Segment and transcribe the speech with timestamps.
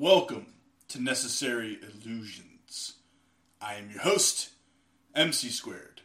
[0.00, 0.46] Welcome
[0.90, 2.92] to Necessary Illusions.
[3.60, 4.50] I am your host,
[5.12, 6.02] MC Squared.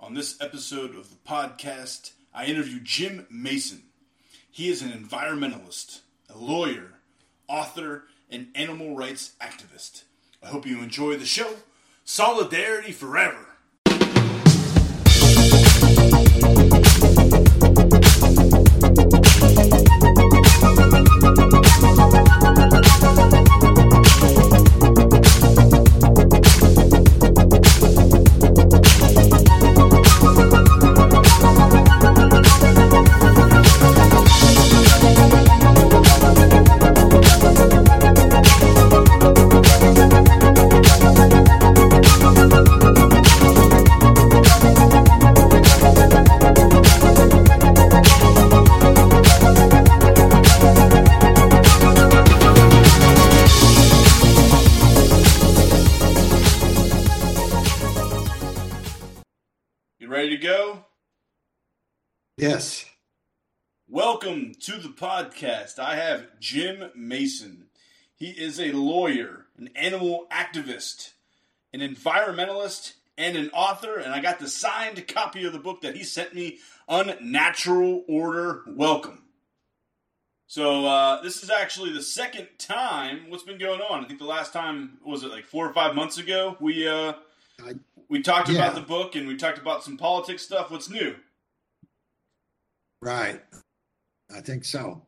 [0.00, 3.82] On this episode of the podcast, I interview Jim Mason.
[4.50, 7.00] He is an environmentalist, a lawyer,
[7.48, 10.04] author, and animal rights activist.
[10.42, 11.52] I hope you enjoy the show.
[12.06, 13.47] Solidarity forever.
[62.38, 62.84] Yes.
[63.88, 65.80] Welcome to the podcast.
[65.80, 67.64] I have Jim Mason.
[68.14, 71.14] He is a lawyer, an animal activist,
[71.72, 73.96] an environmentalist, and an author.
[73.98, 78.62] And I got the signed copy of the book that he sent me, Unnatural Order
[78.68, 79.24] Welcome.
[80.46, 83.30] So uh, this is actually the second time.
[83.30, 84.04] What's been going on?
[84.04, 86.56] I think the last time was it like four or five months ago.
[86.60, 87.14] We uh,
[88.08, 88.58] we talked Yeah.
[88.60, 90.70] about the book and we talked about some politics stuff.
[90.70, 91.16] What's new?
[93.00, 93.40] Right.
[94.34, 95.06] I think so.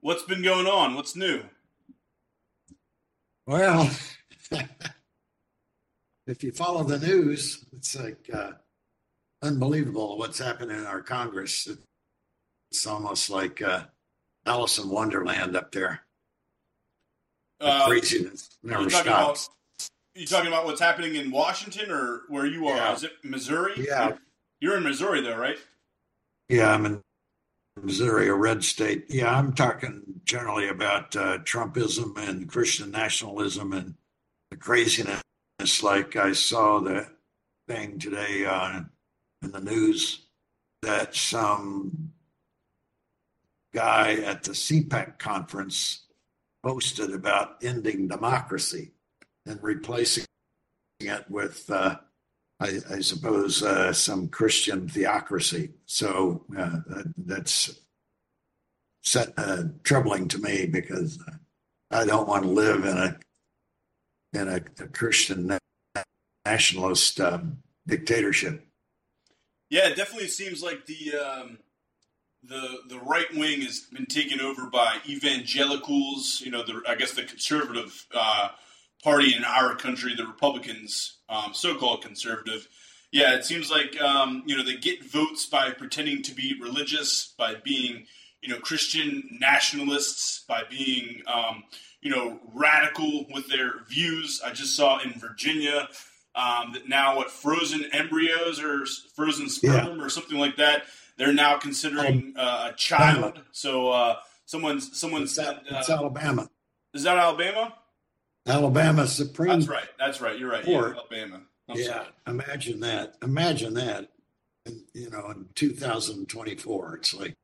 [0.00, 0.94] What's been going on?
[0.94, 1.42] What's new?
[3.46, 3.90] Well,
[6.26, 8.52] if you follow the news, it's like uh,
[9.42, 11.66] unbelievable what's happening in our Congress.
[12.70, 13.84] It's almost like uh,
[14.44, 16.00] Alice in Wonderland up there.
[17.60, 19.54] The Uh, craziness never talking about- stops.
[20.14, 22.76] You talking about what's happening in Washington or where you are?
[22.76, 22.92] Yeah.
[22.94, 23.74] Is it Missouri?
[23.86, 24.16] Yeah.
[24.60, 25.58] You're in Missouri though, right?
[26.48, 27.02] Yeah, I'm in
[27.82, 29.04] Missouri, a red state.
[29.08, 33.94] Yeah, I'm talking generally about uh, Trumpism and Christian nationalism and
[34.50, 35.22] the craziness.
[35.82, 37.08] Like I saw the
[37.66, 38.80] thing today uh,
[39.42, 40.26] in the news
[40.82, 42.12] that some
[43.74, 46.06] guy at the CPAC conference
[46.62, 48.92] posted about ending democracy
[49.44, 50.24] and replacing
[51.00, 51.96] it with uh,
[52.60, 55.70] I, I suppose uh, some Christian theocracy.
[55.86, 57.78] So uh, that, that's
[59.02, 61.18] set, uh, troubling to me because
[61.90, 63.18] I don't want to live in a
[64.34, 65.58] in a, a Christian
[66.44, 68.64] nationalist um, dictatorship.
[69.70, 71.58] Yeah, it definitely seems like the um,
[72.42, 76.42] the the right wing has been taken over by evangelicals.
[76.44, 78.48] You know, the I guess the conservative uh,
[79.02, 82.68] party in our country, the Republicans, um, so-called conservative.
[83.12, 87.34] Yeah, it seems like um, you know they get votes by pretending to be religious,
[87.38, 88.06] by being
[88.42, 91.64] you know Christian nationalists, by being um,
[92.02, 94.42] you know radical with their views.
[94.44, 95.88] I just saw in Virginia
[96.34, 98.84] um, that now what frozen embryos or
[99.16, 100.82] frozen sperm or something like that
[101.18, 103.40] they're now considering uh, a child.
[103.52, 104.16] So uh,
[104.46, 106.48] someone someone It's, said it's uh, Alabama.
[106.94, 107.74] is that Alabama?
[108.48, 109.60] Alabama Supreme.
[109.60, 109.88] That's right.
[109.98, 110.38] That's right.
[110.38, 110.66] You're right.
[110.66, 111.42] Yeah, Alabama.
[111.68, 112.06] I'm yeah, sorry.
[112.26, 113.14] imagine that.
[113.22, 114.10] Imagine that.
[114.92, 117.34] You know, in 2024, it's like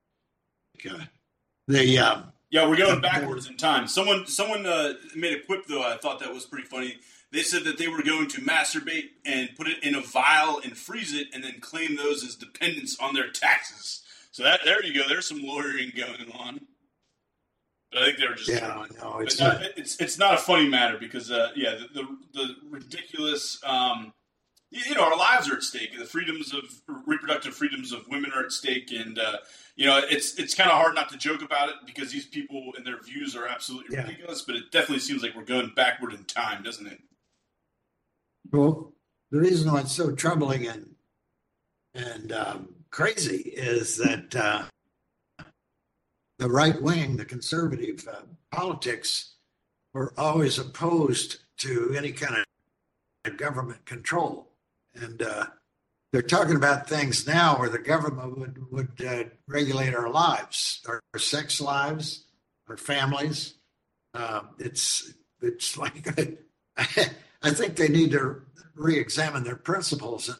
[0.90, 0.98] uh,
[1.68, 3.86] the uh, Yeah, we're going backwards in time.
[3.86, 5.82] Someone someone uh, made a quip though.
[5.82, 6.96] I thought that was pretty funny.
[7.32, 10.76] They said that they were going to masturbate and put it in a vial and
[10.76, 14.02] freeze it, and then claim those as dependents on their taxes.
[14.30, 15.08] So that there you go.
[15.08, 16.60] There's some lawyering going on.
[17.94, 19.62] But I think they were just yeah, no, it's no, not.
[19.76, 23.60] it's it's not a funny matter because uh, yeah, the, the the ridiculous.
[23.64, 24.12] Um,
[24.72, 25.96] you you know, our lives are at stake.
[25.96, 26.64] The freedoms of
[27.06, 29.36] reproductive freedoms of women are at stake, and uh,
[29.76, 32.72] you know, it's it's kind of hard not to joke about it because these people
[32.76, 34.02] and their views are absolutely Yeah.
[34.02, 34.42] ridiculous.
[34.42, 36.98] But it definitely seems like we're going backward in time, doesn't it?
[38.50, 38.92] Well,
[39.30, 40.96] the reason why it's so troubling and
[41.94, 44.64] and um, crazy is that uh,
[46.44, 48.20] the right wing, the conservative uh,
[48.54, 49.36] politics,
[49.94, 52.44] were always opposed to any kind
[53.24, 54.50] of government control,
[54.94, 55.46] and uh,
[56.12, 61.00] they're talking about things now where the government would would uh, regulate our lives, our,
[61.14, 62.26] our sex lives,
[62.68, 63.54] our families.
[64.12, 66.06] Uh, it's it's like
[66.76, 68.42] I think they need to
[68.74, 70.38] re-examine their principles and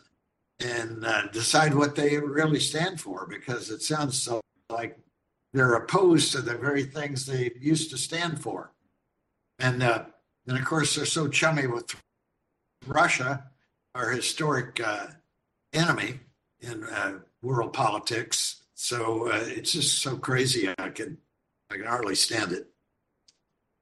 [0.61, 4.99] and uh, decide what they really stand for because it sounds so like
[5.55, 8.73] they're opposed to the very things they used to stand for.
[9.59, 10.05] And uh,
[10.47, 11.95] and of course they're so chummy with
[12.87, 13.45] Russia,
[13.95, 15.07] our historic uh,
[15.73, 16.19] enemy
[16.61, 18.65] in uh, world politics.
[18.75, 20.69] So uh, it's just so crazy.
[20.77, 21.19] I can
[21.71, 22.67] I can hardly stand it.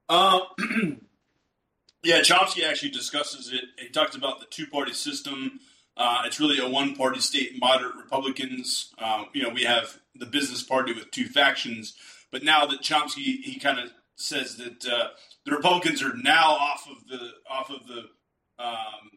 [0.07, 0.41] Uh,
[2.03, 3.63] yeah, Chomsky actually discusses it.
[3.79, 5.59] He talks about the two party system.
[5.95, 8.93] Uh, it's really a one party state, moderate Republicans.
[8.97, 11.95] Uh, you know, we have the business party with two factions.
[12.31, 15.09] But now that Chomsky, he kind of says that uh,
[15.45, 18.09] the Republicans are now off of the off of the
[18.63, 19.11] um,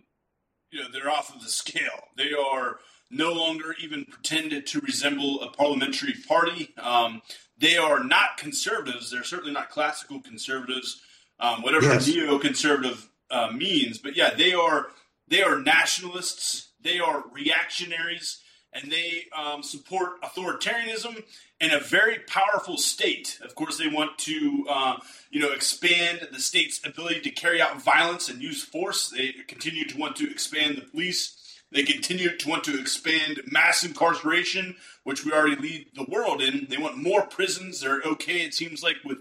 [0.70, 2.08] you know they're off of the scale.
[2.16, 2.78] They are
[3.10, 6.74] no longer even pretended to resemble a parliamentary party.
[6.76, 7.22] Um,
[7.56, 9.10] they are not conservatives.
[9.10, 11.00] They're certainly not classical conservatives,
[11.38, 12.08] um, whatever yes.
[12.08, 13.98] neoconservative uh, means.
[13.98, 14.88] But yeah, they are
[15.28, 16.68] they are nationalists.
[16.82, 18.40] They are reactionaries,
[18.72, 21.22] and they um, support authoritarianism
[21.60, 23.38] and a very powerful state.
[23.42, 24.96] Of course, they want to uh,
[25.30, 29.08] you know expand the state's ability to carry out violence and use force.
[29.08, 31.42] They continue to want to expand the police.
[31.72, 36.68] They continue to want to expand mass incarceration, which we already lead the world in.
[36.70, 37.80] They want more prisons.
[37.80, 39.18] They're okay, it seems like, with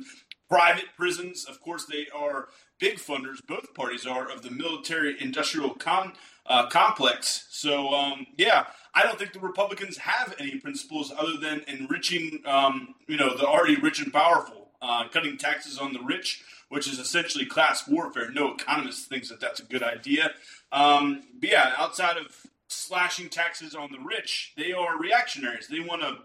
[0.47, 1.45] private prisons.
[1.45, 2.49] Of course, they are
[2.79, 6.13] big funders, both parties are, of the military industrial com,
[6.45, 7.47] uh, complex.
[7.49, 12.95] So, um, yeah, I don't think the Republicans have any principles other than enriching, um,
[13.07, 16.99] you know, the already rich and powerful, uh, cutting taxes on the rich, which is
[16.99, 18.29] essentially class warfare.
[18.31, 20.31] No economist thinks that that's a good idea.
[20.71, 22.27] Um, but yeah, outside of
[22.67, 25.67] slashing taxes on the rich, they are reactionaries.
[25.67, 26.17] They want a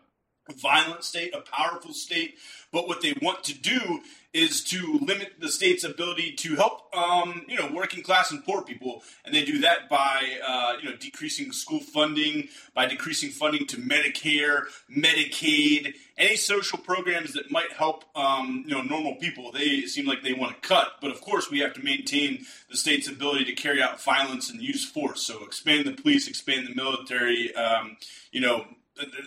[0.60, 2.37] violent state, a powerful state,
[2.72, 4.00] but what they want to do
[4.32, 8.62] is to limit the state's ability to help, um, you know, working class and poor
[8.62, 13.66] people, and they do that by, uh, you know, decreasing school funding, by decreasing funding
[13.66, 19.50] to Medicare, Medicaid, any social programs that might help, um, you know, normal people.
[19.50, 22.76] They seem like they want to cut, but of course we have to maintain the
[22.76, 25.22] state's ability to carry out violence and use force.
[25.22, 27.96] So expand the police, expand the military, um,
[28.31, 28.66] you know,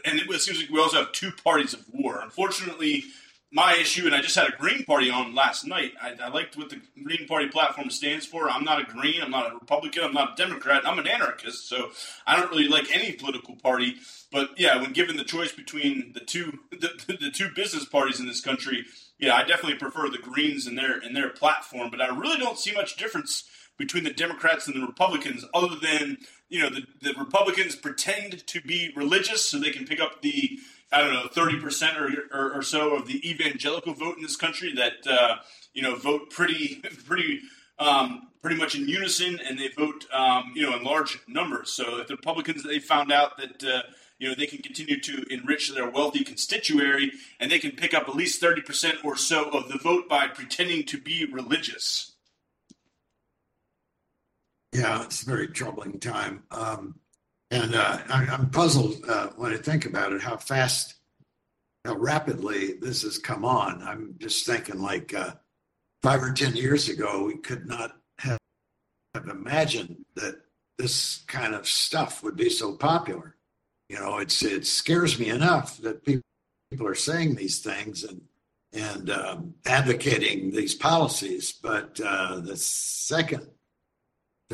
[0.06, 2.20] and it seems like we also have two parties of war.
[2.22, 3.06] Unfortunately
[3.54, 5.92] my issue, and I just had a Green Party on last night.
[6.02, 8.50] I, I, liked what the Green Party platform stands for.
[8.50, 9.22] I'm not a Green.
[9.22, 10.04] I'm not a Republican.
[10.04, 10.88] I'm not a Democrat.
[10.88, 11.70] I'm an anarchist.
[11.70, 11.92] So
[12.25, 13.98] I don't really like any political party.
[14.31, 18.26] But yeah, when given the choice between the two the, the two business parties in
[18.26, 18.86] this country,
[19.19, 21.92] yeah, I definitely prefer the Greens and their and their platform.
[21.92, 23.44] But I really don't see much difference
[23.78, 26.18] between the Democrats and the Republicans, other than
[26.50, 30.60] you know the, the Republicans pretend to be religious so they can pick up the
[30.94, 34.74] I don't know, 30% or, or, or, so of the evangelical vote in this country
[34.75, 35.38] that, uh,
[35.74, 36.75] you know, vote pretty,
[37.07, 37.42] pretty,
[37.80, 41.74] um, pretty much in unison and they vote, um, you know, in large numbers.
[41.74, 43.81] So if the Republicans, they found out that, uh,
[44.19, 48.07] you know, they can continue to enrich their wealthy constituary and they can pick up
[48.07, 52.12] at least 30% or so of the vote by pretending to be religious.
[54.74, 56.44] Yeah, it's a very troubling time.
[56.50, 56.96] Um,
[57.52, 60.96] and uh, I, am puzzled uh, when I think about it, how fast,
[61.86, 63.84] how rapidly this has come on.
[63.84, 65.36] I'm just thinking like uh,
[66.02, 68.40] five or 10 years ago, we could not have,
[69.14, 70.42] have imagined that
[70.80, 73.36] this kind of stuff would be so popular.
[73.90, 76.24] You know, it's it scares me enough that people,
[76.81, 78.22] are saying these things and
[78.74, 81.52] and um, advocating these policies.
[81.52, 83.47] But uh, the second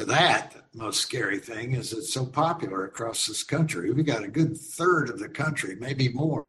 [0.05, 3.91] that, most scary thing is it's so popular across this country.
[3.91, 6.45] We've got a good third of the country, maybe more,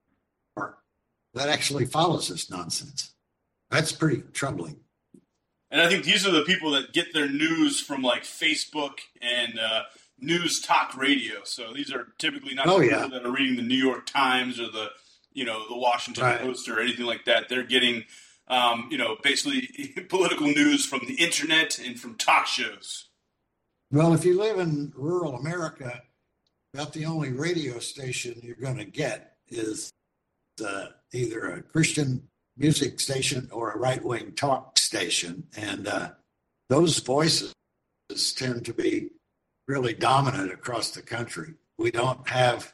[1.35, 3.13] that actually follows this nonsense.
[3.71, 4.81] That's pretty troubling.
[5.71, 9.59] And I think these are the people that get their news from like Facebook and
[9.59, 9.83] uh,
[10.19, 11.45] news talk radio.
[11.45, 13.07] So these are typically not oh, people yeah.
[13.07, 14.89] that are reading the New York Times or the
[15.33, 16.41] you know the Washington right.
[16.41, 17.49] Post or anything like that.
[17.49, 18.05] They're getting
[18.49, 19.69] um, you know basically
[20.09, 23.10] political news from the internet and from talk shows.
[23.93, 26.01] Well, if you live in rural America,
[26.73, 29.93] about the only radio station you're going to get is
[30.65, 32.23] uh, either a Christian
[32.57, 35.43] music station or a right wing talk station.
[35.57, 36.11] And uh,
[36.69, 37.53] those voices
[38.37, 39.11] tend to be
[39.67, 41.55] really dominant across the country.
[41.77, 42.73] We don't have,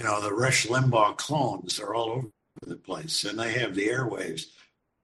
[0.00, 2.28] you know, the Rush Limbaugh clones are all over
[2.62, 4.46] the place and they have the airwaves.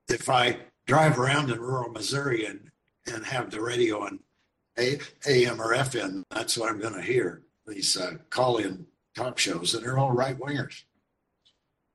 [0.09, 2.71] If I drive around in rural Missouri and,
[3.07, 4.19] and have the radio on
[4.77, 7.41] AM or FM, that's what I'm going to hear.
[7.67, 10.83] These uh, call-in talk shows, and they're all right wingers.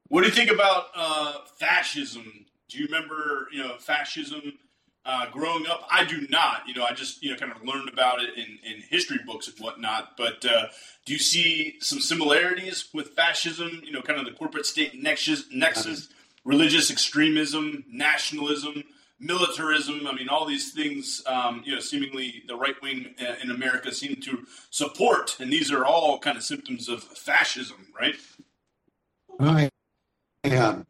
[0.09, 2.47] What do you think about uh, fascism?
[2.69, 4.55] Do you remember, you know, fascism
[5.05, 5.87] uh, growing up?
[5.91, 6.67] I do not.
[6.67, 9.47] You know, I just you know kind of learned about it in, in history books
[9.47, 10.17] and whatnot.
[10.17, 10.67] But uh,
[11.07, 13.83] do you see some similarities with fascism?
[13.85, 16.09] You know, kind of the corporate state nexus, nexus,
[16.45, 18.83] religious extremism, nationalism
[19.21, 20.07] militarism.
[20.07, 23.93] I mean, all these things, um, you know, seemingly the right wing uh, in America
[23.93, 28.17] seem to support, and these are all kind of symptoms of fascism, right?
[29.39, 29.71] I,
[30.45, 30.83] yeah,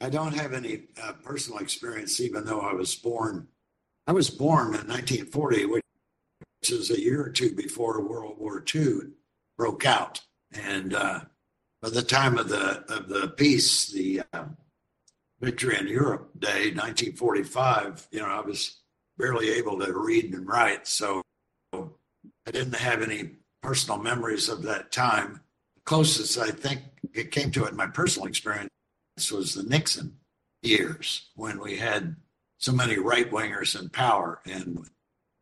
[0.00, 3.48] I don't have any uh, personal experience, even though I was born.
[4.06, 5.82] I was born in 1940, which
[6.68, 9.10] is a year or two before World War II
[9.56, 10.20] broke out,
[10.52, 11.20] and uh,
[11.82, 14.44] by the time of the of the peace, the uh,
[15.40, 18.80] Victory in Europe Day, 1945, you know, I was
[19.18, 20.86] barely able to read and write.
[20.86, 21.22] So
[21.72, 23.30] I didn't have any
[23.62, 25.40] personal memories of that time.
[25.84, 26.80] Closest I think
[27.14, 28.70] it came to it in my personal experience
[29.32, 30.16] was the Nixon
[30.62, 32.16] years when we had
[32.58, 34.88] so many right wingers in power and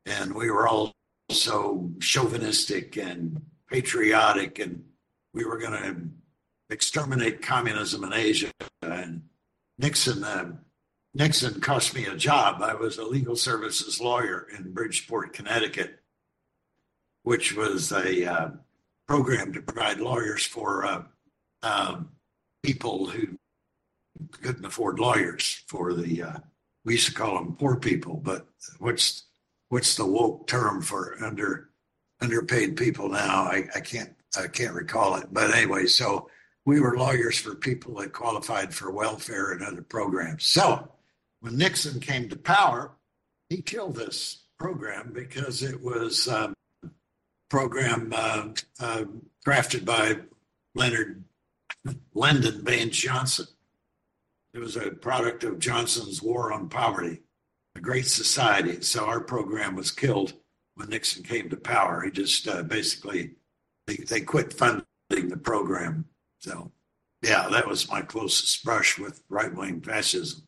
[0.07, 0.93] and we were all
[1.31, 4.85] so chauvinistic and patriotic and
[5.33, 5.97] we were going to
[6.71, 8.51] exterminate communism in Asia
[8.83, 9.23] and
[9.78, 10.52] Nixon uh,
[11.14, 12.61] Nixon cost me a job.
[12.61, 16.00] I was a legal services lawyer in Bridgeport, Connecticut,
[17.23, 18.49] which was a uh,
[19.07, 21.02] program to provide lawyers for uh,
[21.62, 22.11] um,
[22.62, 23.38] people who
[24.43, 25.62] couldn't afford lawyers.
[25.69, 26.38] For the uh,
[26.85, 28.47] we used to call them poor people, but
[28.78, 29.25] what's
[29.69, 31.71] what's the woke term for under
[32.21, 33.45] underpaid people now?
[33.45, 35.28] I, I can't I can't recall it.
[35.33, 36.28] But anyway, so
[36.66, 40.47] we were lawyers for people that qualified for welfare and other programs.
[40.47, 40.88] So
[41.40, 42.92] when Nixon came to power,
[43.49, 46.54] he killed this program because it was a um,
[47.50, 48.49] program uh,
[48.80, 49.04] uh,
[49.47, 50.16] crafted by
[50.75, 51.23] Leonard
[52.14, 53.47] Lyndon Baines Johnson.
[54.54, 57.21] It was a product of Johnson's War on Poverty,
[57.76, 58.80] a great society.
[58.80, 60.33] So our program was killed
[60.76, 62.02] when Nixon came to power.
[62.02, 63.33] He just uh, basically
[63.87, 66.06] they, they quit funding the program
[66.45, 66.71] so,
[67.23, 70.47] yeah, that was my closest brush with right wing fascism.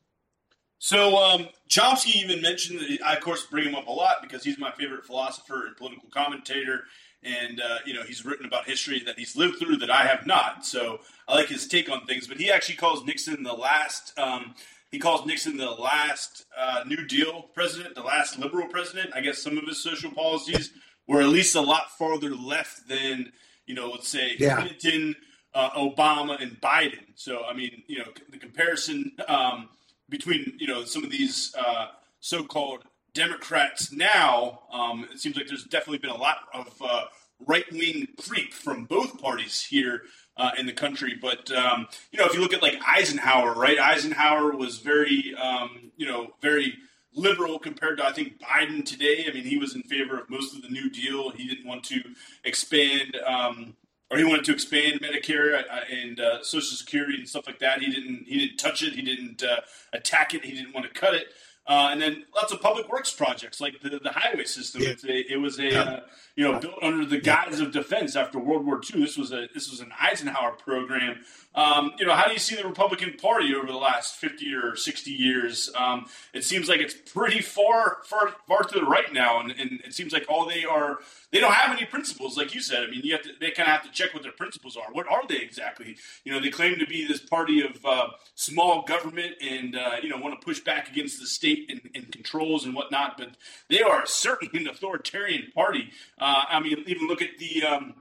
[0.79, 4.45] So, um, Chomsky even mentioned that I, of course, bring him up a lot because
[4.45, 6.83] he's my favorite philosopher and political commentator.
[7.23, 10.27] And, uh, you know, he's written about history that he's lived through that I have
[10.27, 10.67] not.
[10.67, 12.29] So I like his take on things.
[12.29, 14.55] But he actually calls Nixon the last, um,
[14.91, 19.15] he calls Nixon the last uh, New Deal president, the last liberal president.
[19.15, 20.73] I guess some of his social policies
[21.09, 23.33] were at least a lot farther left than,
[23.67, 24.61] you know, let's say yeah.
[24.61, 25.17] Clinton
[25.57, 27.07] uh, Obama and Biden.
[27.15, 29.71] So I mean, you know, the comparison um,
[30.09, 31.87] between you know some of these uh,
[32.21, 32.85] so-called
[33.15, 37.05] Democrats now, um, it seems like there's definitely been a lot of uh,
[37.47, 40.03] right-wing creep from both parties here.
[40.39, 43.79] Uh, in the country, but um, you know, if you look at like Eisenhower, right?
[43.79, 46.75] Eisenhower was very, um, you know, very
[47.15, 49.25] liberal compared to I think Biden today.
[49.27, 51.31] I mean, he was in favor of most of the New Deal.
[51.31, 52.03] He didn't want to
[52.45, 53.77] expand um,
[54.11, 57.81] or he wanted to expand Medicare uh, and uh, Social Security and stuff like that.
[57.81, 58.25] He didn't.
[58.27, 58.93] He didn't touch it.
[58.93, 59.61] He didn't uh,
[59.93, 60.45] attack it.
[60.45, 61.29] He didn't want to cut it.
[61.69, 64.83] Uh, and then lots of public works projects like the, the highway system.
[64.83, 64.95] Yeah.
[65.09, 65.81] A, it was a yeah.
[65.81, 66.01] uh,
[66.37, 67.67] you know built under the guise yeah.
[67.67, 69.01] of defense after World War II.
[69.01, 71.25] This was a this was an Eisenhower program.
[71.57, 74.77] Um, you know, how do you see the Republican Party over the last fifty or
[74.77, 75.71] sixty years?
[75.75, 79.81] Um, it seems like it's pretty far far far to the right now, and, and
[79.81, 80.99] it seems like all they are
[81.33, 82.85] they don't have any principles, like you said.
[82.85, 84.93] I mean, you have to, they kind of have to check what their principles are.
[84.93, 85.97] What are they exactly?
[86.25, 90.11] You know, they claim to be this party of uh, small government and uh, you
[90.11, 93.31] know want to push back against the state and, and, controls and whatnot, but
[93.69, 95.91] they are certainly an authoritarian party.
[96.19, 97.95] Uh, I mean, even look at the um,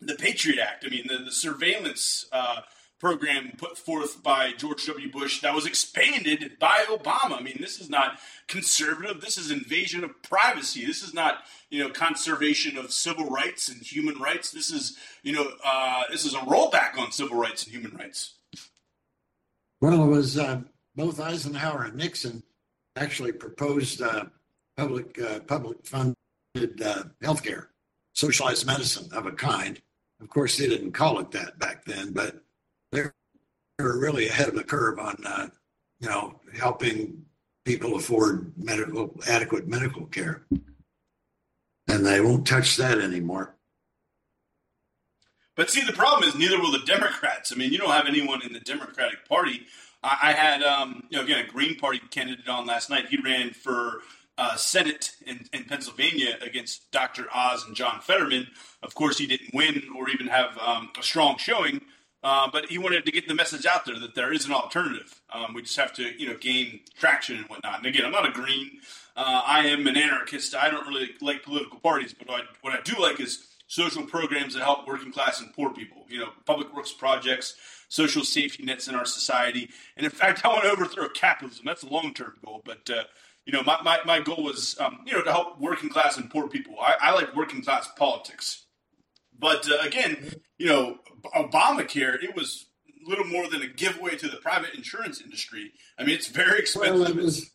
[0.00, 0.84] the Patriot Act.
[0.86, 2.62] I mean, the, the surveillance uh,
[3.02, 5.10] program put forth by George W.
[5.10, 7.38] Bush that was expanded by Obama.
[7.38, 9.20] I mean, this is not conservative.
[9.20, 10.86] This is invasion of privacy.
[10.86, 14.52] This is not you know conservation of civil rights and human rights.
[14.52, 18.34] This is you know uh, this is a rollback on civil rights and human rights.
[19.80, 20.60] Well, it was uh,
[20.94, 22.44] both Eisenhower and Nixon
[22.94, 24.26] actually proposed uh,
[24.76, 27.70] public uh, public funded uh, health care,
[28.12, 29.82] socialized medicine of a kind.
[30.20, 32.44] Of course, they didn't call it that back then, but
[32.92, 33.14] they're,
[33.78, 35.48] they're really ahead of the curve on, uh,
[36.00, 37.24] you know, helping
[37.64, 40.42] people afford medical adequate medical care,
[41.88, 43.54] and they won't touch that anymore.
[45.54, 47.52] But see, the problem is neither will the Democrats.
[47.52, 49.62] I mean, you don't have anyone in the Democratic Party.
[50.02, 53.06] I, I had, um, you know, again, a Green Party candidate on last night.
[53.10, 54.00] He ran for
[54.38, 57.26] uh, Senate in, in, Pennsylvania against Dr.
[57.34, 58.46] Oz and John Fetterman.
[58.82, 61.82] Of course, he didn't win or even have um, a strong showing.
[62.22, 65.20] Uh, but he wanted to get the message out there that there is an alternative.
[65.32, 67.78] Um, we just have to, you know, gain traction and whatnot.
[67.78, 68.78] And again, I'm not a green.
[69.16, 70.54] Uh, I am an anarchist.
[70.54, 74.04] I don't really like political parties, but what I, what I do like is social
[74.06, 76.04] programs that help working class and poor people.
[76.08, 77.56] You know, public works projects,
[77.88, 79.70] social safety nets in our society.
[79.96, 81.64] And in fact, I want to overthrow capitalism.
[81.66, 82.62] That's a long term goal.
[82.64, 83.04] But uh,
[83.44, 86.30] you know, my, my, my goal was, um, you know, to help working class and
[86.30, 86.76] poor people.
[86.80, 88.66] I, I like working class politics.
[89.42, 90.98] But uh, again, you know,
[91.36, 92.66] Obamacare, it was
[93.04, 95.72] little more than a giveaway to the private insurance industry.
[95.98, 96.94] I mean, it's very expensive.
[96.94, 97.50] Well, it was,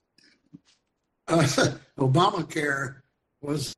[1.29, 2.97] uh, Obamacare
[3.41, 3.73] was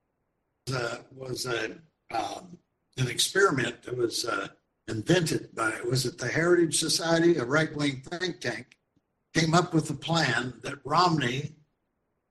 [0.73, 1.77] uh, was a
[2.11, 2.57] um,
[2.97, 4.47] an experiment that was uh,
[4.87, 8.79] invented by was it the Heritage Society, a right wing think tank,
[9.35, 11.51] came up with a plan that Romney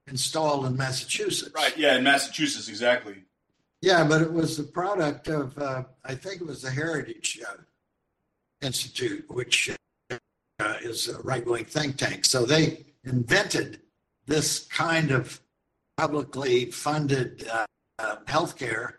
[0.09, 1.55] installed in Massachusetts.
[1.55, 1.77] Right.
[1.79, 3.23] Yeah, in Massachusetts, exactly.
[3.81, 7.59] Yeah, but it was the product of uh, I think it was the Heritage uh,
[8.61, 9.71] Institute, which
[10.11, 12.25] uh, is a right wing think tank.
[12.25, 13.81] So they invented
[14.27, 15.41] this kind of
[15.97, 17.67] publicly funded uh,
[17.99, 18.95] uh, healthcare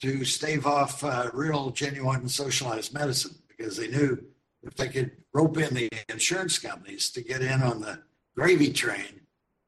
[0.00, 4.22] to stave off uh, real, genuine socialized medicine because they knew
[4.62, 8.00] if they could rope in the insurance companies to get in on the
[8.34, 9.20] gravy train,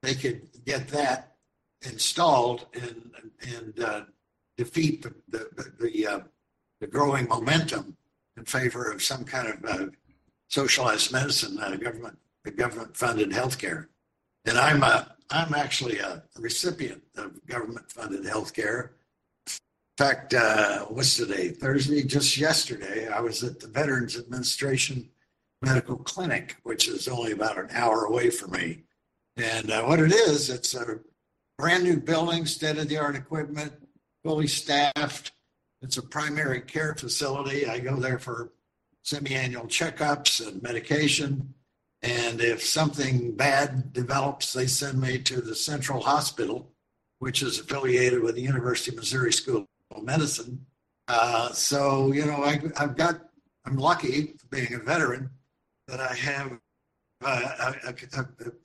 [0.02, 1.36] they could get that
[1.82, 3.12] installed and
[3.54, 4.08] and
[4.58, 6.20] defeat the the the, uh,
[6.80, 7.96] the, growing momentum
[8.36, 9.86] in favor of some kind of uh,
[10.48, 12.18] socialized medicine, uh, government
[12.56, 13.86] government funded healthcare.
[14.44, 18.90] And I'm a I'm actually a recipient of government funded healthcare
[19.46, 21.50] In fact, uh, what's today?
[21.50, 25.08] Thursday, just yesterday, I was at the Veterans Administration
[25.60, 28.84] Medical Clinic, which is only about an hour away from me.
[29.36, 31.00] And uh, what it is, it's a
[31.58, 33.72] brand new building, state of the art equipment,
[34.24, 35.32] fully staffed.
[35.82, 37.66] It's a primary care facility.
[37.66, 38.52] I go there for
[39.02, 41.54] semi annual checkups and medication.
[42.02, 46.70] And if something bad develops, they send me to the Central Hospital,
[47.18, 50.64] which is affiliated with the University of Missouri School of medicine.
[51.08, 53.20] Uh, so, you know, I, have got,
[53.64, 55.30] I'm lucky being a veteran
[55.88, 56.52] that I have
[57.22, 57.94] a, a,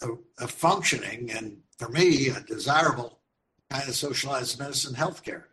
[0.01, 0.07] a,
[0.39, 3.19] a, functioning and for me, a desirable
[3.73, 5.45] kind of socialized medicine healthcare,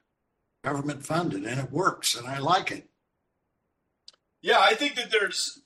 [0.63, 2.87] government funded, and it works, and I like it.
[4.43, 5.60] Yeah, I think that there's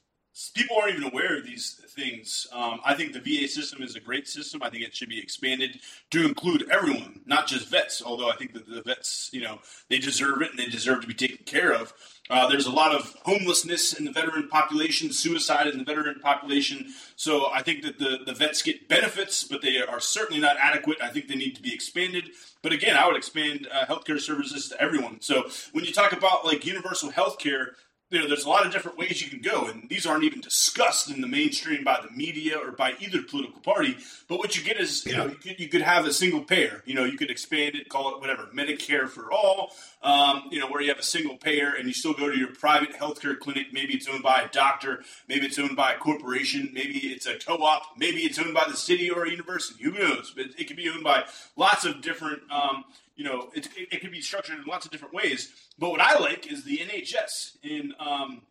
[0.55, 2.49] people aren't even aware of these things.
[2.53, 4.63] Um, I think the VA system is a great system.
[4.63, 5.79] I think it should be expanded
[6.11, 8.03] to include everyone, not just vets.
[8.05, 11.07] Although I think that the vets, you know, they deserve it and they deserve to
[11.07, 11.93] be taken care of.
[12.31, 16.93] Uh, there's a lot of homelessness in the veteran population, suicide in the veteran population.
[17.17, 20.99] So I think that the, the vets get benefits, but they are certainly not adequate.
[21.03, 22.31] I think they need to be expanded.
[22.63, 25.21] But again, I would expand uh, healthcare services to everyone.
[25.21, 27.73] So when you talk about like universal healthcare,
[28.15, 30.41] you know, there's a lot of different ways you can go, and these aren't even
[30.41, 33.97] discussed in the mainstream by the media or by either political party.
[34.29, 35.19] But what you get is, you yeah.
[35.19, 36.85] know, you could, you could have a single payer.
[36.87, 39.73] You know, you could expand it, call it whatever, Medicare for all.
[40.05, 42.55] Um, you know, where you have a single payer and you still go to your
[42.55, 43.73] private healthcare clinic.
[43.73, 45.03] Maybe it's owned by a doctor.
[45.29, 46.71] Maybe it's owned by a corporation.
[46.73, 47.83] Maybe it's a co-op.
[47.97, 49.83] Maybe it's owned by the city or a university.
[49.83, 50.33] Who knows?
[50.37, 51.25] But it could be owned by
[51.57, 52.43] lots of different.
[52.53, 52.85] Um,
[53.17, 55.53] you know, it, it, it, can be structured in lots of different ways.
[55.79, 58.43] But what I like is the NHS in, um,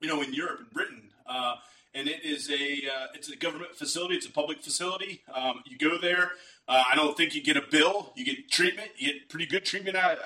[0.00, 1.10] you know, in Europe and Britain.
[1.26, 1.54] Uh,
[1.94, 4.16] and it is a uh, it's a government facility.
[4.16, 5.22] It's a public facility.
[5.32, 6.32] Um, you go there.
[6.66, 8.12] Uh, I don't think you get a bill.
[8.16, 8.90] You get treatment.
[8.96, 9.96] You get pretty good treatment.
[9.96, 10.16] I,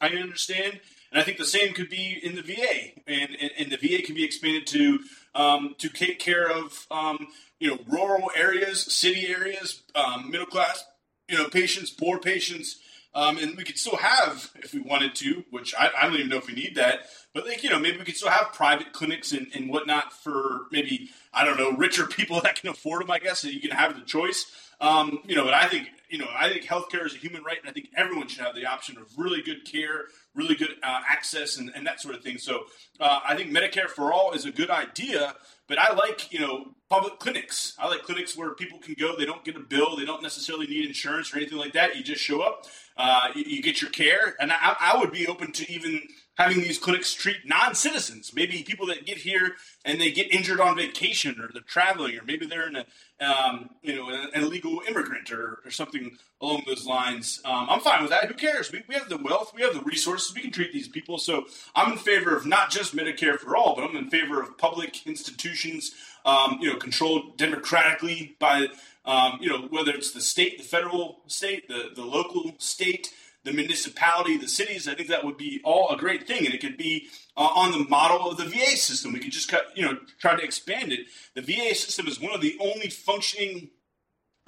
[0.00, 3.72] I understand, and I think the same could be in the VA, and and, and
[3.72, 5.00] the VA can be expanded to
[5.34, 7.26] um, to take care of um,
[7.58, 10.84] you know rural areas, city areas, um, middle class
[11.28, 12.78] you know patients, poor patients.
[13.16, 16.28] Um, and we could still have, if we wanted to, which I, I, don't even
[16.28, 18.92] know if we need that, but like, you know, maybe we could still have private
[18.92, 23.10] clinics and, and whatnot for maybe, I don't know, richer people that can afford them,
[23.10, 24.44] I guess, so you can have the choice.
[24.82, 27.58] Um, you know, but I think, you know, I think healthcare is a human right,
[27.58, 30.04] and I think everyone should have the option of really good care,
[30.36, 32.38] really good uh, access, and, and, that sort of thing.
[32.38, 32.64] So
[33.00, 35.34] uh, I think Medicare for all is a good idea,
[35.66, 37.74] but I like, you know, public clinics.
[37.78, 39.16] I like clinics where people can go.
[39.16, 39.96] They don't get a bill.
[39.96, 41.96] They don't necessarily need insurance or anything like that.
[41.96, 45.26] You just show up, uh, you, you, get your care, and I, I would be
[45.26, 46.02] open to even
[46.36, 50.76] having these clinics treat non-citizens, maybe people that get here and they get injured on
[50.76, 52.86] vacation, or they're traveling, or maybe they're in a
[53.18, 57.40] um, you know an, illegal immigrant or, or something along those lines.
[57.44, 58.26] Um, I'm fine with that.
[58.26, 58.70] Who cares?
[58.70, 61.16] We, we have the wealth, we have the resources, we can treat these people.
[61.16, 64.58] So I'm in favor of not just Medicare for all, but I'm in favor of
[64.58, 65.92] public institutions,
[66.26, 68.68] um, you know, controlled democratically by
[69.06, 73.12] um, you know, whether it's the state, the federal state, the, the local state,
[73.46, 76.44] the municipality, the cities, I think that would be all a great thing.
[76.44, 77.06] And it could be
[77.36, 79.12] uh, on the model of the VA system.
[79.12, 81.06] We could just cut, you know, try to expand it.
[81.34, 83.70] The VA system is one of the only functioning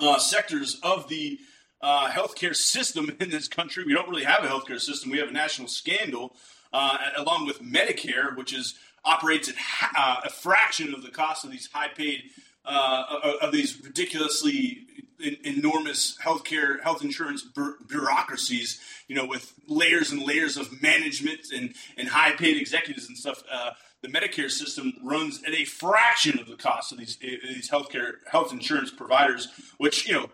[0.01, 1.39] uh, sectors of the
[1.81, 3.85] uh, healthcare system in this country.
[3.85, 5.13] We don't really have a healthcare system.
[5.13, 6.35] We have a national scandal,
[6.73, 11.45] uh, along with Medicare, which is operates at ha- uh, a fraction of the cost
[11.45, 12.25] of these high paid
[12.69, 14.87] uh, of these ridiculously
[15.21, 17.45] enormous healthcare, health insurance
[17.89, 23.19] bureaucracies, you know, with layers and layers of management and, and high paid executives and
[23.19, 23.43] stuff.
[23.51, 23.71] Uh,
[24.03, 28.53] the Medicare system runs at a fraction of the cost of these these healthcare health
[28.53, 30.31] insurance providers, which you know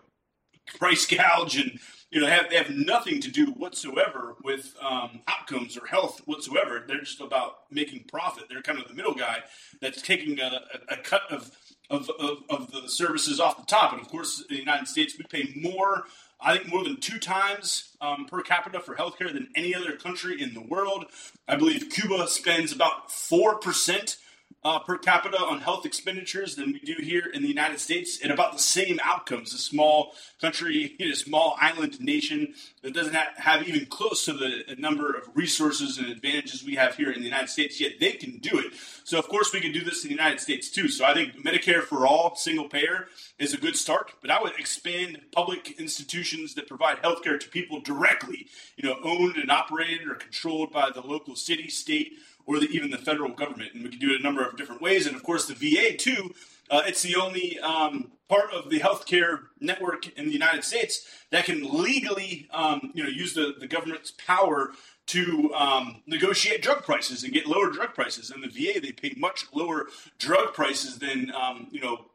[0.77, 1.79] price gouge and
[2.11, 6.83] you know have have nothing to do whatsoever with um, outcomes or health whatsoever.
[6.87, 8.43] They're just about making profit.
[8.49, 9.39] They're kind of the middle guy
[9.81, 11.49] that's taking a, a cut of
[11.89, 13.93] of, of, of the services off the top.
[13.93, 16.03] And of course, in the United States, we pay more,
[16.41, 20.41] I think more than two times um, per capita for healthcare than any other country
[20.41, 21.05] in the world.
[21.47, 24.17] I believe Cuba spends about 4%
[24.65, 28.31] uh, per capita on health expenditures than we do here in the United States, and
[28.31, 29.53] about the same outcomes.
[29.53, 34.75] A small country, a small island nation that doesn't have, have, even close to the
[34.79, 38.39] number of resources and advantages we have here in the United States, yet they can
[38.39, 38.73] do it.
[39.03, 40.87] So, of course, we can do this in the United States too.
[40.87, 44.53] So, I think Medicare for all, single payer, is a good start, but I would
[44.57, 48.47] expand public institutions that provide healthcare to people directly,
[48.77, 52.13] you know, owned and operated or controlled by the local city, state,
[52.45, 53.73] or the, even the federal government.
[53.73, 55.07] And we can do it a number of different ways.
[55.07, 56.33] And of course, the VA, too,
[56.69, 61.45] uh, it's the only um, part of the healthcare network in the United States that
[61.45, 64.71] can legally, um, you know, use the, the government's power
[65.07, 68.31] to um, negotiate drug prices and get lower drug prices.
[68.31, 72.05] And the VA, they pay much lower drug prices than, um, you know,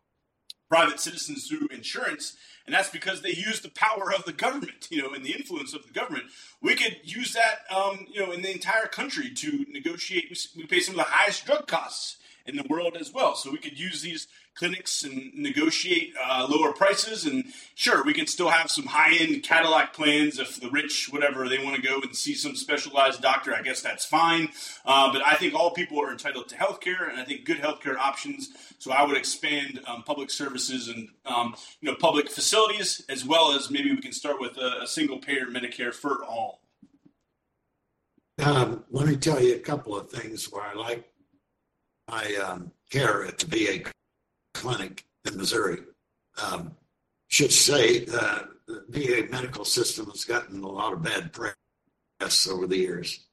[0.69, 2.37] private citizens through insurance.
[2.67, 5.75] And that's because they use the power of the government, you know, and the influence
[5.75, 6.25] of the government.
[6.61, 10.37] We could use that, um, you know, in the entire country to negotiate.
[10.57, 13.35] We pay some of the highest drug costs in the world as well.
[13.35, 14.29] So we could use these
[14.61, 17.25] clinics and negotiate uh, lower prices.
[17.25, 21.49] And sure, we can still have some high end Cadillac plans if the rich, whatever,
[21.49, 23.55] they want to go and see some specialized doctor.
[23.55, 24.51] I guess that's fine.
[24.85, 27.59] Uh, but I think all people are entitled to health care, and I think good
[27.59, 28.51] health care options.
[28.79, 33.53] So I would expand um, public services and um, you know public facilities as well
[33.53, 36.61] as maybe we can start with a, a single payer Medicare for all.
[38.43, 41.11] Um, let me tell you a couple of things where I like
[42.11, 43.91] my um, care at the VA
[44.55, 45.79] clinic in Missouri.
[46.43, 46.77] Um,
[47.29, 52.67] should say uh, the VA medical system has gotten a lot of bad press over
[52.67, 53.27] the years.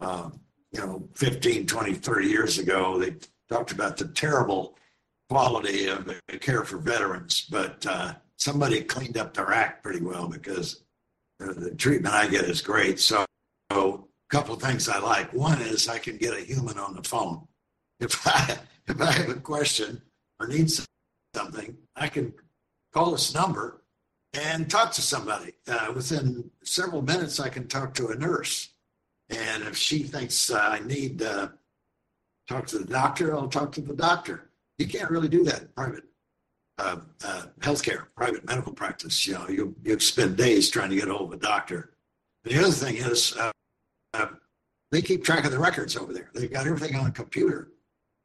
[0.00, 0.40] Um,
[0.72, 3.16] you know, 15, 20, 30 years ago, they
[3.48, 4.76] talked about the terrible
[5.28, 10.28] quality of the care for veterans, but uh, somebody cleaned up their act pretty well
[10.28, 10.82] because
[11.38, 13.00] the, treatment I get is great.
[13.00, 13.24] So,
[13.72, 15.32] so a couple of things I like.
[15.32, 17.46] One is I can get a human on the phone.
[17.98, 20.02] If I if I have a question,
[20.40, 20.70] or need
[21.34, 22.32] something, I can
[22.92, 23.82] call this number
[24.32, 25.52] and talk to somebody.
[25.68, 28.70] Uh, within several minutes, I can talk to a nurse.
[29.28, 31.48] And if she thinks uh, I need to uh,
[32.48, 34.50] talk to the doctor, I'll talk to the doctor.
[34.78, 36.04] You can't really do that in private
[36.78, 39.26] uh, uh, healthcare, private medical practice.
[39.26, 41.90] You know, you you spend days trying to get hold of a doctor.
[42.44, 43.52] The other thing is, uh,
[44.90, 46.30] they keep track of the records over there.
[46.34, 47.68] They've got everything on a computer.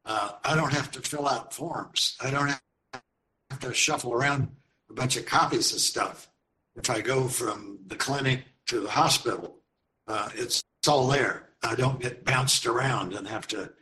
[0.06, 2.16] Uh, I don't have to fill out forms.
[2.22, 4.48] I don't have to shuffle around
[4.88, 6.28] a bunch of copies of stuff.
[6.76, 9.56] If I go from the clinic to the hospital,
[10.06, 11.48] uh, it's, it's all there.
[11.62, 13.72] I don't get bounced around and have to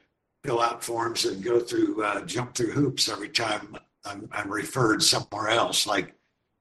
[0.44, 5.02] fill out forms and go through, uh, jump through hoops every time I'm, I'm referred
[5.02, 5.86] somewhere else.
[5.86, 6.14] Like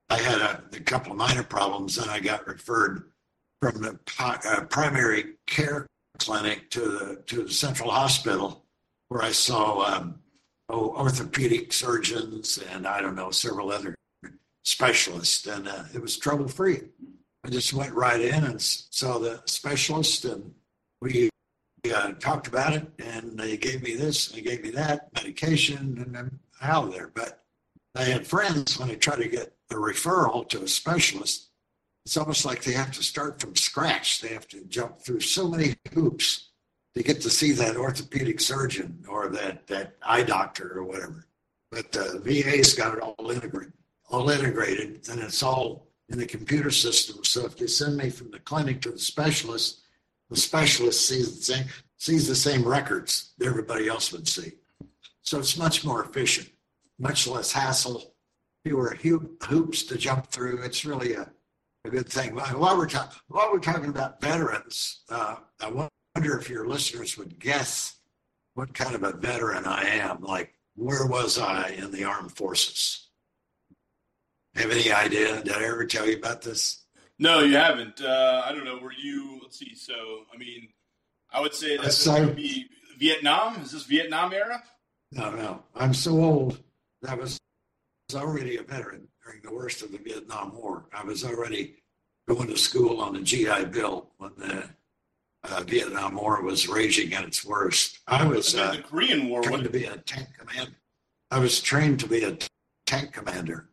[0.10, 3.12] I had a, a, couple of minor problems and I got referred
[3.62, 5.88] from the uh, primary care
[6.20, 8.63] clinic to the to the central hospital
[9.14, 10.16] where I saw um,
[10.70, 13.94] oh, orthopedic surgeons and I don't know several other
[14.64, 16.82] specialists, and uh, it was trouble free.
[17.46, 20.52] I just went right in and saw the specialist, and
[21.00, 21.30] we
[21.94, 26.04] uh, talked about it, and they gave me this, and they gave me that medication,
[26.04, 27.12] and I'm out of there.
[27.14, 27.44] But
[27.94, 31.50] I had friends when they try to get a referral to a specialist.
[32.08, 34.22] It's almost like they have to start from scratch.
[34.22, 36.50] They have to jump through so many hoops
[36.96, 41.28] to get to see that orthopedic surgeon or that, that eye doctor or whatever.
[41.72, 43.74] But the VA's got it all integrated,
[44.10, 47.24] all integrated, and it's all in the computer system.
[47.24, 49.82] So if they send me from the clinic to the specialist,
[50.30, 51.66] the specialist sees the same
[51.98, 54.52] sees the same records that everybody else would see.
[55.22, 56.50] So it's much more efficient,
[57.00, 58.14] much less hassle,
[58.66, 58.98] fewer
[59.42, 60.64] hoops to jump through.
[60.64, 61.32] It's really a,
[61.86, 62.36] a good thing.
[62.36, 67.18] While we're, ta- while we're talking about veterans, uh, I want wonder if your listeners
[67.18, 67.96] would guess
[68.54, 70.22] what kind of a veteran I am.
[70.22, 73.08] Like, where was I in the armed forces?
[74.56, 75.42] Have any idea?
[75.42, 76.84] Did I ever tell you about this?
[77.18, 78.02] No, you haven't.
[78.02, 78.78] Uh, I don't know.
[78.78, 79.40] Were you?
[79.42, 79.74] Let's see.
[79.76, 79.94] So,
[80.34, 80.70] I mean,
[81.32, 82.68] I would say that would be
[83.00, 83.62] Vietnam.
[83.62, 84.62] Is this Vietnam era?
[85.12, 85.64] No, no.
[85.76, 86.60] I'm so old.
[87.02, 87.40] That was,
[88.10, 90.86] was already a veteran during the worst of the Vietnam War.
[90.94, 91.76] I was already
[92.28, 94.70] going to school on the GI Bill when the
[95.44, 98.00] uh, Vietnam War was raging at its worst.
[98.08, 100.78] I was uh, the Korean War trained to be a tank commander.
[101.32, 102.38] I was trained to be a
[102.86, 103.70] tank commander.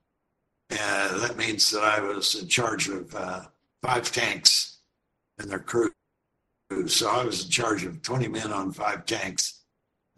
[0.71, 3.43] and that means that I was in charge of uh,
[3.83, 4.79] five tanks
[5.39, 5.91] and their crew.
[6.87, 9.63] So I was in charge of 20 men on five tanks.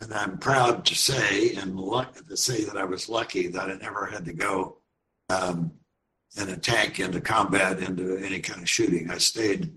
[0.01, 3.75] And I'm proud to say and luck to say that I was lucky that I
[3.75, 4.79] never had to go
[5.29, 5.71] um,
[6.37, 9.11] in a tank into combat, into any kind of shooting.
[9.11, 9.73] I stayed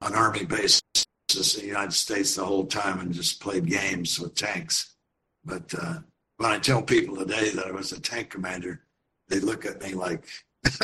[0.00, 0.83] on Army bases
[1.32, 4.94] in the United States the whole time and just played games with tanks.
[5.44, 5.98] But uh,
[6.36, 8.80] when I tell people today that I was a tank commander,
[9.28, 10.26] they look at me like,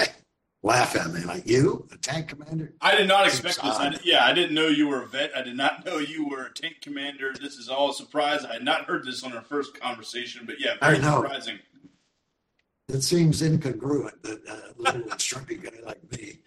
[0.63, 2.75] laugh at me like, you, a tank commander?
[2.81, 3.77] I did not expect this.
[3.77, 5.31] I, yeah, I didn't know you were a vet.
[5.37, 7.33] I did not know you were a tank commander.
[7.41, 8.45] This is all a surprise.
[8.45, 11.59] I had not heard this on our first conversation, but yeah, very surprising.
[12.89, 16.41] It seems incongruent that a little strumpy guy like me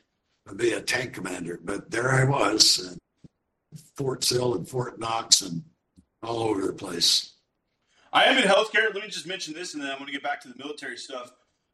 [0.45, 2.97] would be a tank commander, but there I was,
[3.95, 5.63] Fort Sill and Fort Knox and
[6.21, 7.33] all over the place.
[8.11, 8.93] I am in healthcare.
[8.93, 10.97] Let me just mention this, and then I'm going to get back to the military
[10.97, 11.31] stuff.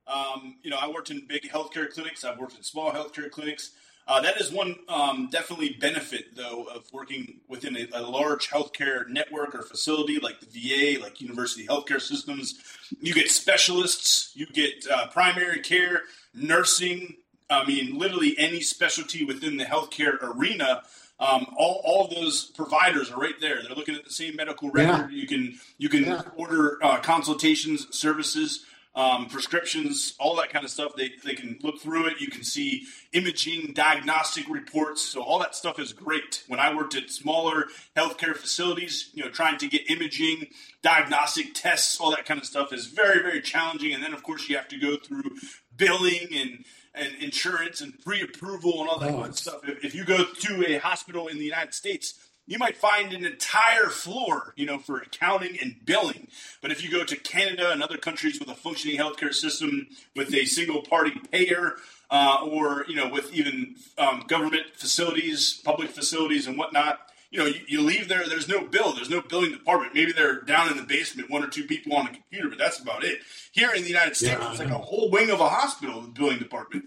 [0.08, 2.24] Um, you know, I worked in big healthcare clinics.
[2.24, 3.72] I've worked in small healthcare clinics.
[4.08, 9.08] Uh, that is one um, definitely benefit, though, of working within a, a, large healthcare
[9.08, 12.56] network or facility like the VA, like university healthcare systems.
[13.00, 16.02] You get specialists, you get uh, primary care,
[16.34, 17.18] nursing.
[17.52, 20.82] I mean, literally any specialty within the healthcare arena
[21.20, 23.62] um, all, all of those providers are right there.
[23.62, 25.12] They're looking at the same medical record.
[25.12, 25.18] Yeah.
[25.18, 26.22] You can you can yeah.
[26.36, 30.94] order uh, consultations, services, um, prescriptions, all that kind of stuff.
[30.96, 32.22] They they can look through it.
[32.22, 35.02] You can see imaging, diagnostic reports.
[35.02, 36.44] So all that stuff is great.
[36.48, 37.66] When I worked at smaller
[37.98, 40.48] healthcare facilities, you know, trying to get imaging,
[40.82, 43.94] diagnostic tests, all that kind of stuff is very very challenging.
[43.94, 45.36] And then of course you have to go through
[45.76, 46.66] billing and
[47.00, 49.62] and insurance and pre-approval and all that oh, kind of stuff.
[49.68, 53.26] If, if you go to a hospital in the United States, you might find an
[53.26, 56.28] entire floor, you know, for accounting and billing.
[56.62, 60.34] But if you go to Canada and other countries with a functioning healthcare system with
[60.34, 61.76] a single party payer,
[62.10, 67.00] uh, or you know, with even um, government facilities, public facilities, and whatnot,
[67.32, 69.94] you know, you, you, leave there, there's no bill, there's no billing department.
[69.94, 72.80] Maybe they're down in the basement, one or two people on a computer, but that's
[72.80, 73.20] about it.
[73.52, 76.08] Here in the United States, yeah, it's like a whole wing of a hospital, the
[76.08, 76.86] billing department.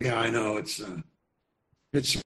[0.00, 0.56] Yeah, I know.
[0.56, 1.00] It's uh,
[1.92, 2.20] it's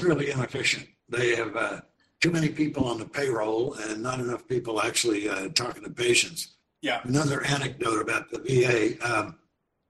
[0.00, 0.88] really inefficient.
[1.08, 1.80] They have uh,
[2.20, 6.54] too many people on the payroll and not enough people actually uh, talking to patients.
[6.80, 7.00] Yeah.
[7.04, 9.06] Another anecdote about the VA.
[9.06, 9.36] Um,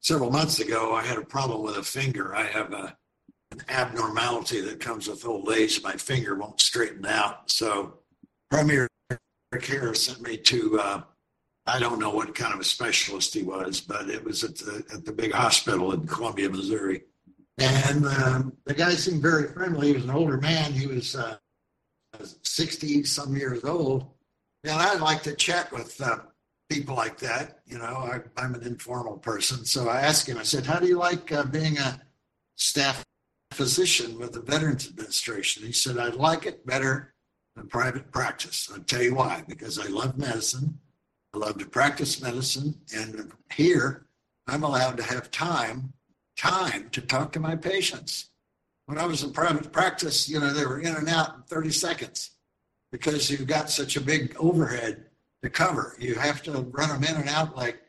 [0.01, 2.35] several months ago, I had a problem with a finger.
[2.35, 2.97] I have a
[3.69, 5.83] abnormality that comes with old age.
[5.83, 7.51] My finger won't straighten out.
[7.51, 7.99] So
[8.51, 8.89] primary
[9.61, 11.03] care sent me to, uh,
[11.67, 14.85] I don't know what kind of a specialist he was, but it was at the,
[14.93, 17.03] at the big hospital in Columbia, Missouri.
[17.59, 19.89] And um, the guy seemed very friendly.
[19.89, 20.73] He was an older man.
[20.73, 21.37] He was uh,
[22.43, 24.07] 60 some years old.
[24.65, 26.21] And I'd like to chat with uh,
[26.71, 27.61] people like that.
[27.67, 29.65] You know, I, am an informal person.
[29.65, 32.01] So I asked him, I said, How do you like uh, being a
[32.57, 33.05] staff
[33.53, 35.65] physician with the Veterans Administration.
[35.65, 37.15] He said, I'd like it better
[37.55, 38.71] than private practice.
[38.73, 40.79] I'll tell you why, because I love medicine.
[41.35, 42.75] I love to practice medicine.
[42.95, 44.07] And here,
[44.47, 45.93] I'm allowed to have time,
[46.37, 48.31] time to talk to my patients.
[48.87, 51.71] When I was in private practice, you know, they were in and out in 30
[51.71, 52.33] seconds
[52.91, 55.07] because you've got such a big overhead
[55.43, 55.97] to cover.
[55.99, 57.81] You have to run them in and out like,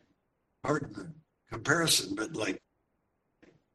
[0.63, 1.11] pardon the
[1.49, 2.61] comparison, but like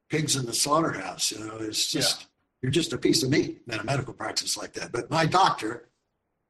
[0.08, 1.32] pigs in the slaughterhouse.
[1.32, 2.26] You know, it's just yeah.
[2.62, 4.92] you're just a piece of meat in a medical practice like that.
[4.92, 5.88] But my doctor,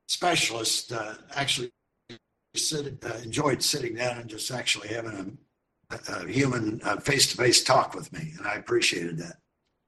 [0.06, 1.70] specialist, uh, actually
[2.54, 5.38] sit, uh, enjoyed sitting down and just actually having
[5.90, 9.36] a, a human face to face talk with me, and I appreciated that.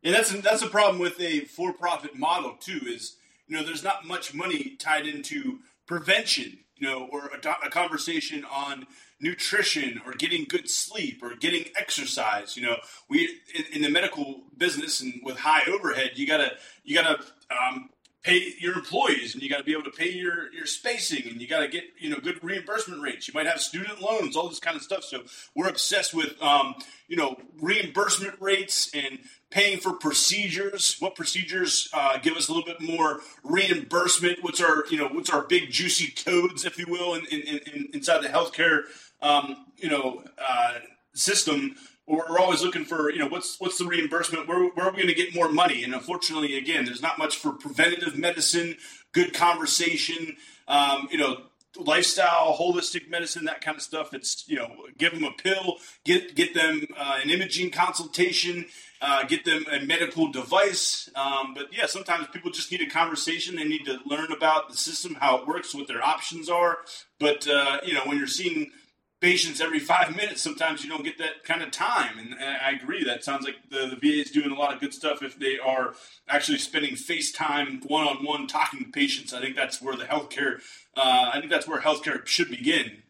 [0.03, 2.81] Yeah, that's that's a problem with a for-profit model too.
[2.87, 7.71] Is you know, there's not much money tied into prevention, you know, or a, a
[7.71, 8.87] conversation on
[9.21, 12.57] nutrition or getting good sleep or getting exercise.
[12.57, 12.77] You know,
[13.09, 16.53] we in, in the medical business and with high overhead, you gotta
[16.85, 17.91] you gotta um,
[18.23, 21.41] pay your employees and you got to be able to pay your your spacing and
[21.41, 23.27] you got to get you know good reimbursement rates.
[23.27, 25.05] You might have student loans all this kind of stuff.
[25.05, 25.23] So
[25.55, 26.75] we're obsessed with um,
[27.09, 30.97] you know reimbursement rates and paying for procedures.
[31.01, 34.43] What procedures uh, give us a little bit more reimbursement?
[34.43, 37.89] What's our you know what's our big juicy codes if you will in, in, in
[37.95, 38.83] inside the healthcare
[39.23, 40.75] um, you know uh,
[41.15, 41.77] system
[42.11, 44.49] we're always looking for, you know, what's what's the reimbursement?
[44.49, 45.85] Where, where are we going to get more money?
[45.85, 48.77] And unfortunately, again, there's not much for preventative medicine,
[49.13, 50.37] good conversation.
[50.67, 51.43] Um, you know,
[51.77, 54.13] lifestyle, holistic medicine, that kind of stuff.
[54.13, 58.67] It's you know, give them a pill, get get them uh, an imaging consultation,
[59.01, 61.09] uh, get them a medical device.
[61.15, 63.55] Um, but yeah, sometimes people just need a conversation.
[63.55, 66.79] They need to learn about the system, how it works, what their options are.
[67.21, 68.73] But uh, you know, when you're seeing
[69.21, 72.19] patients every five minutes, sometimes you don't get that kind of time.
[72.19, 73.05] And, I agree.
[73.05, 75.59] That sounds like the, the VA is doing a lot of good stuff if they
[75.59, 75.95] are
[76.29, 79.33] actually spending face time, one on one talking to patients.
[79.33, 80.61] I think that's where the healthcare,
[80.97, 83.03] uh, I think that's where healthcare should begin.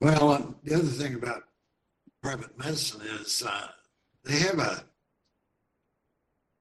[0.00, 1.44] Well, uh, the other thing about
[2.22, 3.68] private medicine is uh,
[4.24, 4.84] they have a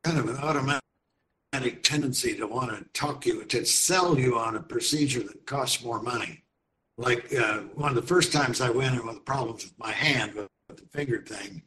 [0.04, 4.62] kind of an automatic tendency to want to talk you, to sell you on a
[4.62, 6.45] procedure that costs more money
[6.98, 10.34] like uh, one of the first times I went in with problems with my hand
[10.34, 11.62] with, the finger thing,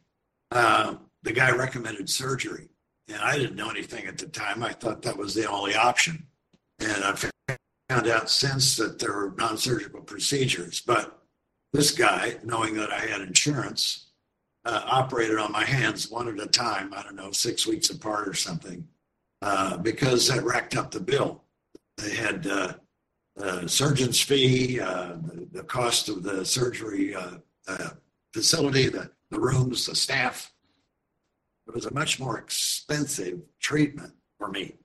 [0.51, 2.67] uh, the guy recommended surgery.
[3.07, 4.61] And I didn't know anything at the time.
[4.61, 6.27] I thought that was the only option.
[6.79, 7.15] And I
[7.89, 10.81] found out since that there were non surgical procedures.
[10.81, 11.17] But
[11.73, 14.09] this guy, knowing that I had insurance,
[14.65, 18.27] uh, operated on my hands one at a time, I don't know, six weeks apart
[18.27, 18.87] or something,
[19.41, 21.43] uh, because that racked up the bill.
[21.97, 22.45] They had
[23.39, 27.89] uh, uh, surgeon's fee, uh, the, the, cost of the surgery uh, uh,
[28.33, 30.51] facility, the, the rooms, the staff.
[31.67, 34.75] It was a much more expensive treatment for me.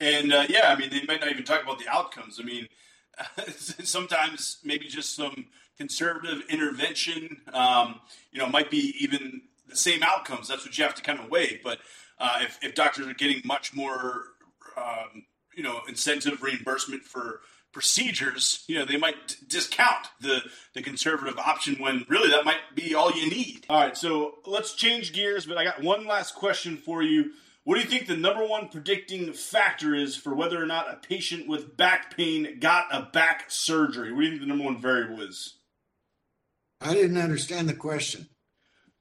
[0.00, 2.40] And uh, yeah, I mean, they might not even talk about the outcomes.
[2.40, 2.66] I mean,
[3.56, 8.00] sometimes maybe just some conservative intervention, um,
[8.32, 10.48] you know, might be even the same outcomes.
[10.48, 11.60] That's what you have to kind of weigh.
[11.62, 11.78] But
[12.18, 14.24] uh, if, if doctors are getting much more
[14.76, 15.24] um,
[15.56, 17.40] you know incentive reimbursement for
[17.72, 20.42] procedures, you know, they might discount the
[20.74, 23.66] the conservative option when really that might be all you need.
[23.68, 27.32] All right, so let's change gears, but I got one last question for you.
[27.64, 30.96] What do you think the number one predicting factor is for whether or not a
[30.96, 34.12] patient with back pain got a back surgery?
[34.12, 35.58] What do you think the number one variable is?
[36.80, 38.28] I didn't understand the question.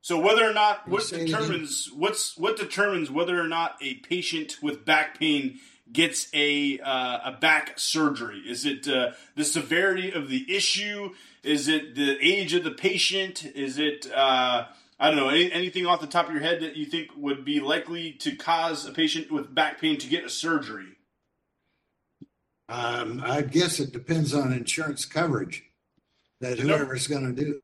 [0.01, 4.85] So whether or not what determines what's what determines whether or not a patient with
[4.85, 5.59] back pain
[5.91, 8.39] gets a uh, a back surgery?
[8.47, 11.11] Is it uh, the severity of the issue?
[11.43, 13.45] Is it the age of the patient?
[13.45, 14.65] Is it uh,
[14.99, 17.45] I don't know any, anything off the top of your head that you think would
[17.45, 20.97] be likely to cause a patient with back pain to get a surgery?
[22.67, 25.63] Um, I guess it depends on insurance coverage
[26.41, 27.61] that whoever's going to do.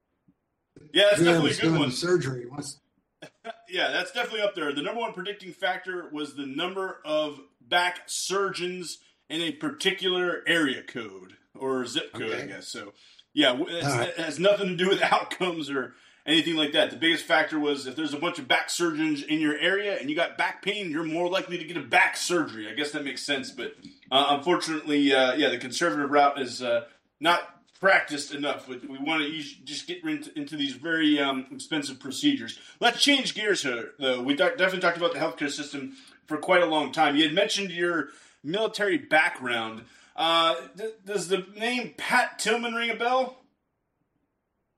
[0.93, 1.91] Yeah, that's definitely a good one.
[1.91, 2.79] Surgery wants.
[3.69, 4.73] yeah, that's definitely up there.
[4.73, 8.99] The number one predicting factor was the number of back surgeons
[9.29, 12.43] in a particular area code or zip code, okay.
[12.43, 12.71] I guess.
[12.71, 12.93] So,
[13.33, 14.09] yeah, right.
[14.09, 15.93] it has nothing to do with outcomes or
[16.25, 16.91] anything like that.
[16.91, 20.09] The biggest factor was if there's a bunch of back surgeons in your area and
[20.09, 22.69] you got back pain, you're more likely to get a back surgery.
[22.69, 23.75] I guess that makes sense, but
[24.11, 26.85] uh, unfortunately, uh, yeah, the conservative route is uh,
[27.19, 28.67] not practiced enough.
[28.67, 32.57] We, we want to just get into, into these very um, expensive procedures.
[32.79, 34.21] Let's change gears here, though.
[34.21, 37.15] We definitely talked about the healthcare system for quite a long time.
[37.15, 38.09] You had mentioned your
[38.43, 39.83] military background.
[40.15, 43.37] Uh, th- does the name Pat Tillman ring a bell?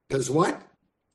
[0.10, 0.62] Does what?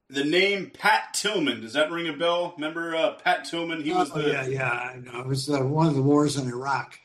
[0.09, 2.53] The name Pat Tillman does that ring a bell?
[2.57, 3.83] Remember uh, Pat Tillman?
[3.83, 5.21] He was oh, the yeah yeah I know.
[5.21, 6.99] It was uh, one of the wars in Iraq.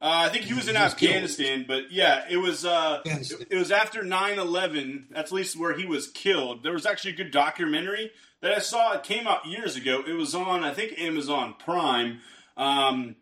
[0.00, 1.66] Uh, I think he was in he was Afghanistan, killed.
[1.66, 6.08] but yeah, it was uh, it was after 9-11, That's at least where he was
[6.08, 6.62] killed.
[6.62, 8.10] There was actually a good documentary
[8.44, 8.92] that I saw.
[8.92, 10.04] It came out years ago.
[10.06, 12.20] It was on I think Amazon Prime.
[12.58, 13.16] Um,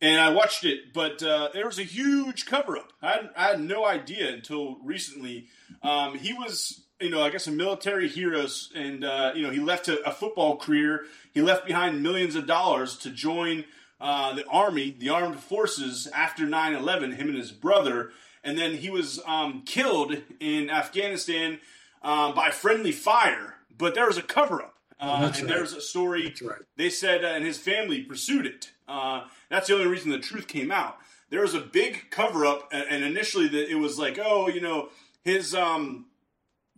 [0.00, 2.92] and I watched it, but uh, there was a huge cover up.
[3.00, 5.46] I, I, had no idea until recently.
[5.80, 9.60] Um, he was, you know, I guess a military hero, and uh, you know, he
[9.60, 11.04] left a, a, football career.
[11.32, 13.64] He left behind millions of dollars to join
[14.00, 17.14] uh, the army, the armed forces after 9/11.
[17.14, 18.10] Him and his brother,
[18.42, 21.60] and then he was um, killed in Afghanistan
[22.02, 23.54] uh, by friendly fire.
[23.76, 24.74] But there was a cover up.
[25.00, 25.48] Uh, and right.
[25.48, 26.34] there's a story.
[26.42, 26.60] Right.
[26.76, 28.70] They said, uh, and his family pursued it.
[28.86, 30.96] Uh, that's the only reason the truth came out.
[31.30, 34.60] There was a big cover up, and, and initially the, it was like, oh, you
[34.60, 34.90] know,
[35.22, 36.06] his um,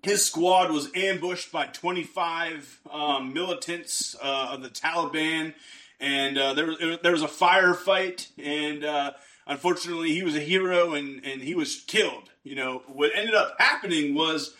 [0.02, 5.52] his squad was ambushed by 25 um, militants uh, of the Taliban,
[6.00, 9.12] and uh, there was there was a firefight, and uh,
[9.46, 12.30] unfortunately, he was a hero, and and he was killed.
[12.44, 14.54] You know, what ended up happening was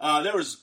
[0.00, 0.61] there was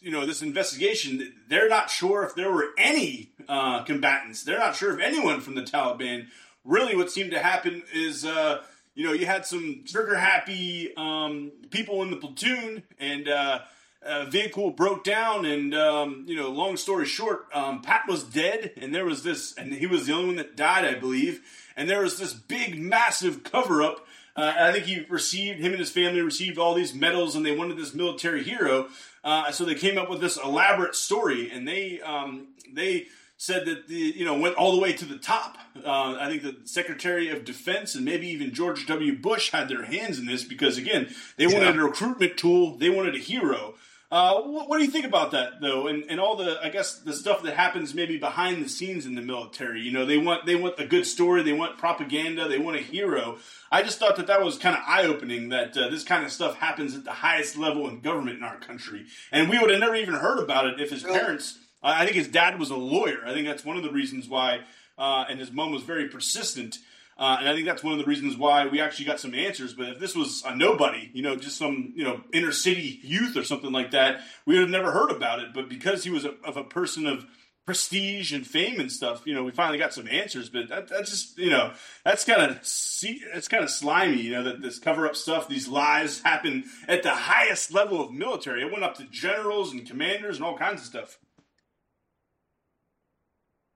[0.00, 4.42] you know this investigation, they're not sure if there were any uh, combatants.
[4.44, 6.26] They're not sure if anyone from the Taliban.
[6.64, 8.62] Really, what seemed to happen is, uh,
[8.94, 13.60] you know, you had some trigger happy um, people in the platoon, and uh,
[14.02, 15.44] a vehicle broke down.
[15.44, 19.54] And um, you know, long story short, um, Pat was dead, and there was this,
[19.56, 21.40] and he was the only one that died, I believe.
[21.76, 25.80] And there was this big, massive cover up Uh, I think he received him and
[25.80, 28.88] his family received all these medals, and they wanted this military hero.
[29.22, 33.06] Uh, so they came up with this elaborate story, and they um, they
[33.36, 35.56] said that the you know went all the way to the top.
[35.84, 39.16] Uh, I think the Secretary of Defense and maybe even George W.
[39.16, 41.80] Bush had their hands in this because again they wanted yeah.
[41.80, 43.74] a recruitment tool, they wanted a hero.
[44.12, 46.98] Uh, what, what, do you think about that, though, and, and all the I guess
[46.98, 49.82] the stuff that happens maybe behind the scenes in the military?
[49.82, 52.80] You know, they want they want a good story, they want propaganda, they want a
[52.80, 53.38] hero.
[53.70, 56.32] I just thought that that was kind of eye opening that uh, this kind of
[56.32, 59.78] stuff happens at the highest level in government in our country, and we would have
[59.78, 61.58] never even heard about it if his parents.
[61.80, 63.20] I think his dad was a lawyer.
[63.24, 64.60] I think that's one of the reasons why,
[64.98, 66.78] uh, and his mom was very persistent
[67.20, 69.74] uh, and I think that's one of the reasons why we actually got some answers.
[69.74, 73.36] But if this was a nobody, you know, just some, you know, inner city youth
[73.36, 75.52] or something like that, we would have never heard about it.
[75.52, 77.26] But because he was a, of a person of
[77.66, 80.48] prestige and fame and stuff, you know, we finally got some answers.
[80.48, 81.74] But that, that's just, you know,
[82.06, 85.68] that's kind of it's kind of slimy, you know, that this cover up stuff, these
[85.68, 88.62] lies happen at the highest level of military.
[88.62, 91.18] It went up to generals and commanders and all kinds of stuff.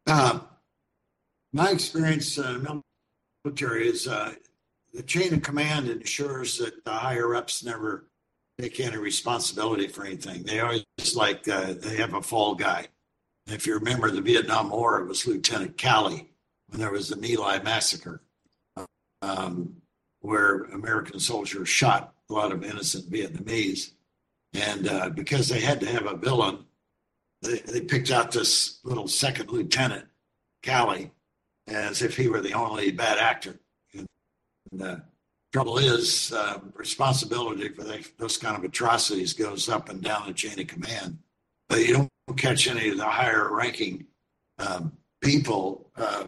[0.07, 0.41] Uh,
[1.53, 2.59] my experience, uh,
[3.45, 4.35] military is uh,
[4.93, 8.07] the chain of command ensures that the higher ups never
[8.61, 10.43] take any responsibility for anything.
[10.45, 10.85] They always
[11.15, 12.89] like uh, they have a fall guy.
[13.47, 16.31] If you remember the Vietnam War, it was Lieutenant Calley
[16.69, 18.23] when there was the My Lai massacre,
[19.21, 19.77] um,
[20.21, 23.91] where American soldiers shot a lot of innocent Vietnamese.
[24.55, 26.65] And uh, because they had to have a villain,
[27.43, 30.07] they, they picked out this little second lieutenant,
[30.63, 31.11] Calley,
[31.67, 33.59] as if he were the only bad actor.
[33.95, 34.07] And
[34.73, 35.03] the
[35.53, 37.85] trouble is, uh, responsibility for
[38.19, 41.19] those kind of atrocities goes up and down the chain of command.
[41.69, 44.07] But you don't catch any of the higher ranking
[44.59, 44.93] um,
[45.23, 46.27] people, uh,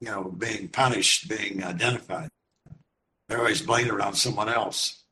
[0.00, 2.28] you know, being punished, being identified.
[3.28, 5.04] They're always blamed on someone else.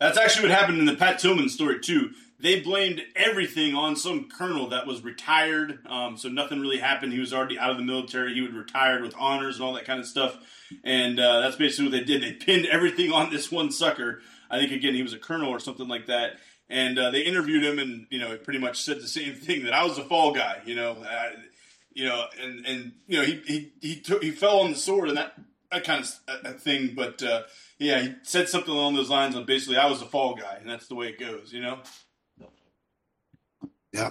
[0.00, 2.10] That's actually what happened in the Pat Tillman story too
[2.42, 5.78] they blamed everything on some colonel that was retired.
[5.86, 7.12] Um, so nothing really happened.
[7.12, 8.34] He was already out of the military.
[8.34, 10.36] He would retired with honors and all that kind of stuff.
[10.82, 12.22] And uh, that's basically what they did.
[12.22, 14.22] They pinned everything on this one sucker.
[14.50, 16.32] I think again he was a colonel or something like that.
[16.68, 19.64] And uh, they interviewed him, and you know, he pretty much said the same thing
[19.64, 20.62] that I was a fall guy.
[20.64, 21.32] You know, I,
[21.92, 25.08] you know, and and you know, he he he took he fell on the sword
[25.08, 25.34] and that
[25.70, 26.94] that kind of thing.
[26.94, 27.42] But uh,
[27.78, 30.68] yeah, he said something along those lines of basically I was a fall guy, and
[30.68, 31.52] that's the way it goes.
[31.52, 31.80] You know.
[33.92, 34.10] Yeah.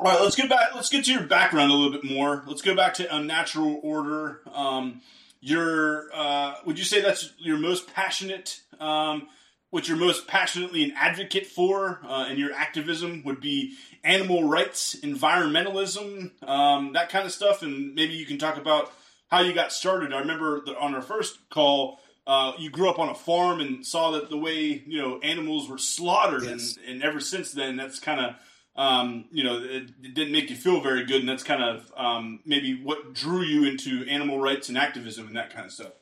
[0.00, 0.74] All right, let's get back.
[0.74, 2.44] Let's get to your background a little bit more.
[2.46, 4.42] Let's go back to unnatural order.
[4.52, 5.00] Um,
[5.40, 8.60] your uh, would you say that's your most passionate?
[8.78, 9.28] Um,
[9.70, 14.96] what you're most passionately an advocate for uh, in your activism would be animal rights,
[15.02, 18.92] environmentalism, um, that kind of stuff, and maybe you can talk about
[19.30, 20.12] how you got started.
[20.12, 23.84] I remember that on our first call, uh, you grew up on a farm and
[23.84, 26.76] saw that the way you know animals were slaughtered, yes.
[26.76, 28.34] and, and ever since then, that's kind of
[28.76, 31.90] um, you know it, it, didn't make you feel very good, and that's kind of
[31.96, 35.92] um, maybe what drew you into animal rights and activism and that kind of stuff.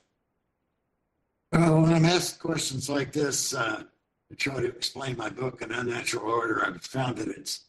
[1.52, 3.84] Well, when I'm asked questions like this, uh,
[4.28, 7.66] to try to explain my book in unnatural order, I've found that it's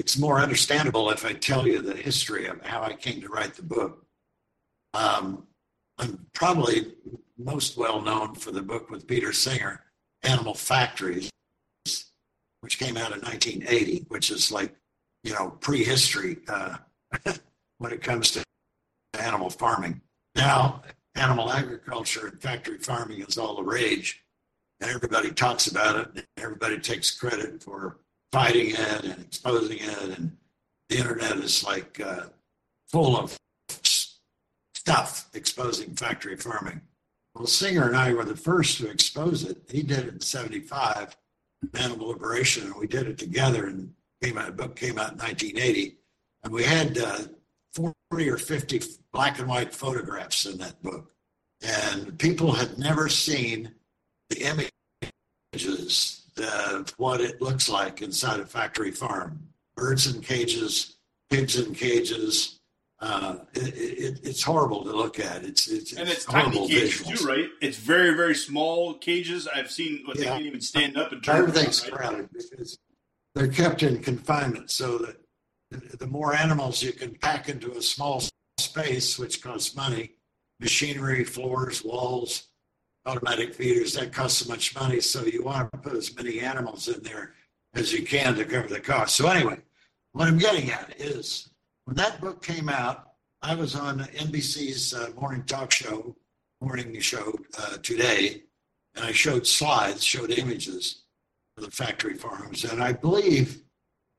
[0.00, 3.54] it's more understandable if I tell you the history of how I came to write
[3.54, 4.04] the book.
[4.94, 5.46] Um,
[5.98, 6.92] I'm probably
[7.38, 9.80] most well known for the book with Peter Singer,
[10.22, 11.30] Animal Factories,
[12.60, 14.74] which came out in 1980, which is like,
[15.22, 16.76] you know, prehistory uh,
[17.78, 18.42] when it comes to
[19.18, 20.00] animal farming.
[20.34, 20.82] Now,
[21.14, 24.24] animal agriculture and factory farming is all the rage,
[24.80, 27.98] and everybody talks about it, and everybody takes credit for
[28.32, 30.36] fighting it and exposing it, and
[30.88, 32.24] the internet is like uh,
[32.88, 33.36] full of
[34.84, 36.80] stuff exposing factory farming.
[37.34, 39.56] Well, Singer and I were the first to expose it.
[39.68, 41.16] He did it in 75,
[41.74, 43.66] Animal Liberation, and we did it together.
[43.66, 45.96] And came out, book came out in 1980.
[46.44, 47.20] And we had uh,
[47.74, 48.82] 40 or 50
[49.12, 51.10] black and white photographs in that book.
[51.62, 53.72] And people had never seen
[54.28, 54.70] the
[55.54, 59.40] images of what it looks like inside a factory farm
[59.76, 60.98] birds in cages,
[61.30, 62.60] pigs in cages,
[63.04, 65.44] uh, it, it, it's horrible to look at.
[65.44, 67.18] It's it's, and it's, it's tiny cages visuals.
[67.18, 67.48] too, right?
[67.60, 69.46] It's very very small cages.
[69.46, 70.24] I've seen what yeah.
[70.24, 71.36] they can't even stand up and turn.
[71.36, 72.00] Everything's around, right?
[72.00, 72.78] crowded because
[73.34, 78.22] they're kept in confinement, so that the more animals you can pack into a small
[78.58, 80.12] space, which costs money,
[80.58, 82.48] machinery, floors, walls,
[83.04, 85.00] automatic feeders, that costs so much money.
[85.00, 87.34] So you want to put as many animals in there
[87.74, 89.14] as you can to cover the cost.
[89.16, 89.58] So anyway,
[90.12, 91.50] what I'm getting at is
[91.84, 93.12] when that book came out,
[93.42, 96.16] I was on NBC's uh, morning talk show,
[96.60, 98.42] morning show uh, today,
[98.94, 101.02] and I showed slides, showed images
[101.58, 102.64] of the factory farms.
[102.64, 103.62] And I believe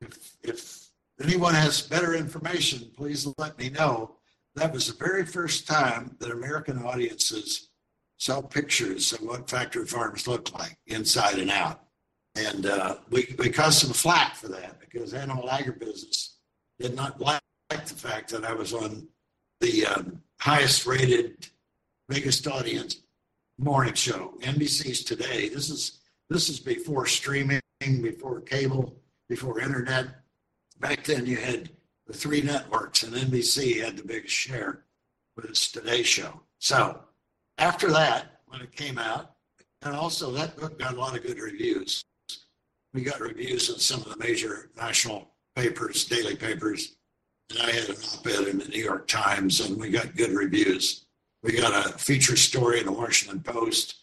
[0.00, 0.90] if, if
[1.20, 4.12] anyone has better information, please let me know.
[4.54, 7.70] That was the very first time that American audiences
[8.18, 11.82] saw pictures of what factory farms look like inside and out.
[12.36, 16.36] And uh, we, we caused some flack for that because animal agribusiness
[16.78, 19.06] did not like the fact that I was on
[19.60, 21.48] the um, highest rated,
[22.08, 23.00] biggest audience
[23.58, 25.48] morning show, NBC's Today.
[25.48, 25.98] This is
[26.28, 28.96] this is before streaming, before cable,
[29.28, 30.06] before internet.
[30.80, 31.70] Back then, you had
[32.06, 34.84] the three networks, and NBC had the biggest share
[35.36, 36.40] with its Today Show.
[36.58, 37.00] So
[37.58, 39.32] after that, when it came out,
[39.82, 42.04] and also that book got a lot of good reviews.
[42.92, 46.96] We got reviews in some of the major national papers, daily papers,
[47.50, 51.06] and I had an op-ed in the New York Times, and we got good reviews.
[51.42, 53.96] We got a feature story in the Washington Post,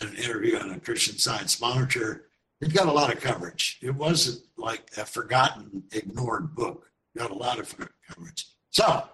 [0.00, 2.26] and an interview on a Christian Science Monitor.
[2.60, 3.78] It got a lot of coverage.
[3.80, 6.90] It wasn't like a forgotten, ignored book.
[7.14, 7.74] It got a lot of
[8.06, 8.46] coverage.
[8.70, 9.08] So,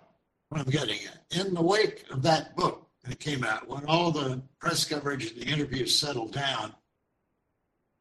[0.48, 4.10] what I'm getting at, in the wake of that book, it came out, when all
[4.10, 6.74] the press coverage and the interviews settled down,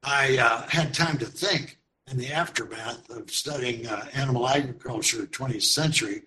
[0.03, 1.77] I uh, had time to think
[2.09, 6.23] in the aftermath of studying uh, animal agriculture 20th century.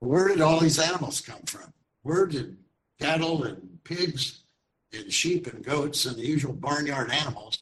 [0.00, 1.72] Where did all these animals come from?
[2.02, 2.56] Where did
[3.00, 4.44] cattle and pigs
[4.92, 7.60] and sheep and goats and the usual barnyard animals,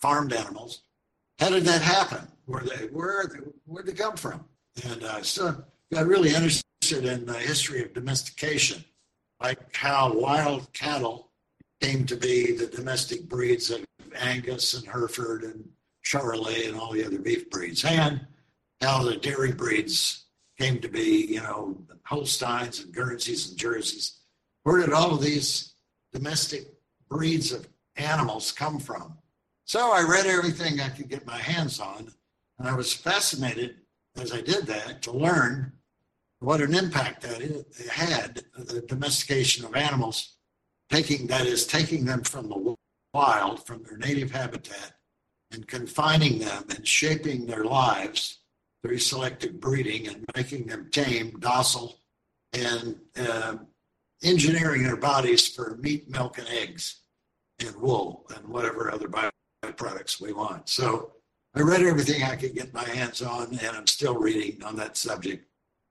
[0.00, 0.82] farmed animals,
[1.38, 2.26] how did that happen?
[2.46, 3.24] Where they where
[3.66, 4.44] where'd they come from?
[4.88, 8.84] And uh, so got really interested in the history of domestication,
[9.42, 11.30] like how wild cattle
[11.80, 13.84] came to be the domestic breeds of
[14.16, 15.68] Angus and Hereford and
[16.04, 18.26] Charolais and all the other beef breeds, and
[18.80, 20.26] how the dairy breeds
[20.58, 24.20] came to be, you know, Holsteins and Guernseys and Jerseys.
[24.62, 25.74] Where did all of these
[26.12, 26.66] domestic
[27.08, 29.16] breeds of animals come from?
[29.64, 32.12] So I read everything I could get my hands on,
[32.58, 33.76] and I was fascinated
[34.16, 35.72] as I did that to learn
[36.40, 40.36] what an impact that it had, the domestication of animals,
[40.90, 42.74] taking that is taking them from the
[43.14, 44.92] wild, from their native habitat,
[45.54, 48.40] and confining them and shaping their lives
[48.82, 51.98] through selective breeding and making them tame, docile,
[52.52, 53.56] and uh,
[54.22, 57.00] engineering their bodies for meat, milk, and eggs,
[57.60, 60.68] and wool, and whatever other byproducts we want.
[60.68, 61.12] So
[61.54, 64.96] I read everything I could get my hands on, and I'm still reading on that
[64.96, 65.46] subject.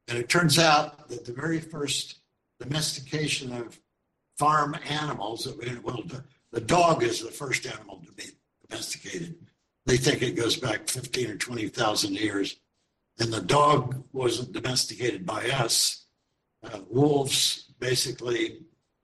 [0.08, 2.20] And it turns out that the very first
[2.60, 3.80] domestication of
[4.38, 6.04] farm animals, that we well,
[6.52, 8.26] the dog is the first animal to be
[8.70, 9.36] domesticated.
[9.86, 12.56] They think it goes back 15 or 20,000 years.
[13.20, 16.06] And the dog wasn't domesticated by us.
[16.64, 18.60] Uh, wolves basically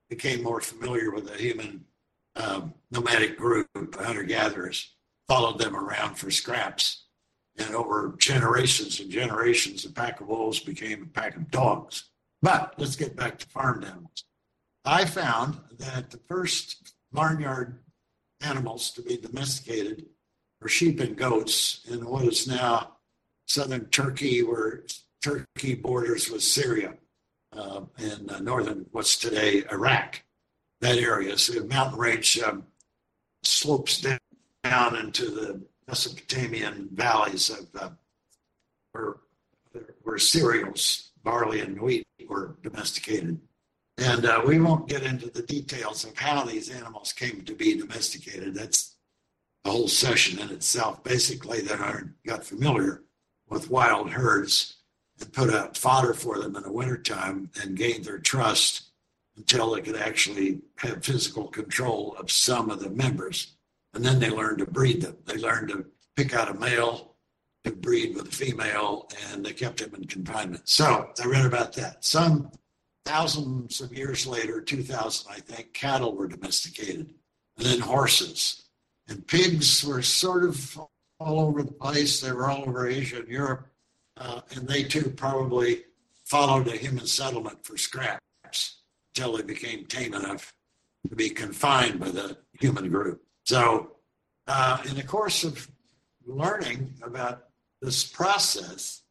[0.08, 1.84] became more familiar with the human
[2.36, 4.94] um, nomadic group, hunter gatherers,
[5.28, 7.04] followed them around for scraps.
[7.58, 12.04] And over generations and generations, a pack of wolves became a pack of dogs.
[12.42, 14.24] But let's get back to farmed animals.
[14.84, 17.80] I found that the first barnyard
[18.40, 20.06] animals to be domesticated
[20.68, 22.96] sheep and goats in what is now
[23.46, 24.84] southern Turkey, where
[25.22, 26.94] Turkey borders with Syria
[27.56, 30.22] uh, and uh, northern, what's today Iraq,
[30.80, 31.36] that area.
[31.38, 32.64] So the mountain range um,
[33.42, 34.18] slopes down,
[34.64, 37.90] down into the Mesopotamian valleys of uh,
[38.92, 39.16] where,
[40.02, 43.40] where cereals, barley and wheat were domesticated.
[43.98, 47.76] And uh, we won't get into the details of how these animals came to be
[47.76, 48.54] domesticated.
[48.54, 48.96] That's
[49.64, 51.02] a whole session in itself.
[51.04, 53.02] Basically, I got familiar
[53.48, 54.76] with wild herds
[55.20, 58.90] and put out fodder for them in the wintertime and gained their trust
[59.36, 63.54] until they could actually have physical control of some of the members.
[63.94, 65.16] And then they learned to breed them.
[65.24, 65.86] They learned to
[66.16, 67.16] pick out a male
[67.64, 70.68] to breed with a female, and they kept him in confinement.
[70.68, 72.04] So I read about that.
[72.04, 72.50] Some
[73.04, 77.12] thousands of years later, 2000, I think, cattle were domesticated,
[77.58, 78.69] and then horses.
[79.10, 80.80] And pigs were sort of
[81.18, 82.20] all over the place.
[82.20, 83.66] They were all over Asia and Europe.
[84.16, 85.82] Uh, and they too probably
[86.24, 88.20] followed a human settlement for scraps
[89.14, 90.52] until they became tame enough
[91.08, 93.22] to be confined by the human group.
[93.44, 93.96] So,
[94.46, 95.68] uh, in the course of
[96.24, 97.48] learning about
[97.82, 99.02] this process,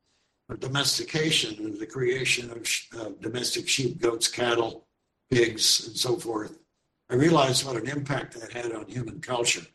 [0.49, 4.87] of domestication and the creation of domestic sheep, goats, cattle,
[5.29, 6.57] pigs, and so forth,
[7.09, 9.65] I realized what an impact that had on human culture.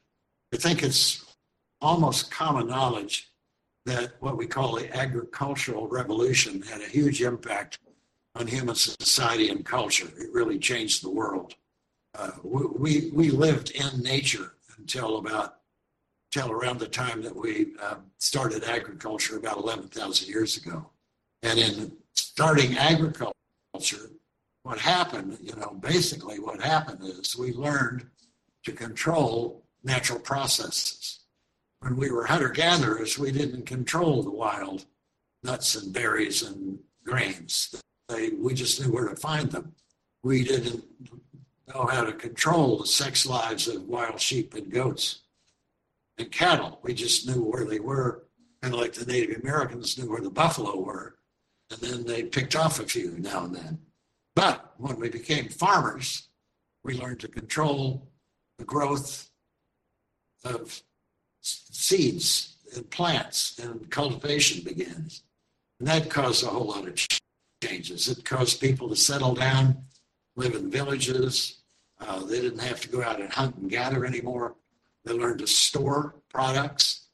[0.55, 1.25] I think it's
[1.81, 3.29] almost common knowledge
[3.87, 7.81] that what we call the agricultural revolution had a huge impact
[8.37, 10.07] on human society and culture.
[10.17, 11.57] It really changed the world.
[12.17, 15.57] Uh, we, we lived in nature until about
[16.33, 20.89] until around the time that we uh, started agriculture about 11,000 years ago.
[21.43, 24.11] And in starting agriculture,
[24.63, 28.07] what happened, you know, basically what happened is we learned
[28.65, 31.21] to control natural processes.
[31.81, 34.87] When we were hunter gatherers, we didn't control the wild
[35.43, 37.75] nuts and berries and grains.
[38.09, 39.75] They, we just knew where to find them.
[40.23, 40.85] We didn't
[41.73, 45.21] know how to control the sex lives of wild sheep and goats
[46.17, 46.81] and cattle.
[46.83, 48.25] We just knew where they were,
[48.63, 51.17] kind of like the Native Americans knew where the buffalo were,
[51.71, 53.79] and then they picked off a few now and then.
[54.35, 56.29] But when we became farmers,
[56.83, 58.09] we learned to control
[58.59, 59.31] the growth
[60.45, 60.83] of
[61.41, 65.23] seeds and plants, and cultivation begins.
[65.79, 66.99] And that caused a whole lot of
[67.63, 68.09] changes.
[68.09, 69.85] It caused people to settle down,
[70.37, 71.63] live in villages.
[72.01, 74.57] Uh, they didn't have to go out and hunt and gather anymore.
[75.05, 77.09] They learned to store products.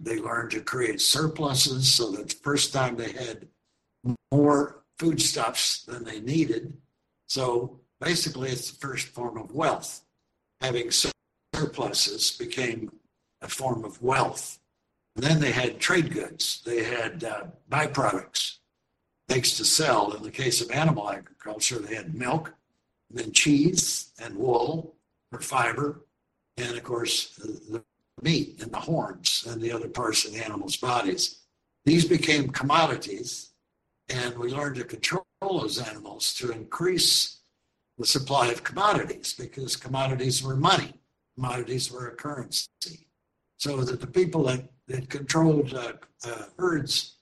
[0.00, 3.46] They learned to create surpluses so that the first time they had
[4.32, 6.72] more foodstuffs than they needed.
[7.28, 10.02] So basically, it's the first form of wealth.
[10.60, 10.90] Having
[11.60, 12.90] surpluses became
[13.42, 14.58] a form of wealth.
[15.14, 18.58] And then they had trade goods, they had uh, byproducts,
[19.28, 20.12] things to sell.
[20.12, 22.54] In the case of animal agriculture, they had milk,
[23.08, 24.94] and then cheese and wool
[25.30, 26.06] for fiber,
[26.56, 27.82] and of course, the
[28.22, 31.40] meat and the horns and the other parts of the animal's bodies.
[31.84, 33.50] These became commodities,
[34.08, 37.40] and we learned to control those animals to increase
[37.98, 40.99] the supply of commodities because commodities were money,
[41.40, 43.06] commodities were a currency.
[43.56, 45.92] So that the people that, that controlled uh,
[46.26, 47.16] uh, herds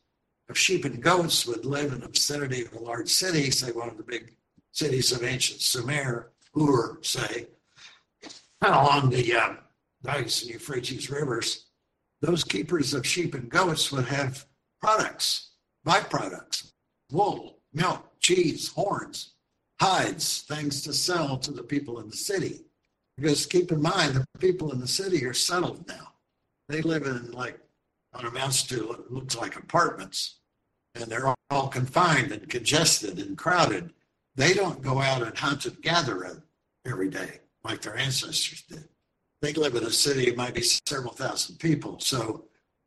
[0.49, 3.89] of sheep and goats would live in the vicinity of a large city, say one
[3.89, 4.35] of the big
[4.73, 7.49] cities of ancient Sumer, Ur, say,
[8.63, 9.55] along the uh,
[10.05, 11.67] Tigris and Euphrates rivers,
[12.21, 14.47] those keepers of sheep and goats would have
[14.81, 15.51] products,
[15.87, 16.73] byproducts,
[17.13, 19.35] wool, milk, cheese, horns,
[19.81, 22.65] hides, things to sell to the people in the city.
[23.19, 26.13] Because keep in mind, the people in the city are settled now.
[26.69, 27.59] They live in like
[28.13, 30.37] what amounts to looks like apartments,
[30.95, 33.91] and they're all confined and congested and crowded.
[34.37, 36.43] They don't go out and hunt and gather
[36.87, 38.89] every day like their ancestors did.
[39.43, 42.01] They live in a city, it might be several thousand people.
[42.01, 42.45] So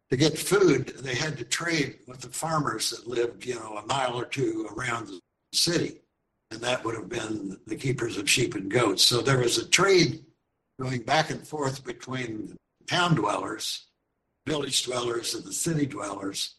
[0.09, 3.85] to get food, they had to trade with the farmers that lived, you know, a
[3.85, 5.19] mile or two around the
[5.53, 6.00] city.
[6.51, 9.03] And that would have been the keepers of sheep and goats.
[9.03, 10.25] So there was a trade
[10.79, 13.87] going back and forth between town dwellers,
[14.45, 16.55] village dwellers, and the city dwellers,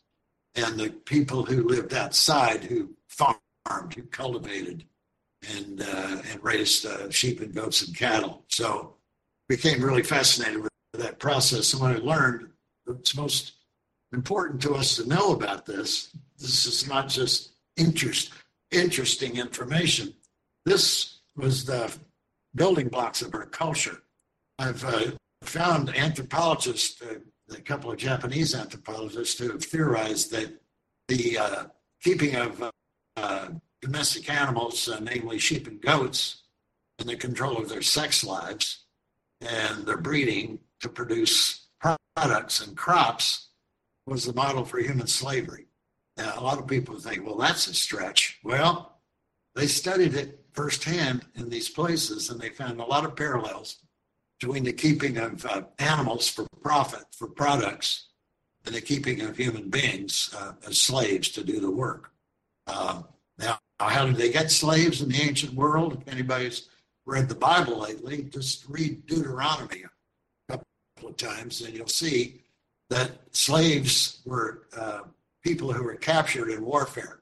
[0.55, 4.84] and the people who lived outside who farmed, who cultivated
[5.57, 8.45] and uh, and raised uh, sheep and goats and cattle.
[8.49, 8.95] So
[9.49, 11.72] became really fascinated with that process.
[11.72, 12.49] And when I learned
[12.88, 13.53] it's most
[14.12, 18.32] important to us to know about this, this is not just interest
[18.73, 20.14] interesting information.
[20.64, 21.93] This was the
[22.55, 24.03] building blocks of our culture.
[24.59, 25.12] I've uh,
[25.43, 27.18] found anthropologists, uh,
[27.51, 30.61] a couple of Japanese anthropologists, who have theorized that
[31.09, 31.64] the uh,
[32.03, 32.70] keeping of
[33.16, 33.49] uh,
[33.81, 36.43] domestic animals, uh, namely sheep and goats,
[36.99, 38.85] and the control of their sex lives
[39.41, 41.66] and their breeding to produce
[42.14, 43.49] products and crops
[44.07, 45.66] was the model for human slavery.
[46.16, 48.38] Now, a lot of people think, well, that's a stretch.
[48.44, 48.98] Well,
[49.54, 53.78] they studied it firsthand in these places and they found a lot of parallels
[54.38, 58.08] between the keeping of uh, animals for profit, for products,
[58.66, 62.12] and the keeping of human beings uh, as slaves to do the work.
[62.66, 63.02] Uh,
[63.38, 66.00] now, how did they get slaves in the ancient world?
[66.00, 66.68] If anybody's
[67.06, 69.84] read the Bible lately, just read Deuteronomy
[70.48, 72.42] a couple of times and you'll see
[72.90, 75.00] that slaves were uh,
[75.43, 77.20] people who were captured in warfare.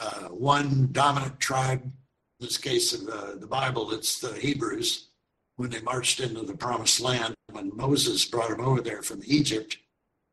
[0.00, 1.92] Uh, one dominant tribe, in
[2.40, 5.08] this case of uh, the Bible, it's the Hebrews,
[5.56, 9.76] when they marched into the promised land, when Moses brought them over there from Egypt,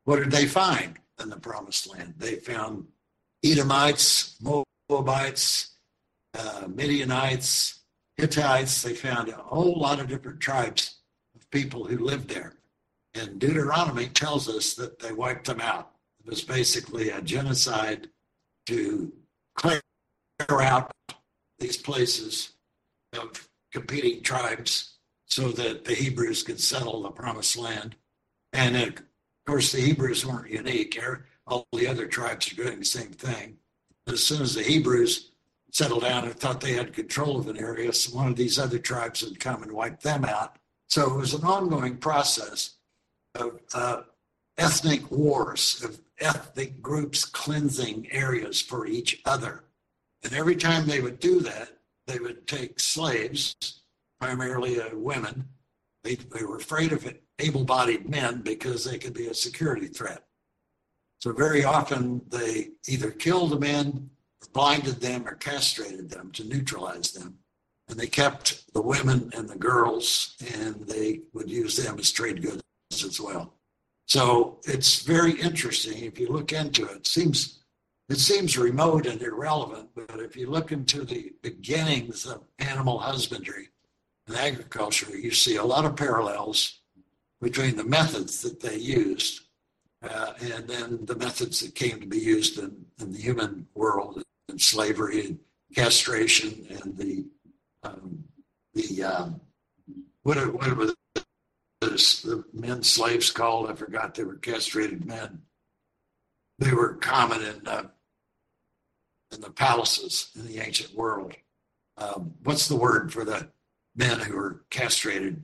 [0.03, 2.13] what did they find in the promised land?
[2.17, 2.85] They found
[3.43, 4.37] Edomites,
[4.89, 5.71] Moabites,
[6.37, 7.79] uh, Midianites,
[8.17, 8.83] Hittites.
[8.83, 10.99] They found a whole lot of different tribes
[11.35, 12.53] of people who lived there.
[13.15, 15.94] And Deuteronomy tells us that they wiped them out.
[16.25, 18.09] Was basically a genocide
[18.65, 19.13] to
[19.55, 19.81] clear
[20.49, 20.91] out
[21.59, 22.53] these places
[23.13, 24.95] of competing tribes
[25.27, 27.95] so that the Hebrews could settle the promised land.
[28.53, 29.03] And of
[29.45, 30.99] course, the Hebrews weren't unique.
[31.45, 33.57] All the other tribes are doing the same thing.
[34.07, 35.31] As soon as the Hebrews
[35.71, 38.79] settled down and thought they had control of an area, so one of these other
[38.79, 40.57] tribes would come and wipe them out.
[40.87, 42.77] So it was an ongoing process
[43.35, 44.01] of uh,
[44.57, 49.63] ethnic wars, of ethnic groups cleansing areas for each other.
[50.23, 51.69] And every time they would do that,
[52.07, 53.81] they would take slaves,
[54.19, 55.49] primarily uh, women.
[56.03, 60.23] They, they were afraid of able bodied men because they could be a security threat.
[61.19, 64.09] So very often they either killed the men,
[64.53, 67.39] blinded them, or castrated them to neutralize them.
[67.87, 72.41] And they kept the women and the girls, and they would use them as trade
[72.41, 73.54] goods as well.
[74.05, 76.97] So it's very interesting if you look into it.
[76.97, 77.59] it seems
[78.07, 83.69] it seems remote and irrelevant, but if you look into the beginnings of animal husbandry
[84.27, 86.81] and agriculture, you see a lot of parallels
[87.41, 89.45] between the methods that they used
[90.03, 94.21] uh, and then the methods that came to be used in, in the human world
[94.49, 95.39] in slavery and
[95.75, 97.25] castration and the
[97.83, 98.23] um,
[98.73, 99.41] the um,
[100.23, 100.95] what what
[101.89, 103.69] the men slaves called?
[103.69, 105.41] I forgot they were castrated men.
[106.59, 107.83] They were common in uh,
[109.33, 111.33] in the palaces in the ancient world.
[111.97, 113.49] Um, what's the word for the
[113.95, 115.43] men who were castrated?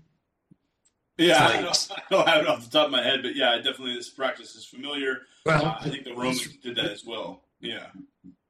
[1.18, 3.56] Yeah, I don't, I don't, have it off the top of my head, but yeah,
[3.58, 5.20] definitely this practice is familiar.
[5.46, 7.44] Well, uh, I think the Romans did that as well.
[7.60, 7.88] Yeah.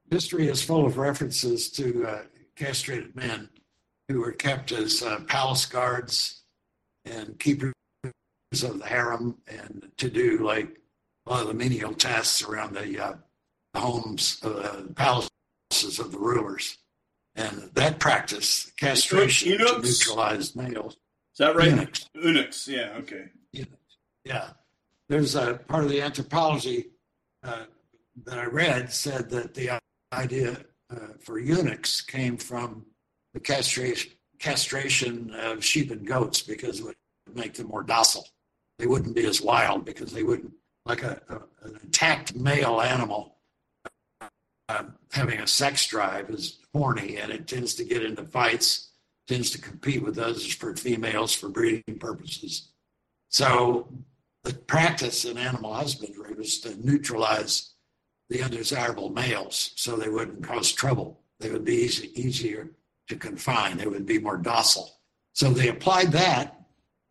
[0.10, 2.22] History is full of references to uh,
[2.56, 3.50] castrated men
[4.08, 6.44] who were kept as uh, palace guards
[7.06, 7.74] and keepers
[8.52, 10.78] of the harem and to do like
[11.26, 13.14] a lot of the menial tasks around the uh,
[13.74, 16.78] homes, uh, palaces of the rulers.
[17.34, 20.94] And that practice, castration to neutralize males.
[20.94, 21.70] Is that right?
[21.70, 22.10] Eunuchs.
[22.14, 23.30] Eunuchs, yeah, okay.
[24.26, 24.50] Yeah.
[25.08, 26.88] There's a part of the anthropology
[27.44, 27.64] uh,
[28.26, 29.80] that I read said that the
[30.14, 30.58] idea
[30.90, 32.86] uh, for eunuchs came from
[33.34, 36.96] the castration, castration of sheep and goats because it would
[37.34, 38.28] make them more docile.
[38.82, 40.54] They wouldn't be as wild because they wouldn't,
[40.88, 43.38] like a, a an attacked male animal
[44.68, 48.94] uh, having a sex drive is horny and it tends to get into fights,
[49.28, 52.70] tends to compete with others for females for breeding purposes.
[53.30, 53.88] So
[54.44, 57.76] the practice in animal husbandry was to neutralize
[58.30, 61.22] the undesirable males so they wouldn't cause trouble.
[61.40, 62.72] They would be easy, easier
[63.10, 63.78] to confine.
[63.78, 65.02] They would be more docile.
[65.34, 66.66] So they applied that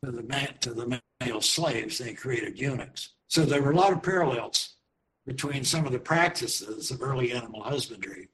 [0.05, 1.99] to the, man, to the male slaves.
[1.99, 3.11] They created eunuchs.
[3.29, 4.77] So there were a lot of parallels
[5.27, 8.29] between some of the practices of early animal husbandry,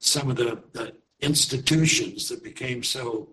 [0.00, 3.30] some of the, the institutions that became so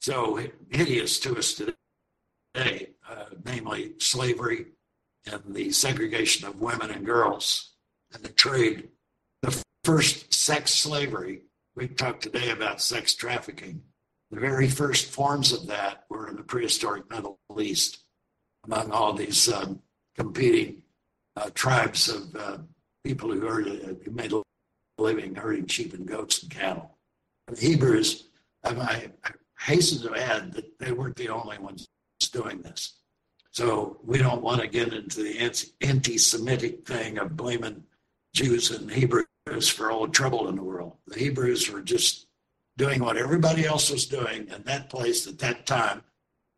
[0.00, 0.38] so
[0.70, 4.66] hideous to us today, uh, namely slavery
[5.26, 7.72] and the segregation of women and girls
[8.12, 8.88] and the trade.
[9.42, 11.42] The first sex slavery,
[11.74, 13.82] we talked today about sex trafficking.
[14.30, 18.04] The very first forms of that were in the prehistoric Middle East
[18.66, 19.80] among all these um,
[20.16, 20.82] competing
[21.36, 22.58] uh, tribes of uh,
[23.04, 24.42] people who, are, who made a
[24.98, 26.96] living herding sheep and goats and cattle.
[27.48, 28.28] The Hebrews,
[28.64, 28.70] I,
[29.24, 31.86] I hasten to add that they weren't the only ones
[32.32, 32.96] doing this.
[33.52, 35.38] So we don't want to get into the
[35.80, 37.84] anti Semitic thing of blaming
[38.34, 40.96] Jews and Hebrews for all the trouble in the world.
[41.06, 42.26] The Hebrews were just
[42.76, 46.02] doing what everybody else was doing in that place at that time.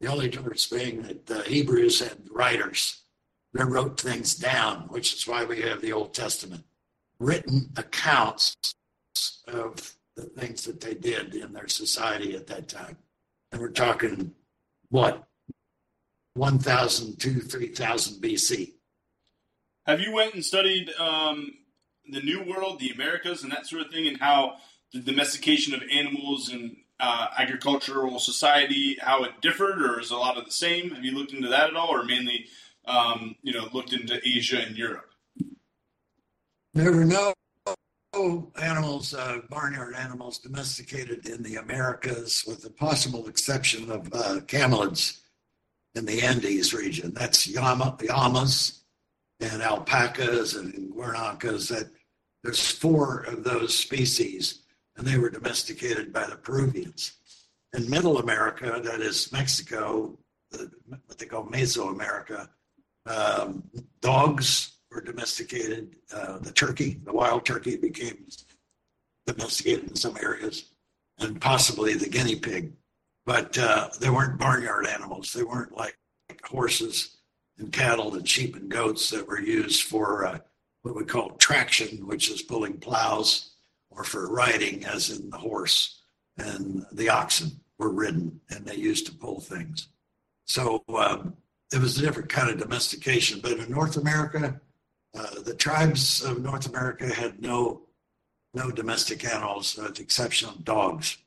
[0.00, 3.02] The only difference being that the Hebrews had writers
[3.54, 6.64] they wrote things down, which is why we have the Old Testament
[7.18, 8.54] written accounts
[9.48, 12.98] of the things that they did in their society at that time.
[13.50, 14.34] And we're talking
[14.90, 15.26] what,
[16.34, 18.74] 1000 to 3000 BC.
[19.86, 21.52] Have you went and studied um,
[22.10, 24.56] the New World, the Americas, and that sort of thing, and how
[24.92, 30.36] the domestication of animals and uh, agricultural society, how it differed, or is a lot
[30.36, 30.90] of the same?
[30.90, 32.46] Have you looked into that at all, or mainly
[32.86, 35.10] um, you know, looked into Asia and Europe?
[36.74, 37.34] There were no
[38.60, 45.20] animals, uh, barnyard animals, domesticated in the Americas, with the possible exception of uh, camelids
[45.94, 47.12] in the Andes region.
[47.14, 48.82] That's llamas
[49.40, 51.68] and alpacas and guanacos.
[51.68, 51.90] That
[52.42, 54.62] there's four of those species,
[54.98, 57.12] and they were domesticated by the Peruvians.
[57.72, 60.18] In Middle America, that is Mexico,
[60.50, 60.70] the,
[61.06, 62.48] what they call Mesoamerica,
[63.06, 63.62] um,
[64.00, 65.96] dogs were domesticated.
[66.12, 68.26] Uh, the turkey, the wild turkey, became
[69.26, 70.72] domesticated in some areas,
[71.18, 72.72] and possibly the guinea pig.
[73.24, 75.32] But uh, they weren't barnyard animals.
[75.32, 75.96] They weren't like
[76.42, 77.18] horses
[77.58, 80.38] and cattle and sheep and goats that were used for uh,
[80.82, 83.47] what we call traction, which is pulling plows,
[83.98, 86.02] or for riding, as in the horse.
[86.38, 89.88] And the oxen were ridden and they used to pull things.
[90.46, 91.34] So um,
[91.72, 93.40] it was a different kind of domestication.
[93.40, 94.60] But in North America,
[95.18, 97.82] uh, the tribes of North America had no
[98.54, 101.18] no domestic animals, with the exception of dogs.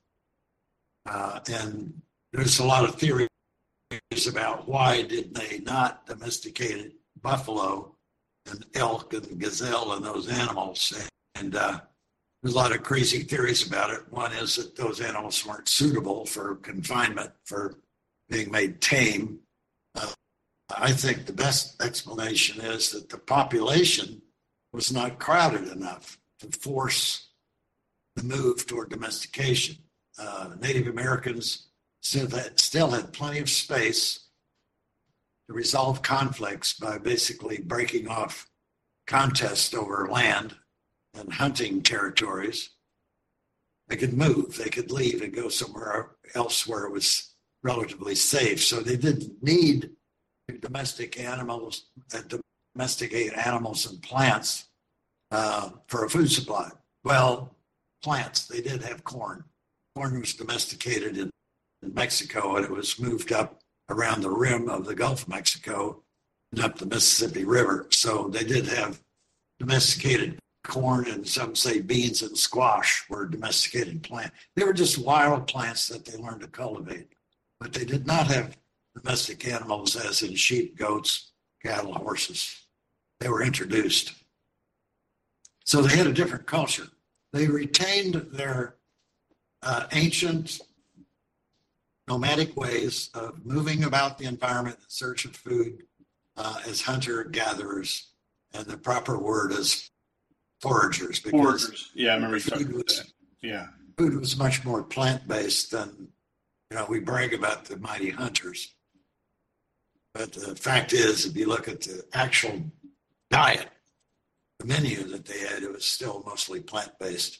[1.05, 2.01] Uh, and
[2.33, 3.27] there's a lot of theories
[4.27, 7.95] about why did they not domesticate buffalo
[8.49, 10.93] and elk and gazelle and those animals.
[11.35, 11.81] And uh,
[12.41, 14.01] there's a lot of crazy theories about it.
[14.09, 17.75] One is that those animals weren't suitable for confinement, for
[18.29, 19.39] being made tame.
[19.95, 20.11] Uh,
[20.75, 24.21] I think the best explanation is that the population
[24.73, 27.27] was not crowded enough to force
[28.15, 29.75] the move toward domestication.
[30.17, 31.67] Uh, Native Americans
[32.01, 34.27] still had, still had plenty of space
[35.47, 38.49] to resolve conflicts by basically breaking off
[39.05, 40.55] contests over land
[41.13, 42.71] and hunting territories.
[43.87, 47.33] They could move, they could leave and go somewhere else where it was
[47.63, 48.63] relatively safe.
[48.63, 49.91] So they didn't need
[50.61, 52.21] domestic animals, uh,
[52.75, 54.65] domesticate animals and plants
[55.31, 56.69] uh, for a food supply.
[57.03, 57.55] Well,
[58.03, 59.43] plants, they did have corn.
[59.95, 61.29] Corn was domesticated in,
[61.81, 66.01] in Mexico and it was moved up around the rim of the Gulf of Mexico
[66.51, 67.87] and up the Mississippi River.
[67.91, 69.01] So they did have
[69.59, 74.35] domesticated corn and some say beans and squash were domesticated plants.
[74.55, 77.13] They were just wild plants that they learned to cultivate,
[77.59, 78.57] but they did not have
[78.95, 81.31] domestic animals as in sheep, goats,
[81.63, 82.65] cattle, horses.
[83.19, 84.13] They were introduced.
[85.63, 86.87] So they had a different culture.
[87.33, 88.75] They retained their
[89.63, 90.59] uh, ancient
[92.07, 95.83] nomadic ways of moving about the environment in search of food
[96.35, 98.07] uh, as hunter gatherers.
[98.53, 99.90] And the proper word is
[100.61, 101.19] foragers.
[101.19, 101.89] Because foragers.
[101.93, 103.11] Yeah, I remember you talking about that.
[103.41, 103.67] Yeah.
[103.97, 106.09] Food was much more plant based than,
[106.69, 108.73] you know, we brag about the mighty hunters.
[110.13, 112.61] But the fact is, if you look at the actual
[113.29, 113.67] diet,
[114.59, 117.39] the menu that they had, it was still mostly plant based.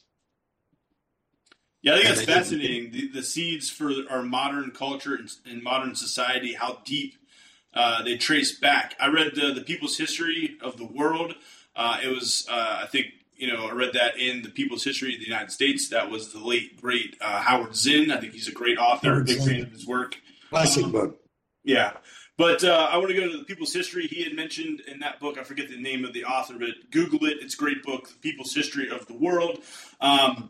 [1.81, 2.91] Yeah, I think it's fascinating.
[2.91, 7.15] The, the, seeds for our modern culture and, and modern society, how deep
[7.73, 8.95] uh, they trace back.
[8.99, 11.33] I read the, the People's History of the World.
[11.75, 15.13] Uh, it was, uh, I think, you know, I read that in the People's History
[15.13, 15.89] of the United States.
[15.89, 18.11] That was the late great uh, Howard Zinn.
[18.11, 19.23] I think he's a great author.
[19.23, 20.17] Big fan of his work.
[20.49, 21.21] Classic um, book.
[21.63, 21.93] Yeah.
[22.37, 24.07] But uh, I want to go to the People's History.
[24.07, 27.25] He had mentioned in that book, I forget the name of the author, but Google
[27.25, 27.37] it.
[27.41, 29.59] It's a great book, The People's History of the World.
[29.99, 30.49] Um,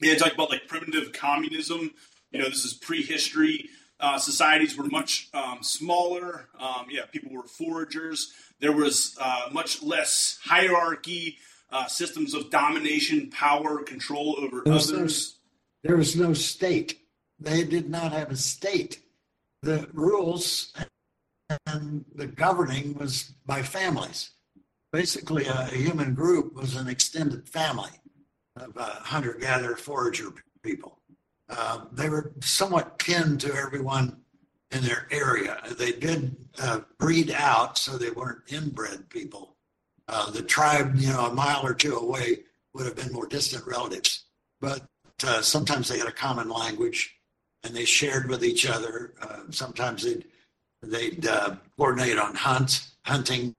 [0.00, 1.92] they talk about like primitive communism.
[2.30, 3.70] You know, this is prehistory.
[4.00, 6.48] Uh, societies were much um, smaller.
[6.58, 8.32] Um, yeah, people were foragers.
[8.60, 11.38] There was uh, much less hierarchy,
[11.70, 15.38] uh, systems of domination, power, control over there others.
[15.82, 17.00] No, there was no state.
[17.40, 19.00] They did not have a state.
[19.62, 20.72] The rules
[21.66, 24.30] and the governing was by families.
[24.92, 27.90] Basically, a, a human group was an extended family
[28.56, 30.30] of uh, hunter gatherer forager
[30.62, 30.97] people.
[31.48, 34.16] Uh, they were somewhat kin to everyone
[34.70, 35.58] in their area.
[35.78, 39.56] They did uh, breed out, so they weren't inbred people.
[40.08, 42.40] Uh, the tribe, you know, a mile or two away
[42.74, 44.24] would have been more distant relatives,
[44.60, 44.82] but
[45.24, 47.16] uh, sometimes they had a common language
[47.64, 49.14] and they shared with each other.
[49.20, 50.24] Uh, sometimes they'd
[50.82, 51.26] they'd
[51.76, 53.54] coordinate on hunt, hunting,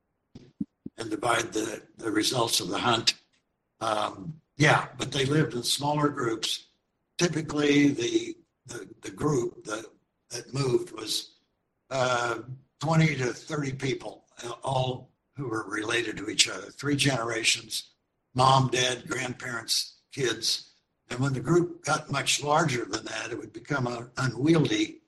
[0.97, 3.15] and divide the, the results of the hunt.
[3.81, 6.67] Um, yeah, but they lived in smaller groups.
[7.19, 8.35] Typically, the
[8.69, 9.85] the, the group that,
[10.29, 11.35] that moved was
[11.89, 12.39] uh,
[12.81, 14.25] 20 to 30 people,
[14.63, 17.91] all who were related to each other, three generations
[18.35, 20.69] mom, dad, grandparents, kids.
[21.09, 25.01] And when the group got much larger than that, it would become unwieldy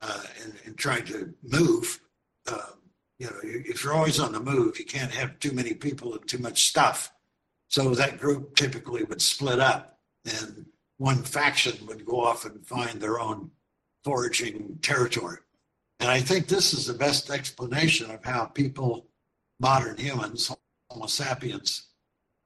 [0.00, 2.00] uh, in, in, trying to move.
[2.46, 2.70] Uh,
[3.18, 6.26] you know, if you're always on the move, you can't have too many people and
[6.28, 7.10] too much stuff.
[7.66, 10.66] So that group typically would split up, and
[10.98, 13.50] one faction would go off and find their own
[14.04, 15.38] foraging territory.
[16.00, 19.08] And I think this is the best explanation of how people,
[19.58, 20.52] modern humans,
[20.90, 21.88] Homo sapiens,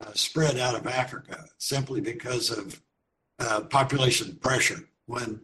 [0.01, 2.81] uh, spread out of Africa simply because of
[3.39, 4.89] uh, population pressure.
[5.07, 5.41] When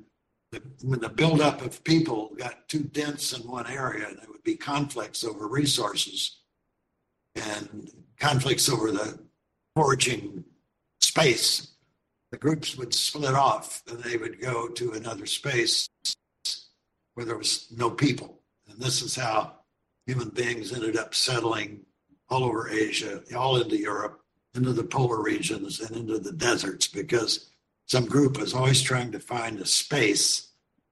[0.52, 4.56] the, when the buildup of people got too dense in one area, there would be
[4.56, 6.38] conflicts over resources
[7.34, 9.18] and conflicts over the
[9.76, 10.44] foraging
[11.00, 11.74] space,
[12.30, 15.88] the groups would split off and they would go to another space
[17.14, 18.42] where there was no people.
[18.68, 19.54] And this is how
[20.06, 21.80] human beings ended up settling
[22.28, 24.20] all over Asia, all into Europe,
[24.54, 27.50] into the polar regions, and into the deserts because
[27.86, 30.48] some group was always trying to find a space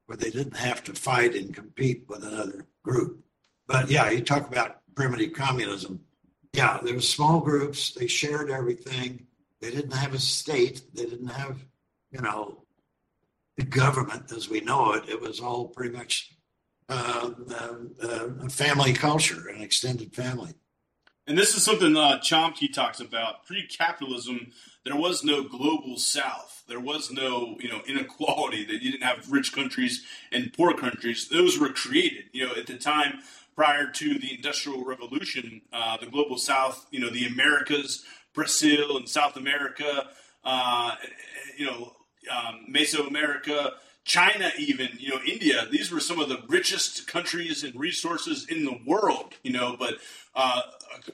[0.07, 3.22] where they didn't have to fight and compete with another group.
[3.66, 6.01] But yeah, you talk about primitive communism.
[6.53, 7.93] Yeah, there were small groups.
[7.93, 9.25] They shared everything.
[9.61, 10.82] They didn't have a state.
[10.94, 11.64] They didn't have,
[12.11, 12.62] you know,
[13.57, 15.09] the government as we know it.
[15.09, 16.32] It was all pretty much
[16.88, 17.30] uh,
[18.42, 20.54] a family culture, an extended family.
[21.26, 23.46] And this is something uh, Chomsky talks about.
[23.46, 24.52] Pre-capitalism,
[24.84, 26.62] there was no global South.
[26.68, 28.64] There was no, you know, inequality.
[28.64, 31.28] That you didn't have rich countries and poor countries.
[31.28, 32.26] Those were created.
[32.32, 33.20] You know, at the time
[33.57, 38.04] prior to the Industrial Revolution, uh, the global South, you know, the Americas,
[38.37, 40.09] Brazil and South America,
[40.45, 40.95] uh,
[41.57, 41.93] you know,
[42.30, 43.72] um, Mesoamerica,
[44.05, 45.66] China, even you know, India.
[45.68, 49.34] These were some of the richest countries and resources in the world.
[49.43, 49.95] You know, but
[50.37, 50.61] uh,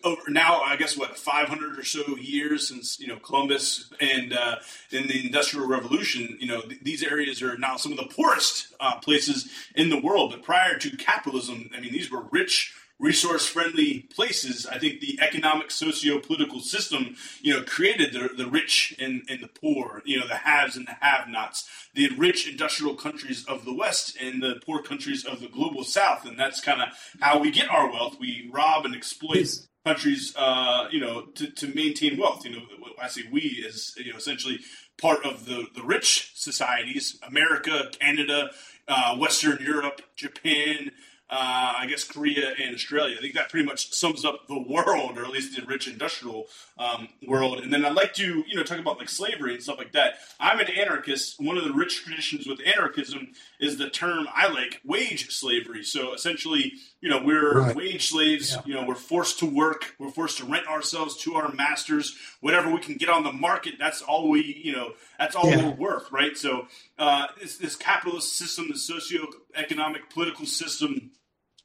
[0.05, 4.57] over now, I guess what 500 or so years since you know Columbus and uh,
[4.91, 8.75] in the Industrial Revolution, you know th- these areas are now some of the poorest
[8.81, 10.33] uh, places in the world.
[10.33, 15.18] But prior to capitalism, I mean, these were rich resource friendly places, I think the
[15.20, 20.20] economic socio political system, you know, created the, the rich and, and the poor, you
[20.20, 24.40] know, the haves and the have nots, the rich industrial countries of the West and
[24.40, 26.24] the poor countries of the global South.
[26.24, 26.88] And that's kind of
[27.20, 28.18] how we get our wealth.
[28.20, 29.48] We rob and exploit
[29.84, 32.44] countries, uh, you know, to, to maintain wealth.
[32.44, 32.62] You know,
[33.03, 34.61] I say we as, you know, essentially
[35.00, 38.50] part of the, the rich societies, America, Canada,
[38.86, 40.92] uh, Western Europe, Japan,
[41.33, 43.16] uh, I guess Korea and Australia.
[43.18, 46.45] I think that pretty much sums up the world, or at least the rich industrial
[46.78, 47.61] um, world.
[47.61, 50.16] And then I'd like to, you know, talk about like slavery and stuff like that.
[50.39, 51.41] I'm an anarchist.
[51.41, 55.85] One of the rich traditions with anarchism is the term I like wage slavery.
[55.85, 57.74] So essentially, you know, we're right.
[57.74, 58.55] wage slaves.
[58.55, 58.62] Yeah.
[58.66, 59.95] You know, we're forced to work.
[59.99, 62.14] We're forced to rent ourselves to our masters.
[62.43, 65.70] Whatever we can get on the market, that's all we, you know, that's all yeah.
[65.70, 66.37] we're worth, right?
[66.37, 66.66] So
[66.99, 71.11] uh, this, this capitalist system, the socio-economic political system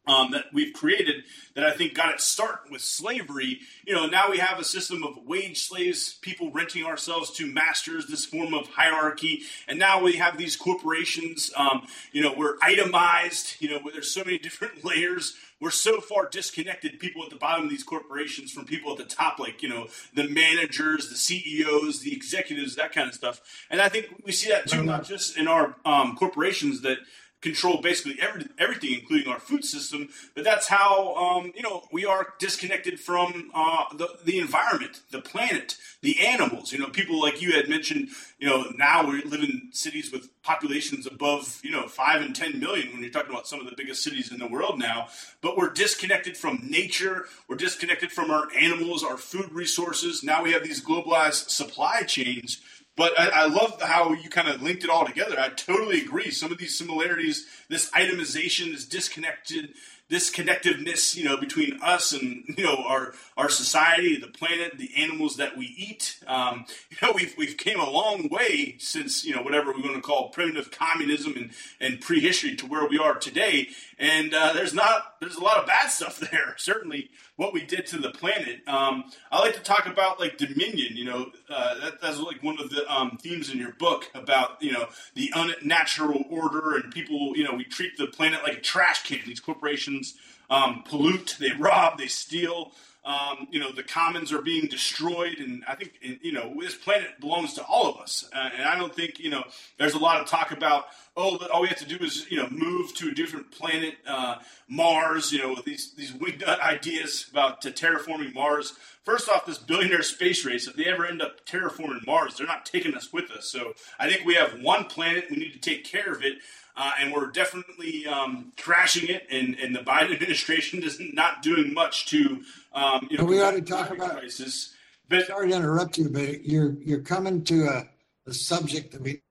[0.07, 1.23] um, that we've created
[1.55, 3.59] that I think got its start with slavery.
[3.85, 8.07] You know, now we have a system of wage slaves, people renting ourselves to masters,
[8.07, 11.51] this form of hierarchy, and now we have these corporations.
[11.55, 13.55] Um, you know, we're itemized.
[13.59, 15.35] You know, there's so many different layers.
[15.59, 19.05] We're so far disconnected, people at the bottom of these corporations, from people at the
[19.05, 23.41] top, like you know, the managers, the CEOs, the executives, that kind of stuff.
[23.71, 26.99] And I think we see that too, not just in our um, corporations that
[27.41, 30.09] control basically every, everything, including our food system.
[30.35, 35.21] But that's how um, you know we are disconnected from uh, the the environment, the
[35.21, 36.71] planet, the animals.
[36.71, 38.09] You know, people like you had mentioned.
[38.39, 42.59] You know, now we live in cities with populations above you know five and ten
[42.59, 42.91] million.
[42.91, 45.07] When you're talking about some of the biggest cities in the world now,
[45.41, 47.25] but we're disconnected from nature.
[47.47, 50.23] We're disconnected from our animals, our food resources.
[50.23, 52.61] Now we have these globalized supply chains
[52.97, 55.39] but I, I love how you kind of linked it all together.
[55.39, 56.31] I totally agree.
[56.31, 60.77] Some of these similarities, this itemization, this disconnected,
[61.15, 65.57] you know, between us and you know our our society, the planet, the animals that
[65.57, 66.17] we eat.
[66.27, 69.95] Um, you know, we've we've came a long way since you know whatever we're going
[69.95, 73.69] to call primitive communism and and prehistory to where we are today.
[73.99, 76.55] And uh, there's not there's a lot of bad stuff there.
[76.57, 78.67] Certainly, what we did to the planet.
[78.67, 80.97] Um, I like to talk about like dominion.
[80.97, 84.61] You know, uh, that, that's like one of the um, themes in your book about
[84.61, 87.37] you know the unnatural order and people.
[87.37, 89.19] You know, we treat the planet like a trash can.
[89.25, 90.15] These corporations
[90.49, 92.73] um, pollute, they rob, they steal.
[93.07, 97.21] Um, you know, the commons are being destroyed, and I think you know this planet
[97.21, 98.27] belongs to all of us.
[98.35, 99.45] Uh, and I don't think you know
[99.79, 102.49] there's a lot of talk about oh, all we have to do is you know
[102.49, 105.31] move to a different planet, uh, Mars.
[105.31, 108.73] You know, with these these winged ideas about uh, terraforming Mars.
[109.05, 112.65] First off, this billionaire space race, if they ever end up terraforming Mars, they're not
[112.65, 113.49] taking us with us.
[113.49, 115.27] So I think we have one planet.
[115.31, 116.39] We need to take care of it.
[116.79, 121.73] Uh, and we're definitely um, crashing it, and, and the Biden administration is not doing
[121.73, 124.75] much to um, you know, we ought to talk about crisis.
[125.09, 127.89] But sorry to interrupt you, but you're you're coming to a,
[128.27, 129.21] a subject that we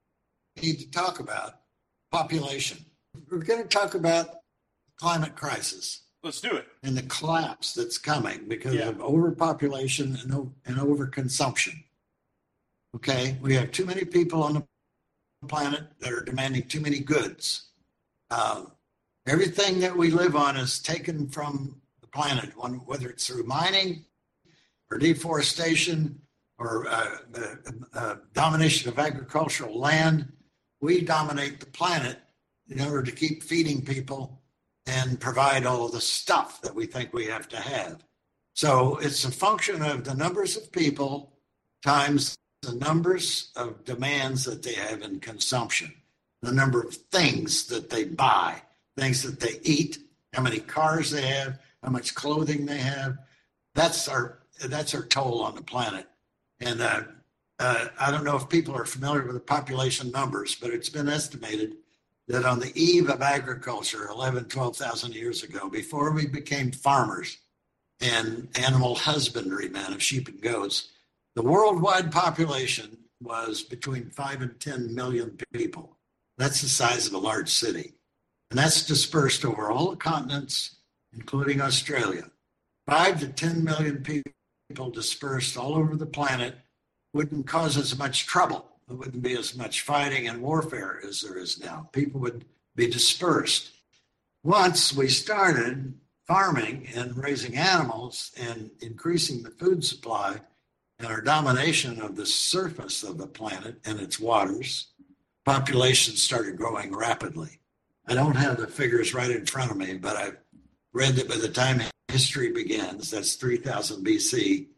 [0.61, 1.61] need to talk about:
[2.11, 2.84] population.
[3.30, 4.28] We're going to talk about
[4.97, 6.03] climate crisis.
[6.22, 6.66] Let's do it.
[6.82, 8.88] And the collapse that's coming because yeah.
[8.88, 11.74] of overpopulation and, and overconsumption.
[12.97, 14.64] Okay, we have too many people on the
[15.47, 17.70] planet that are demanding too many goods.
[18.30, 18.64] Uh,
[19.26, 22.51] everything that we live on is taken from the planet,
[22.87, 24.05] whether it's through mining
[24.91, 26.20] or deforestation
[26.59, 27.16] or uh,
[27.95, 30.32] uh, domination of agricultural land.
[30.80, 32.18] We dominate the planet
[32.68, 34.43] in order to keep feeding people
[34.87, 38.05] and provide all the stuff that we think we have to have.
[38.55, 41.32] So it's a function of the numbers of people
[41.84, 45.92] times the numbers of demands that they have in consumption,
[46.42, 48.60] the number of things that they buy,
[48.96, 49.98] things that they eat,
[50.32, 53.16] how many cars they have, how much clothing they have.
[53.74, 56.06] That's our that's our toll on the planet.
[56.60, 57.02] And uh,
[57.58, 61.08] uh, I don't know if people are familiar with the population numbers, but it's been
[61.08, 61.76] estimated
[62.28, 67.36] that on the eve of agriculture, 11, 12,000 years ago, before we became farmers
[68.00, 70.88] and animal husbandry men of sheep and goats,
[71.37, 75.99] the worldwide population was between 5 and 10 million people.
[76.39, 77.93] That's the size of a large city.
[78.51, 80.76] And that's dispersed over all the continents,
[81.12, 82.30] including Australia.
[82.89, 86.57] 5 to 10 million people dispersed all over the planet
[87.12, 88.66] wouldn't cause as much trouble.
[88.89, 91.91] There wouldn't be as much fighting and warfare as there is now.
[91.93, 93.72] People would be dispersed.
[94.43, 95.93] Once we started
[96.26, 100.41] farming and raising animals and increasing the food supply
[100.99, 104.88] and our domination of the surface of the planet and its waters,
[105.44, 107.61] populations started growing rapidly.
[108.07, 110.38] I don't have the figures right in front of me, but I've
[110.92, 114.68] read that by the time history begins, that's 3000 BC,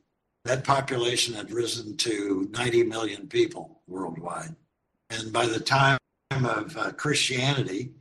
[0.44, 4.56] that population had risen to 90 million people worldwide.
[5.10, 5.98] And by the time
[6.30, 7.92] of uh, Christianity,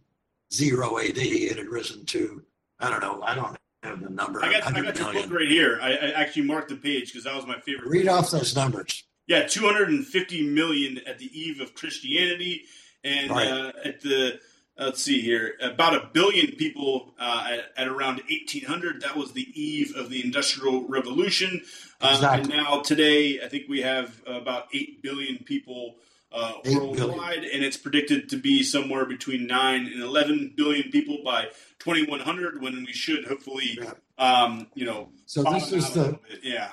[0.53, 2.43] zero AD, it had risen to,
[2.79, 3.57] I don't know, I don't
[3.87, 4.43] have the number.
[4.43, 5.79] I got, I got your book right here.
[5.81, 7.89] I, I actually marked the page because that was my favorite.
[7.89, 9.03] Read off those numbers.
[9.27, 12.63] Yeah, 250 million at the eve of Christianity.
[13.03, 13.47] And right.
[13.47, 14.39] uh, at the
[14.77, 19.01] let's see here, about a billion people uh, at, at, around 1800.
[19.01, 21.61] That was the eve of the Industrial Revolution.
[22.01, 22.53] Um, exactly.
[22.53, 25.95] And now today, I think we have about 8 billion people
[26.31, 27.55] uh, 8 worldwide, billion.
[27.55, 31.47] and it's predicted to be somewhere between 9 and 11 billion people by
[31.87, 33.93] 2100 when we should hopefully, yeah.
[34.17, 36.71] um, you know, so this is the, yeah.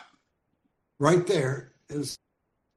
[0.99, 2.19] Right there is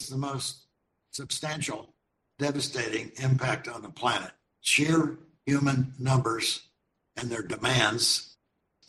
[0.09, 0.67] the most
[1.11, 1.93] substantial,
[2.37, 4.31] devastating impact on the planet
[4.61, 6.67] sheer human numbers
[7.15, 8.35] and their demands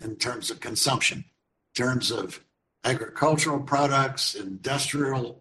[0.02, 2.40] in terms of consumption, in terms of
[2.84, 5.40] agricultural products, industrial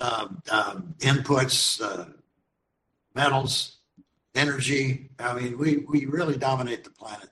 [0.00, 2.04] uh, uh, inputs, uh,
[3.14, 3.76] metals,
[4.34, 5.08] energy.
[5.18, 7.30] I mean, we, we really dominate the planet.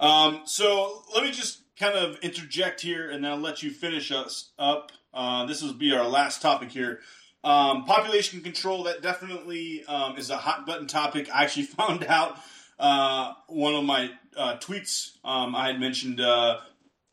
[0.00, 4.10] Um, so let me just kind of interject here and then I'll let you finish
[4.10, 4.92] us up.
[5.12, 7.00] Uh, this will be our last topic here.
[7.44, 11.28] Um, population control, that definitely um, is a hot button topic.
[11.32, 12.36] I actually found out
[12.78, 16.58] uh, one of my uh, tweets um, I had mentioned uh,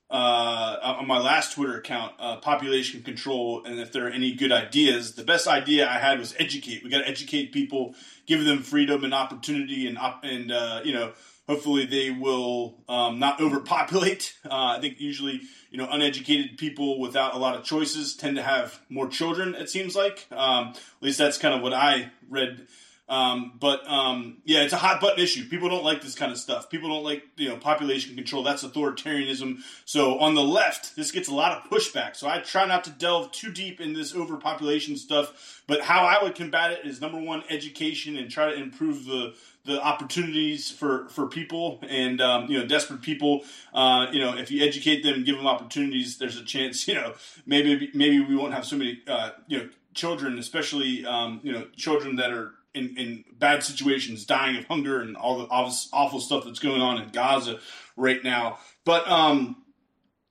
[0.07, 4.51] uh on my last Twitter account, uh, population control, and if there are any good
[4.51, 5.15] ideas.
[5.15, 6.83] The best idea I had was educate.
[6.83, 7.95] We got to educate people,
[8.27, 11.13] give them freedom and opportunity, and and you know
[11.47, 14.33] hopefully they will um, not overpopulate.
[14.45, 15.41] Uh, I think usually,
[15.71, 19.55] you know, uneducated people without a lot of choices tend to have more children.
[19.55, 22.67] It seems like, um, at least that's kind of what I read.
[23.07, 25.47] Um, but um, yeah, it's a hot button issue.
[25.47, 26.69] People don't like this kind of stuff.
[26.69, 28.43] People don't like you know population control.
[28.43, 29.59] That's authoritarianism.
[29.85, 32.15] So on the left, this gets a lot of pushback.
[32.15, 35.63] So I try not to delve too deep in this overpopulation stuff.
[35.67, 39.35] But how I would combat it is number one, education and try to improve the
[39.65, 43.43] the opportunities for for people and um, you know desperate people.
[43.73, 46.87] Uh, you know, if you educate them, give them opportunities, there's a chance.
[46.95, 47.13] You know,
[47.45, 51.67] maybe maybe we won't have so many uh, you know children, especially um, you know
[51.75, 56.19] children that are in, in bad situations, dying of hunger and all the awful, awful
[56.19, 57.59] stuff that's going on in Gaza
[57.95, 58.59] right now.
[58.83, 59.55] But um,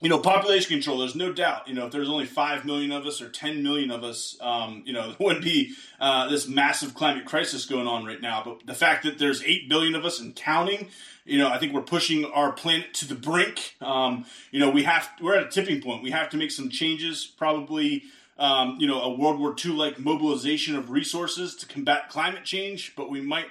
[0.05, 0.98] you know, population control.
[0.98, 1.66] There's no doubt.
[1.66, 4.82] You know, if there's only five million of us or ten million of us, um,
[4.85, 8.43] you know, there wouldn't be uh, this massive climate crisis going on right now.
[8.44, 10.89] But the fact that there's eight billion of us and counting,
[11.24, 13.76] you know, I think we're pushing our planet to the brink.
[13.81, 16.02] Um, you know, we have we're at a tipping point.
[16.02, 17.24] We have to make some changes.
[17.24, 18.02] Probably,
[18.36, 22.93] um, you know, a World War II like mobilization of resources to combat climate change.
[22.94, 23.47] But we might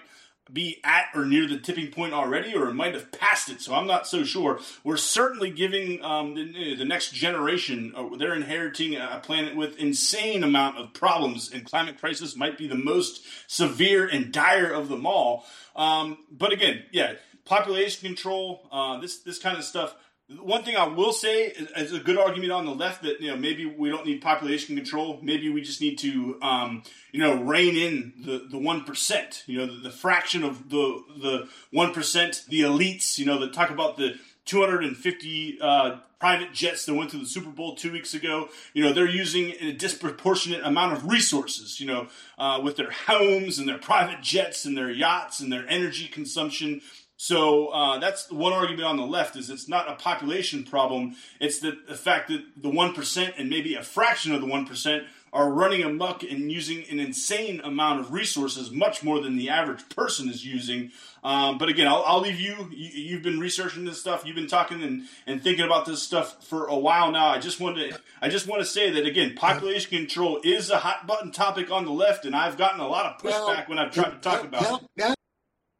[0.53, 3.59] be at or near the tipping point already, or it might have passed it.
[3.61, 4.59] So I'm not so sure.
[4.83, 10.43] We're certainly giving um, the, the, next generation, uh, they're inheriting a planet with insane
[10.43, 15.05] amount of problems, and climate crisis might be the most severe and dire of them
[15.05, 15.45] all.
[15.75, 17.13] Um, but again, yeah,
[17.45, 19.95] population control, uh, this this kind of stuff
[20.29, 23.35] one thing I will say is, a good argument on the left that you know
[23.35, 25.19] maybe we don't need population control.
[25.21, 29.43] Maybe we just need to um, you know rein in the the one percent.
[29.47, 33.17] You know the, the, fraction of the the one percent, the elites.
[33.17, 37.49] You know that talk about the 250 uh, private jets that went to the Super
[37.49, 38.47] Bowl two weeks ago.
[38.73, 41.81] You know they're using a disproportionate amount of resources.
[41.81, 45.67] You know uh, with their homes and their private jets and their yachts and their
[45.67, 46.81] energy consumption
[47.17, 51.15] So uh, that's one argument on the left is it's not a population problem.
[51.39, 54.65] It's the, the fact that the one percent and maybe a fraction of the one
[54.65, 55.03] percent
[55.33, 59.87] are running amok and using an insane amount of resources, much more than the average
[59.89, 60.91] person is using.
[61.23, 62.69] Um, but again, I'll, I'll leave you.
[62.71, 63.15] you.
[63.15, 64.25] have been researching this stuff.
[64.25, 67.27] You've been talking and, and thinking about this stuff for a while now.
[67.27, 70.77] I just want to I just want to say that again, population control is a
[70.77, 73.79] hot button topic on the left, and I've gotten a lot of pushback well, when
[73.79, 75.15] I've tried to talk about it.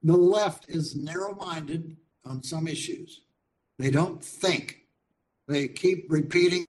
[0.04, 3.22] The left is narrow minded on some issues.
[3.80, 4.82] They don't think.
[5.48, 6.68] They keep repeating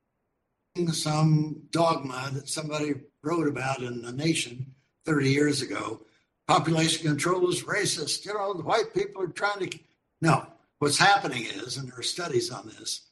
[0.92, 4.74] some dogma that somebody wrote about in the nation
[5.04, 6.02] 30 years ago.
[6.46, 8.24] Population control is racist.
[8.24, 9.78] You know, the white people are trying to.
[10.20, 10.46] No,
[10.78, 13.08] what's happening is, and there are studies on this,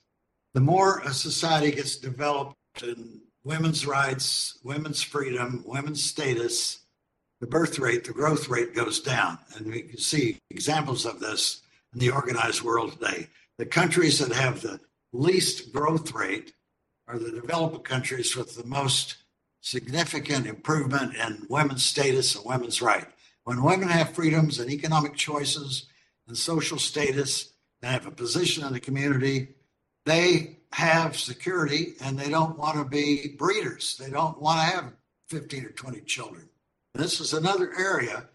[0.55, 6.82] the more a society gets developed in women's rights, women's freedom, women's status,
[7.43, 9.37] the birth rate, the growth rate goes down.
[9.57, 11.61] And we can see examples of this
[11.93, 13.27] in the organized world today.
[13.59, 14.79] The countries that have the
[15.13, 16.53] least growth rate
[17.09, 19.17] are the developed countries with the most
[19.61, 23.11] significant improvement in women's status and women's rights.
[23.43, 25.87] When women have freedoms and economic choices
[26.29, 27.53] and social status
[27.83, 29.49] and have a position in the community,
[30.07, 33.97] they have security and they don't want to be breeders.
[33.97, 34.93] They don't want to have
[35.29, 36.49] 15 or 20 children.
[36.95, 38.29] This is another area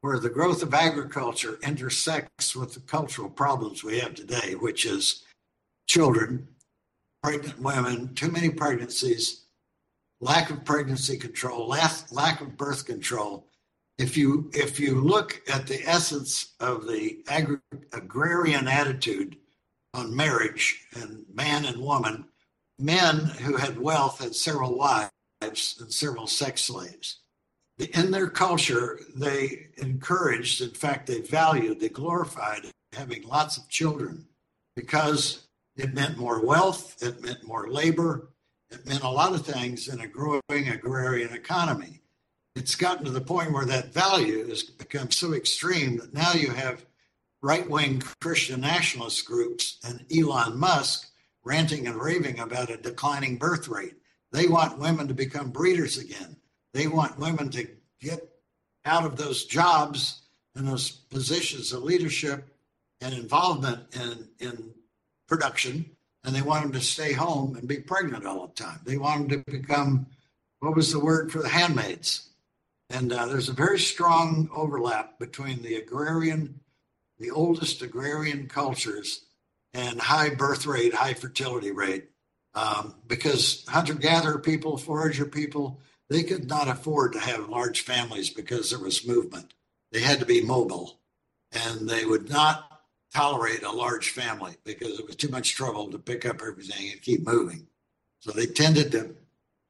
[0.00, 5.24] where the growth of agriculture intersects with the cultural problems we have today, which is
[5.86, 6.46] children
[7.24, 9.46] pregnant women, too many pregnancies,
[10.20, 13.48] lack of pregnancy control, lack, lack of birth control.
[13.96, 17.58] If you if you look at the essence of the agri-
[17.92, 19.38] agrarian attitude
[19.94, 22.26] on marriage and man and woman,
[22.78, 25.10] men who had wealth had several wives
[25.40, 27.20] and several sex slaves.
[27.78, 34.26] In their culture, they encouraged, in fact, they valued, they glorified having lots of children
[34.76, 35.46] because
[35.76, 38.28] it meant more wealth, it meant more labor,
[38.70, 42.00] it meant a lot of things in a growing agrarian economy.
[42.54, 46.50] It's gotten to the point where that value has become so extreme that now you
[46.50, 46.86] have
[47.42, 51.10] right wing Christian nationalist groups and Elon Musk
[51.44, 53.94] ranting and raving about a declining birth rate.
[54.30, 56.36] They want women to become breeders again.
[56.74, 57.66] They want women to
[58.00, 58.28] get
[58.84, 60.20] out of those jobs
[60.54, 62.46] and those positions of leadership
[63.00, 64.74] and involvement in, in
[65.26, 65.86] production
[66.24, 68.80] and they want them to stay home and be pregnant all the time.
[68.84, 70.06] They want them to become,
[70.60, 72.30] what was the word for the handmaids?
[72.90, 76.60] And uh, there's a very strong overlap between the agrarian,
[77.18, 79.26] the oldest agrarian cultures,
[79.74, 82.08] and high birth rate, high fertility rate.
[82.54, 88.30] Um, because hunter gatherer people, forager people, they could not afford to have large families
[88.30, 89.54] because there was movement.
[89.92, 91.00] They had to be mobile
[91.52, 92.82] and they would not
[93.14, 97.00] tolerate a large family because it was too much trouble to pick up everything and
[97.00, 97.66] keep moving.
[98.20, 99.14] So they tended to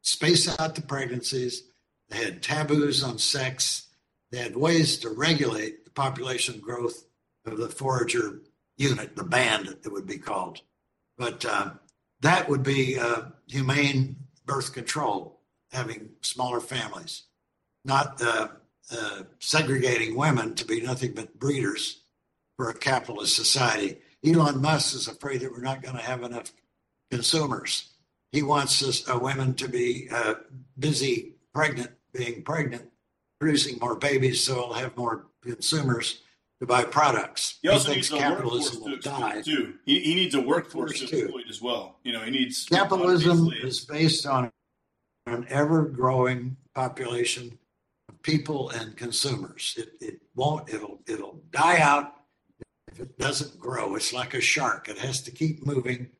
[0.02, 1.65] space out the pregnancies.
[2.09, 3.89] They had taboos on sex.
[4.31, 7.05] They had ways to regulate the population growth
[7.44, 8.40] of the forager
[8.77, 10.61] unit, the band it would be called.
[11.19, 11.70] But uh,
[12.20, 14.16] that would be uh, humane
[14.47, 15.34] birth control,
[15.75, 17.25] having smaller families,
[17.85, 18.49] not uh,
[18.93, 22.03] uh segregating women to be nothing but breeders
[22.57, 23.99] for a capitalist society.
[24.25, 26.53] Elon Musk is afraid that we're not going to have enough
[27.11, 27.91] consumers.
[28.33, 30.35] He wants us, uh, women to be uh,
[30.79, 32.91] busy pregnant, being pregnant,
[33.39, 36.23] producing more babies, so we'll have more consumers
[36.61, 37.59] to buy products.
[37.63, 39.43] He also he needs capitalism will die.
[39.43, 39.75] Too.
[39.85, 41.99] He, he needs a workforce, workforce to exploit as well.
[42.05, 44.51] You know, he needs capitalism is based on
[45.27, 47.59] an ever-growing population
[48.09, 49.75] of people and consumers.
[49.77, 50.69] It, it won't.
[50.69, 52.15] It'll it'll die out
[52.95, 54.89] if it doesn't grow, it's like a shark.
[54.89, 56.11] It has to keep moving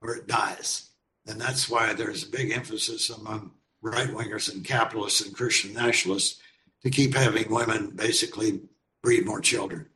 [0.00, 0.88] or it dies.
[1.26, 3.52] And that's why there's a big emphasis among
[3.82, 6.40] right wingers and capitalists and Christian nationalists
[6.82, 8.62] to keep having women basically
[9.02, 9.86] breed more children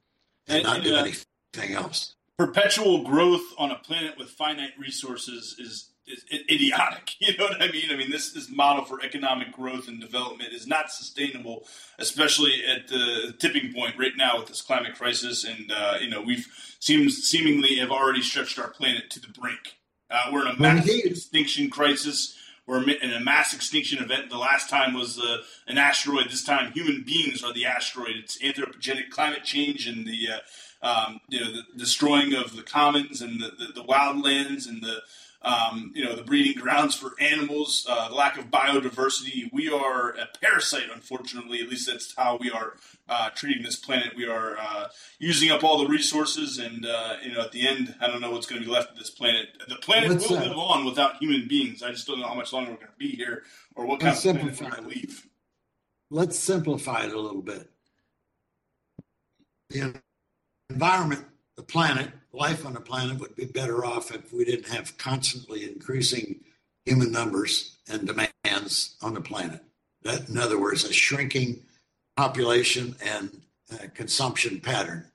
[0.47, 2.17] and, and not do uh, anything else.
[2.37, 7.15] Perpetual growth on a planet with finite resources is is idiotic.
[7.27, 7.91] You know what I mean?
[7.91, 11.67] I mean, this this model for economic growth and development is not sustainable,
[11.99, 15.45] especially at the tipping point right now with this climate crisis.
[15.45, 16.47] And uh, you know, we've
[16.79, 19.77] seems seemingly have already stretched our planet to the brink.
[20.11, 22.37] Uh, we're in a mass extinction crisis.
[22.67, 24.29] We're in a mass extinction event.
[24.29, 25.39] The last time was uh,
[25.69, 26.27] an asteroid.
[26.27, 28.17] This time, human beings are the asteroid.
[28.17, 30.39] It's anthropogenic climate change and the uh,
[30.83, 35.01] um, you know the destroying of the commons and the, the, the wildlands and the
[35.43, 39.51] um, you know, the breeding grounds for animals, uh, the lack of biodiversity.
[39.53, 41.61] We are a parasite, unfortunately.
[41.61, 42.75] At least that's how we are
[43.09, 44.15] uh, treating this planet.
[44.17, 44.89] We are uh,
[45.19, 48.31] using up all the resources, and uh, you know, at the end, I don't know
[48.31, 49.49] what's going to be left of this planet.
[49.69, 51.83] The planet What's will live on without human beings.
[51.83, 53.45] I just don't know how much longer we're going to be here,
[53.75, 55.27] or what kind of planet we're going to leave.
[56.11, 57.71] let's simplify it a little bit.
[59.71, 60.01] The
[60.71, 61.25] environment,
[61.57, 65.65] the planet, life on the planet would be better off if we didn't have constantly
[65.65, 66.41] increasing
[66.85, 69.61] human numbers and demands on the planet.
[70.03, 71.63] That, in other words, a shrinking
[72.17, 73.43] population and
[73.73, 75.11] uh, consumption pattern.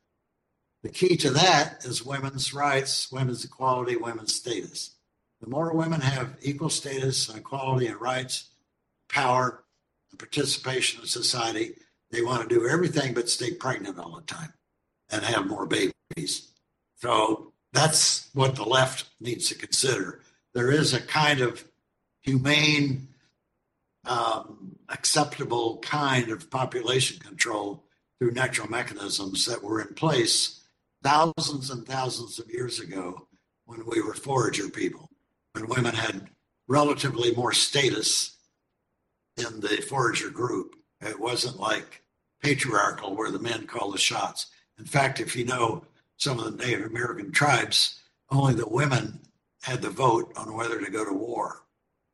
[0.83, 4.95] The key to that is women's rights, women's equality, women's status.
[5.41, 8.49] The more women have equal status equality and rights,
[9.09, 9.63] power,
[10.09, 11.75] and participation in society,
[12.09, 14.53] they want to do everything but stay pregnant all the time
[15.09, 15.93] and have more babies.
[16.97, 20.21] So that's what the left needs to consider.
[20.53, 21.65] There is a kind of
[22.21, 23.07] humane,
[24.05, 27.83] um, acceptable kind of population control
[28.19, 30.61] through natural mechanisms that were in place
[31.03, 33.27] thousands and thousands of years ago
[33.65, 35.09] when we were forager people,
[35.53, 36.29] when women had
[36.67, 38.37] relatively more status
[39.37, 40.75] in the forager group.
[41.01, 42.03] It wasn't like
[42.43, 44.47] patriarchal where the men call the shots.
[44.77, 45.83] In fact, if you know
[46.21, 47.99] some of the Native American tribes,
[48.29, 49.19] only the women
[49.63, 51.63] had the vote on whether to go to war.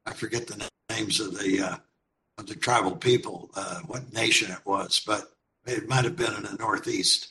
[0.06, 1.76] I forget the names of the uh,
[2.38, 5.34] of the tribal people, uh, what nation it was, but
[5.66, 7.30] it might have been in the Northeast.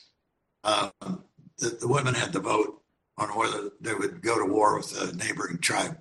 [0.63, 1.23] Um,
[1.57, 2.81] the, the women had the vote
[3.17, 5.97] on whether they would go to war with a neighboring tribe.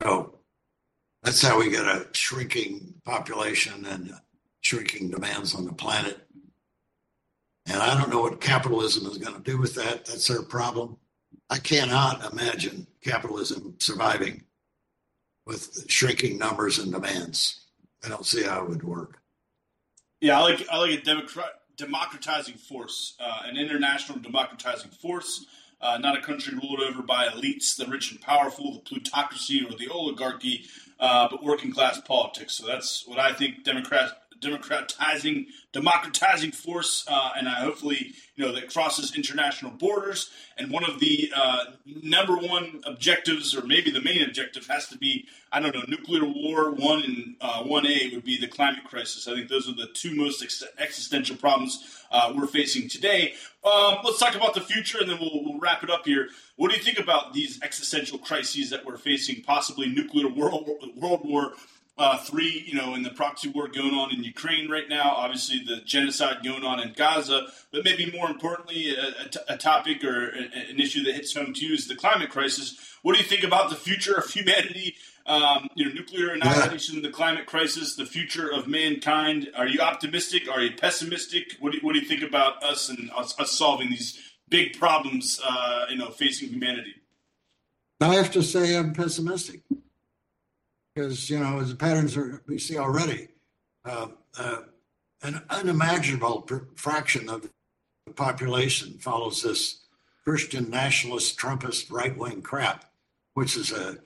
[0.00, 0.38] So
[1.22, 4.14] that's how we get a shrinking population and
[4.60, 6.27] shrinking demands on the planet.
[7.68, 10.06] And I don't know what capitalism is going to do with that.
[10.06, 10.96] That's their problem.
[11.50, 14.44] I cannot imagine capitalism surviving
[15.46, 17.60] with shrinking numbers and demands.
[18.04, 19.18] I don't see how it would work.
[20.20, 25.46] Yeah, I like I like a democrat democratizing force, uh, an international democratizing force,
[25.80, 29.76] uh, not a country ruled over by elites, the rich and powerful, the plutocracy or
[29.76, 30.64] the oligarchy,
[30.98, 32.54] uh, but working class politics.
[32.54, 38.52] So that's what I think Democrat democratizing democratizing force, uh, and I hopefully you know
[38.52, 40.30] that crosses international borders.
[40.56, 44.98] And one of the uh, number one objectives, or maybe the main objective, has to
[44.98, 46.70] be I don't know nuclear war.
[46.72, 49.28] One and uh, one A would be the climate crisis.
[49.28, 53.34] I think those are the two most ex- existential problems uh, we're facing today.
[53.64, 56.28] Um, let's talk about the future, and then we'll, we'll wrap it up here.
[56.56, 59.42] What do you think about these existential crises that we're facing?
[59.42, 61.52] Possibly nuclear world world war
[61.98, 65.60] uh, three, you know, in the proxy war going on in Ukraine right now, obviously
[65.66, 70.04] the genocide going on in Gaza, but maybe more importantly, a, a, t- a topic
[70.04, 72.78] or a, an issue that hits home to you is the climate crisis.
[73.02, 74.94] What do you think about the future of humanity?
[75.26, 79.50] Um, you know, nuclear annihilation, the climate crisis, the future of mankind.
[79.56, 80.48] Are you optimistic?
[80.48, 81.56] Are you pessimistic?
[81.60, 84.18] What do you, what do you think about us and us, us solving these
[84.48, 86.94] big problems, uh, you know, facing humanity?
[88.00, 89.62] I have to say I'm pessimistic
[90.98, 93.28] because you know as the patterns are we see already.
[93.84, 94.08] Uh,
[94.38, 94.58] uh,
[95.22, 97.48] an unimaginable fraction of
[98.06, 99.84] the population follows this
[100.24, 102.84] Christian nationalist Trumpist right wing crap,
[103.34, 103.98] which is a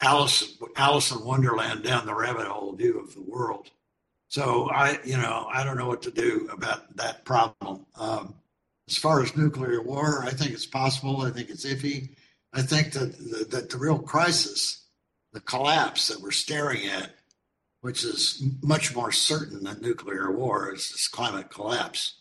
[0.00, 3.70] Alice Alice in Wonderland down the rabbit hole view of the world.
[4.28, 7.86] So I, you know, I don't know what to do about that problem.
[7.96, 8.34] Um,
[8.88, 11.22] as far as nuclear war, I think it's possible.
[11.22, 12.10] I think it's iffy.
[12.52, 14.83] I think that that the real crisis,
[15.34, 17.10] the collapse that we're staring at,
[17.80, 22.14] which is much more certain than nuclear war, is this climate collapse.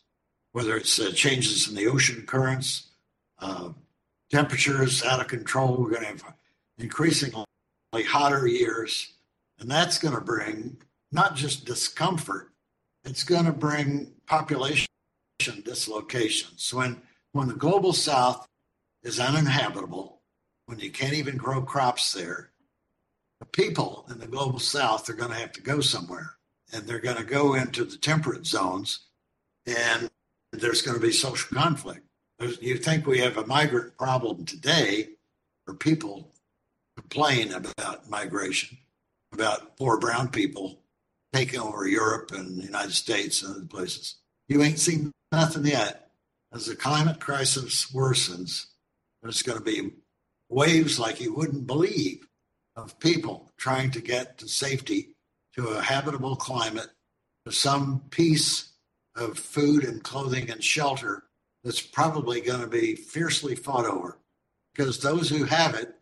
[0.52, 2.90] Whether it's uh, changes in the ocean currents,
[3.40, 3.70] uh,
[4.30, 6.34] temperatures out of control, we're going to have
[6.80, 7.46] increasingly
[7.94, 9.14] hotter years,
[9.60, 10.78] and that's going to bring
[11.12, 12.50] not just discomfort,
[13.04, 14.88] it's going to bring population
[15.64, 16.74] dislocations.
[16.74, 18.48] When when the global south
[19.04, 20.22] is uninhabitable,
[20.66, 22.53] when you can't even grow crops there,
[23.52, 26.36] people in the global south are going to have to go somewhere,
[26.72, 29.08] and they're going to go into the temperate zones,
[29.66, 30.10] and
[30.52, 32.06] there's going to be social conflict.
[32.40, 35.10] There's, you think we have a migrant problem today,
[35.68, 36.32] or people
[36.98, 38.78] complain about migration,
[39.32, 40.80] about poor brown people
[41.32, 44.16] taking over Europe and the United States and other places.
[44.48, 46.12] You ain't seen nothing yet.
[46.54, 48.68] As the climate crisis worsens,
[49.24, 49.94] there's going to be
[50.50, 52.28] waves like you wouldn't believe
[52.76, 55.10] of people trying to get to safety,
[55.56, 56.88] to a habitable climate,
[57.46, 58.74] to some piece
[59.16, 61.24] of food and clothing and shelter
[61.64, 64.18] that's probably going to be fiercely fought over.
[64.74, 65.96] because those who have it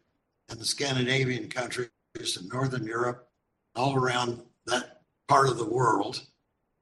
[0.49, 3.27] in the Scandinavian countries in Northern Europe,
[3.76, 6.22] all around that part of the world,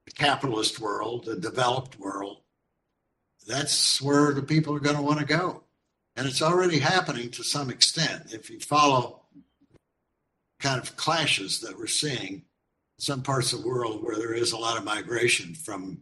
[0.06, 2.38] the capitalist world, the developed world,
[3.46, 5.64] that's where the people are going to want to go.
[6.16, 8.32] And it's already happening to some extent.
[8.32, 9.19] If you follow
[10.60, 12.42] kind of clashes that we're seeing in
[12.98, 15.98] some parts of the world where there is a lot of migration from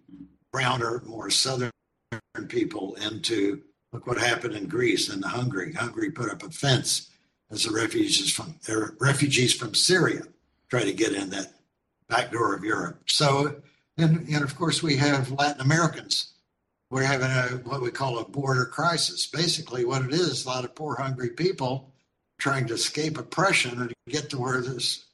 [0.52, 1.70] browner, more southern
[2.48, 3.62] people into
[3.92, 5.72] look what happened in Greece and Hungary.
[5.72, 7.10] Hungary put up a fence
[7.50, 10.22] as the refugees from their refugees from Syria
[10.68, 11.54] try to get in that
[12.08, 13.02] back door of Europe.
[13.06, 13.56] So,
[13.96, 16.32] and, and of course, we have Latin Americans.
[16.90, 19.26] We're having a what we call a border crisis.
[19.26, 21.92] Basically, what it is, a lot of poor, hungry people
[22.38, 25.06] trying to escape oppression and get to where there's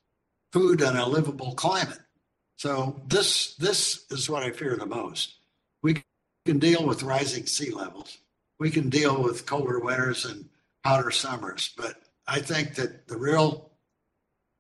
[0.53, 1.99] food and a livable climate.
[2.57, 5.35] So this this is what I fear the most.
[5.83, 6.03] We
[6.47, 8.19] can deal with rising sea levels.
[8.61, 10.49] We can deal with colder winters and
[10.85, 11.97] hotter summers, but
[12.27, 13.71] I think that the real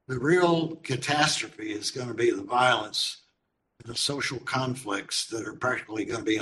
[0.08, 3.22] the real catastrophe is going to be the violence
[3.82, 6.40] and the social conflicts that are practically going to be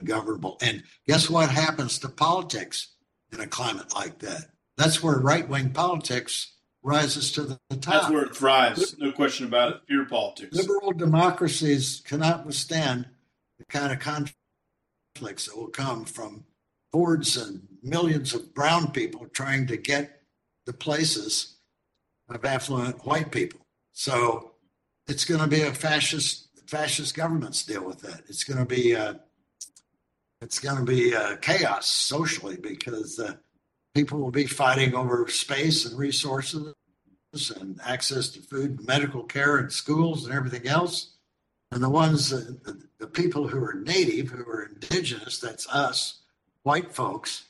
[0.00, 0.56] ungovernable.
[0.62, 2.94] And guess what happens to politics
[3.32, 4.46] in a climate like that?
[4.76, 8.02] That's where right wing politics rises to the top.
[8.02, 9.86] That's where it thrives, no question about it.
[9.86, 10.56] Pure politics.
[10.56, 13.06] Liberal democracies cannot withstand
[13.58, 16.44] the kind of conflicts that will come from
[16.92, 20.22] hordes and millions of brown people trying to get
[20.66, 21.56] the places
[22.28, 23.60] of affluent white people.
[23.92, 24.52] So
[25.08, 28.22] it's going to be a fascist fascist governments deal with that.
[28.28, 29.14] It's going to be uh,
[30.40, 33.34] it's going to be uh, chaos socially because uh,
[33.96, 36.74] people will be fighting over space and resources
[37.58, 41.14] and access to food, medical care, and schools and everything else.
[41.72, 46.20] And the ones, the, people who are native, who are indigenous, that's us,
[46.62, 47.46] white folks,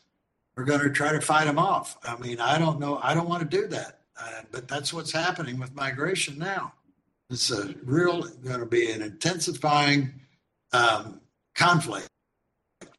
[0.56, 1.98] are going to try to fight them off.
[2.04, 3.00] I mean, I don't know.
[3.02, 3.98] I don't want to do that.
[4.18, 6.74] Uh, but that's what's happening with migration now.
[7.28, 10.12] It's a real going to be an intensifying
[10.72, 11.20] um,
[11.56, 12.08] conflict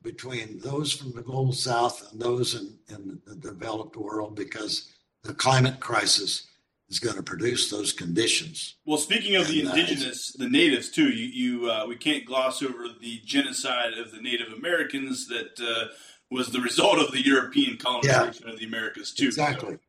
[0.07, 4.93] between those from the global south and those in, in the developed world because
[5.23, 6.47] the climate crisis
[6.87, 8.77] is going to produce those conditions.
[8.85, 11.97] Well, speaking of and, the uh, indigenous, uh, the natives too, you, you uh, we
[11.97, 15.93] can't gloss over the genocide of the Native Americans that uh,
[16.31, 19.25] was the result of the European colonization yeah, of the Americas too.
[19.25, 19.73] Exactly.
[19.73, 19.79] So,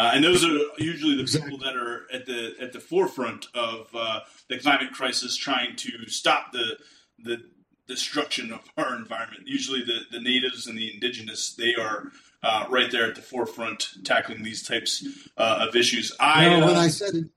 [0.00, 1.50] uh, and those are usually the exactly.
[1.50, 6.06] people that are at the at the forefront of uh, the climate crisis, trying to
[6.06, 6.76] stop the
[7.18, 7.42] the
[7.88, 9.42] destruction of our environment.
[9.46, 12.10] Usually, the the natives and the indigenous they are
[12.42, 15.06] uh, right there at the forefront tackling these types
[15.36, 16.14] uh, of issues.
[16.20, 17.30] I when uh, I said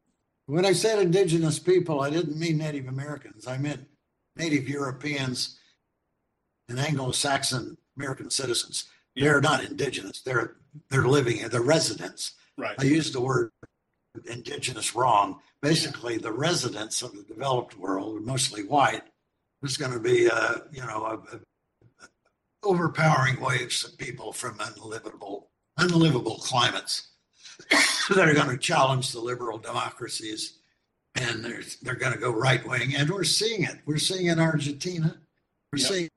[0.45, 3.47] when I said indigenous people, I didn't mean Native Americans.
[3.47, 3.87] I meant
[4.35, 5.59] Native Europeans
[6.67, 8.85] and Anglo-Saxon American citizens.
[9.15, 9.25] Yeah.
[9.25, 10.21] They're not indigenous.
[10.21, 10.55] They're
[10.89, 11.47] they're living.
[11.49, 12.75] They're residents Right.
[12.77, 13.51] I used the word
[14.29, 15.39] indigenous wrong.
[15.61, 19.03] Basically, the residents of the developed world, are mostly white,
[19.61, 21.39] was going to be, uh, you know, a, a,
[22.63, 27.09] overpowering waves of people from unlivable, unlivable climates
[28.09, 30.59] that are going to challenge the liberal democracies,
[31.15, 33.79] and they're they're going to go right wing, and we're seeing it.
[33.85, 35.17] We're seeing it in Argentina.
[35.71, 35.87] We're yep.
[35.87, 36.09] seeing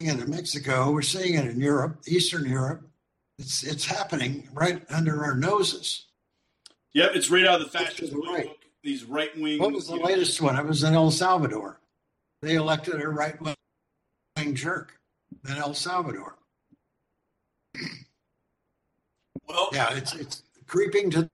[0.00, 0.90] it in Mexico.
[0.90, 2.88] We're seeing it in Europe, Eastern Europe.
[3.38, 6.06] It's it's happening right under our noses.
[6.94, 8.50] Yep, it's right out of the fascist right.
[8.82, 9.58] These right wing.
[9.58, 10.46] What was the latest know.
[10.46, 10.56] one?
[10.56, 11.80] It was in El Salvador.
[12.42, 14.98] They elected a right wing jerk
[15.48, 16.36] in El Salvador.
[19.48, 21.30] Well, yeah, it's it's creeping to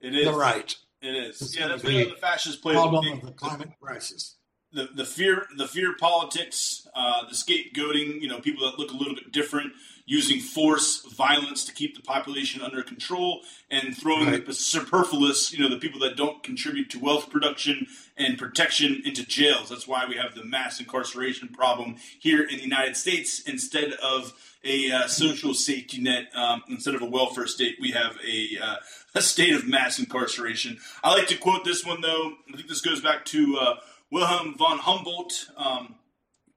[0.00, 0.26] it is.
[0.26, 0.74] the right.
[1.02, 1.40] It is.
[1.40, 2.74] It's yeah, that's the fascist play.
[2.74, 4.36] Problem of the climate crisis.
[4.72, 8.96] The, the fear the fear politics, uh, the scapegoating, you know, people that look a
[8.96, 9.72] little bit different,
[10.10, 14.44] using force, violence to keep the population under control, and throwing right.
[14.44, 19.24] the superfluous, you know, the people that don't contribute to wealth production and protection into
[19.24, 19.68] jails.
[19.68, 24.32] That's why we have the mass incarceration problem here in the United States instead of
[24.64, 28.76] a uh, social safety net, um, instead of a welfare state, we have a, uh,
[29.14, 30.78] a state of mass incarceration.
[31.04, 32.32] I like to quote this one, though.
[32.52, 33.74] I think this goes back to uh,
[34.10, 35.46] Wilhelm von Humboldt.
[35.56, 35.94] Um,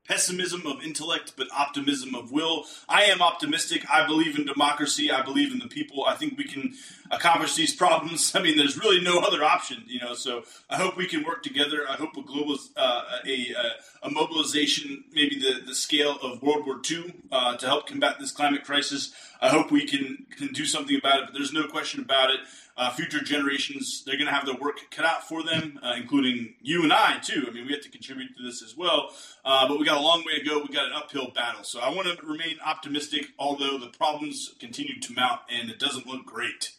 [0.07, 2.65] pessimism of intellect, but optimism of will.
[2.89, 3.85] I am optimistic.
[3.89, 5.11] I believe in democracy.
[5.11, 6.05] I believe in the people.
[6.05, 6.73] I think we can
[7.15, 8.35] accomplish these problems.
[8.35, 10.13] I mean, there's really no other option, you know.
[10.13, 11.85] So I hope we can work together.
[11.89, 16.65] I hope a global, uh, a, a, a mobilization, maybe the the scale of World
[16.65, 19.13] War II, uh, to help combat this climate crisis.
[19.41, 21.25] I hope we can can do something about it.
[21.27, 22.39] But there's no question about it.
[22.75, 26.55] uh, future generations, they're going to have their work cut out for them, uh, including
[26.61, 27.45] you and I, too.
[27.47, 29.11] I mean, we have to contribute to this as well.
[29.45, 30.59] Uh, but we got a long way to go.
[30.59, 31.63] We got an uphill battle.
[31.63, 36.07] So I want to remain optimistic, although the problems continue to mount and it doesn't
[36.07, 36.71] look great.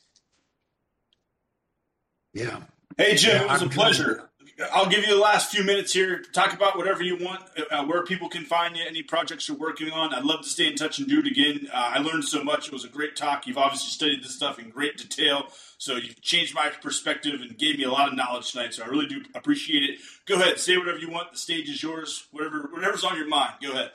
[2.34, 2.60] Yeah.
[2.98, 4.30] Hey, Jim, Yeah, it was a I'm pleasure.
[4.72, 6.22] I'll give you the last few minutes here.
[6.32, 7.42] Talk about whatever you want,
[7.72, 10.14] uh, where people can find you, any projects you're working on.
[10.14, 11.68] I'd love to stay in touch and do it again.
[11.72, 12.68] Uh, I learned so much.
[12.68, 13.48] It was a great talk.
[13.48, 15.48] You've obviously studied this stuff in great detail,
[15.78, 18.74] so you've changed my perspective and gave me a lot of knowledge tonight.
[18.74, 19.98] So I really do appreciate it.
[20.24, 21.32] Go ahead, say whatever you want.
[21.32, 22.28] The stage is yours.
[22.30, 23.54] Whatever, whatever's on your mind.
[23.60, 23.90] Go ahead.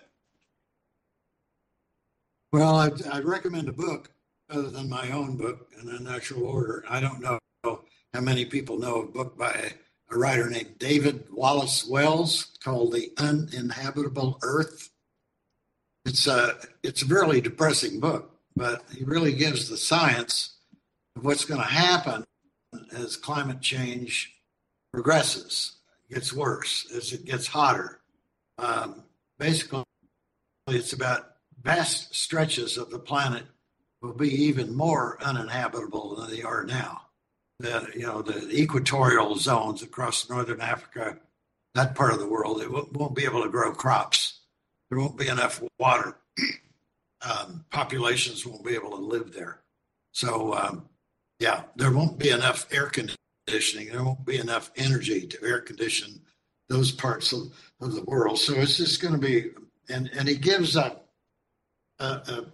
[2.51, 4.11] Well, I'd, I'd recommend a book
[4.49, 6.83] other than my own book An Unnatural Order.
[6.89, 7.39] I don't know
[8.13, 9.71] how many people know a book by
[10.11, 14.89] a writer named David Wallace Wells called The Uninhabitable Earth.
[16.05, 20.57] It's a, it's a really depressing book, but he really gives the science
[21.15, 22.25] of what's going to happen
[22.91, 24.35] as climate change
[24.91, 25.77] progresses,
[26.09, 27.99] gets worse, as it gets hotter.
[28.57, 29.03] Um,
[29.37, 29.83] basically,
[30.67, 33.43] it's about vast stretches of the planet
[34.01, 37.08] will be even more uninhabitable than they are now.
[37.59, 41.17] The you know the equatorial zones across northern Africa,
[41.75, 44.39] that part of the world, it won't, be able to grow crops.
[44.89, 46.15] There won't be enough water.
[47.21, 49.59] um, populations won't be able to live there.
[50.13, 50.87] So um,
[51.39, 53.89] yeah, there won't be enough air conditioning.
[53.89, 56.21] There won't be enough energy to air condition
[56.69, 58.39] those parts of, of the world.
[58.39, 59.51] So it's just going to be,
[59.89, 60.97] and and he gives a,
[61.99, 62.45] a, a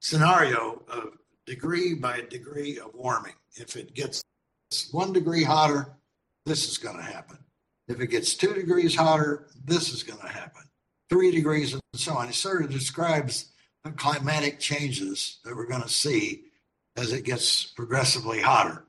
[0.00, 3.34] scenario of degree by degree of warming.
[3.54, 4.22] If it gets
[4.92, 5.96] one degree hotter,
[6.44, 7.38] this is going to happen.
[7.88, 10.62] If it gets two degrees hotter, this is going to happen.
[11.08, 12.28] Three degrees and so on.
[12.28, 13.52] It sort of describes
[13.84, 16.42] the climatic changes that we're going to see
[16.96, 18.84] as it gets progressively hotter.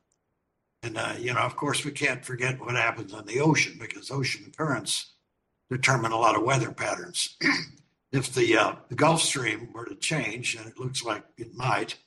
[0.84, 4.10] And, uh, you know, of course, we can't forget what happens in the ocean because
[4.10, 5.14] ocean currents
[5.70, 7.36] determine a lot of weather patterns.
[8.12, 11.98] if the, uh, the Gulf Stream were to change, and it looks like it might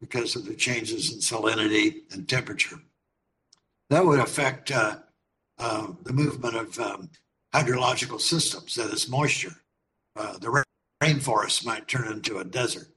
[0.00, 2.76] because of the changes in salinity and temperature,
[3.90, 4.96] that would affect uh,
[5.58, 7.10] uh, the movement of um,
[7.54, 9.54] hydrological systems, that is, moisture.
[10.16, 10.62] Uh, the ra-
[11.02, 12.88] rainforest might turn into a desert.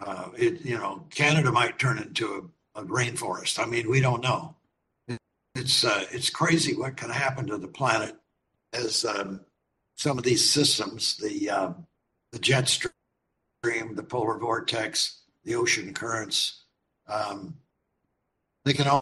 [0.00, 3.58] Uh, it, you know, Canada might turn into a, a rainforest.
[3.58, 4.54] I mean, we don't know.
[5.54, 8.14] It's uh, it's crazy what can happen to the planet
[8.72, 9.40] as um,
[9.96, 11.86] some of these systems, the um,
[12.30, 16.64] the jet stream, the polar vortex, the ocean currents,
[17.08, 17.56] um,
[18.64, 19.00] they can all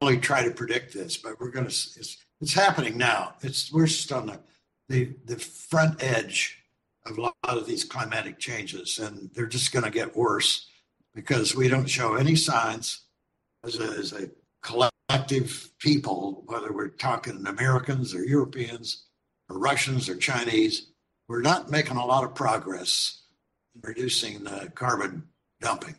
[0.00, 1.72] only try to predict this, but we're going to.
[1.72, 3.34] It's, it's happening now.
[3.42, 4.40] It's we're just on the,
[4.88, 6.62] the the front edge
[7.06, 10.66] of a lot of these climatic changes, and they're just going to get worse
[11.14, 13.02] because we don't show any signs
[13.64, 14.30] as a, as a
[14.62, 19.04] collective people, whether we're talking Americans or Europeans
[19.48, 20.88] or Russians or Chinese,
[21.28, 23.22] we're not making a lot of progress
[23.74, 25.24] in reducing the carbon
[25.60, 25.96] dumping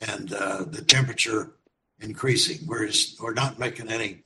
[0.00, 1.55] and uh, the temperature
[2.00, 2.66] increasing.
[2.66, 4.22] We're just, we're not making any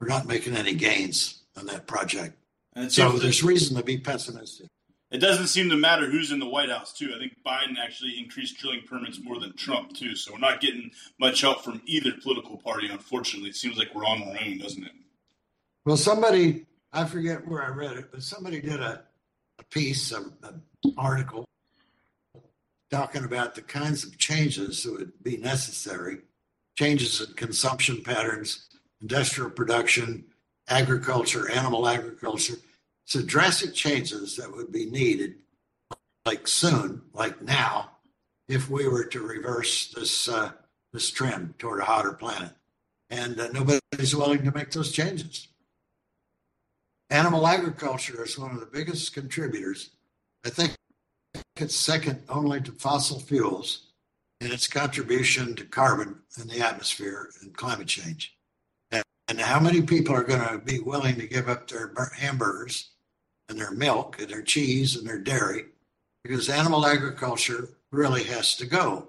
[0.00, 2.34] we're not making any gains on that project.
[2.74, 4.68] And So there's reason to be pessimistic.
[5.10, 7.12] It doesn't seem to matter who's in the White House, too.
[7.14, 10.14] I think Biden actually increased drilling permits more than Trump, too.
[10.14, 13.50] So we're not getting much help from either political party, unfortunately.
[13.50, 14.92] It seems like we're on our own, doesn't it?
[15.84, 19.04] Well, somebody I forget where I read it, but somebody did a,
[19.58, 20.62] a piece, a, an
[20.96, 21.44] article
[22.90, 26.18] talking about the kinds of changes that would be necessary,
[26.80, 28.66] changes in consumption patterns,
[29.02, 30.24] industrial production,
[30.68, 32.54] agriculture, animal agriculture.
[33.04, 35.34] So drastic changes that would be needed,
[36.24, 37.90] like soon, like now,
[38.48, 40.52] if we were to reverse this uh,
[40.94, 42.52] this trend toward a hotter planet.
[43.10, 45.48] And uh, nobody's willing to make those changes.
[47.10, 49.90] Animal agriculture is one of the biggest contributors.
[50.46, 50.76] I think
[51.56, 53.89] it's second only to fossil fuels
[54.40, 58.36] in its contribution to carbon in the atmosphere and climate change.
[58.90, 62.12] And, and how many people are going to be willing to give up their bur-
[62.16, 62.90] hamburgers
[63.48, 65.66] and their milk and their cheese and their dairy
[66.22, 69.08] because animal agriculture really has to go,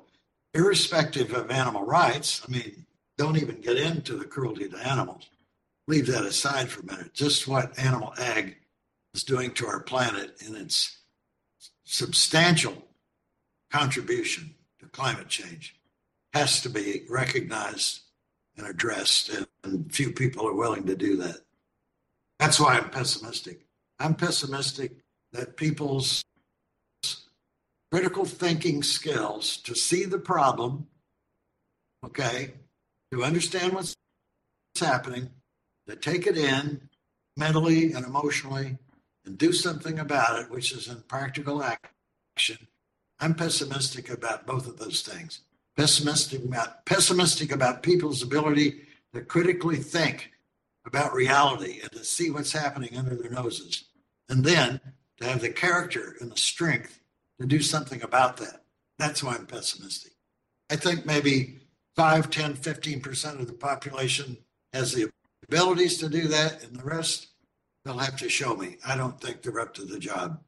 [0.53, 2.41] irrespective of animal rights.
[2.47, 2.85] I mean,
[3.17, 5.29] don't even get into the cruelty to animals.
[5.87, 7.13] Leave that aside for a minute.
[7.13, 8.55] Just what animal ag
[9.13, 10.97] is doing to our planet and its
[11.83, 12.73] substantial
[13.71, 14.55] contribution
[14.93, 15.75] climate change
[16.33, 18.01] has to be recognized
[18.57, 21.37] and addressed, and, and few people are willing to do that.
[22.39, 23.65] That's why I'm pessimistic.
[23.99, 24.91] I'm pessimistic
[25.31, 26.23] that people's
[27.91, 30.87] critical thinking skills to see the problem,
[32.05, 32.53] okay,
[33.11, 33.95] to understand what's
[34.79, 35.29] happening,
[35.87, 36.89] to take it in
[37.37, 38.77] mentally and emotionally,
[39.25, 42.67] and do something about it, which is in practical action.
[43.21, 45.41] I'm pessimistic about both of those things.
[45.77, 48.81] Pessimistic about pessimistic about people's ability
[49.13, 50.31] to critically think
[50.85, 53.85] about reality and to see what's happening under their noses.
[54.27, 54.81] And then
[55.19, 56.99] to have the character and the strength
[57.39, 58.63] to do something about that.
[58.97, 60.13] That's why I'm pessimistic.
[60.69, 61.59] I think maybe
[61.95, 64.37] 5, 10, 15% of the population
[64.73, 65.11] has the
[65.47, 67.27] abilities to do that, and the rest,
[67.83, 68.77] they'll have to show me.
[68.87, 70.41] I don't think they're up to the job.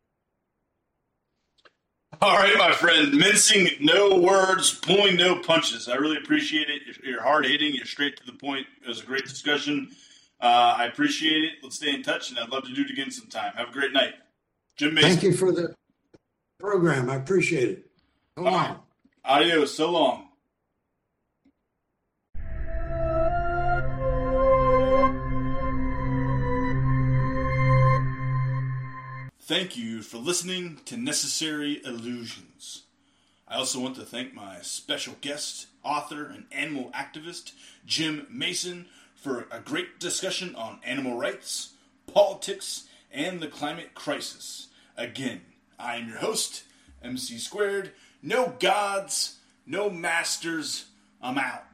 [2.22, 3.14] All right, my friend.
[3.14, 5.90] Mincing no words, pulling no punches.
[5.90, 6.82] I really appreciate it.
[7.04, 7.74] You're hard hitting.
[7.74, 8.66] You're straight to the point.
[8.84, 9.90] It was a great discussion.
[10.40, 11.52] Uh, I appreciate it.
[11.62, 13.54] Let's stay in touch, and I'd love to do it again sometime.
[13.56, 14.14] Have a great night.
[14.76, 15.10] Jim Mason.
[15.10, 15.74] Thank you for the
[16.60, 17.10] program.
[17.10, 17.86] I appreciate it.
[18.38, 18.54] So long.
[18.54, 18.78] Right.
[19.26, 19.76] Adios.
[19.76, 20.30] So long.
[29.46, 32.84] Thank you for listening to Necessary Illusions.
[33.46, 37.52] I also want to thank my special guest, author, and animal activist,
[37.86, 41.74] Jim Mason, for a great discussion on animal rights,
[42.08, 44.70] politics, and the climate crisis.
[44.96, 45.42] Again,
[45.78, 46.64] I am your host,
[47.04, 47.92] MC Squared.
[48.22, 50.86] No gods, no masters.
[51.22, 51.66] I'm out.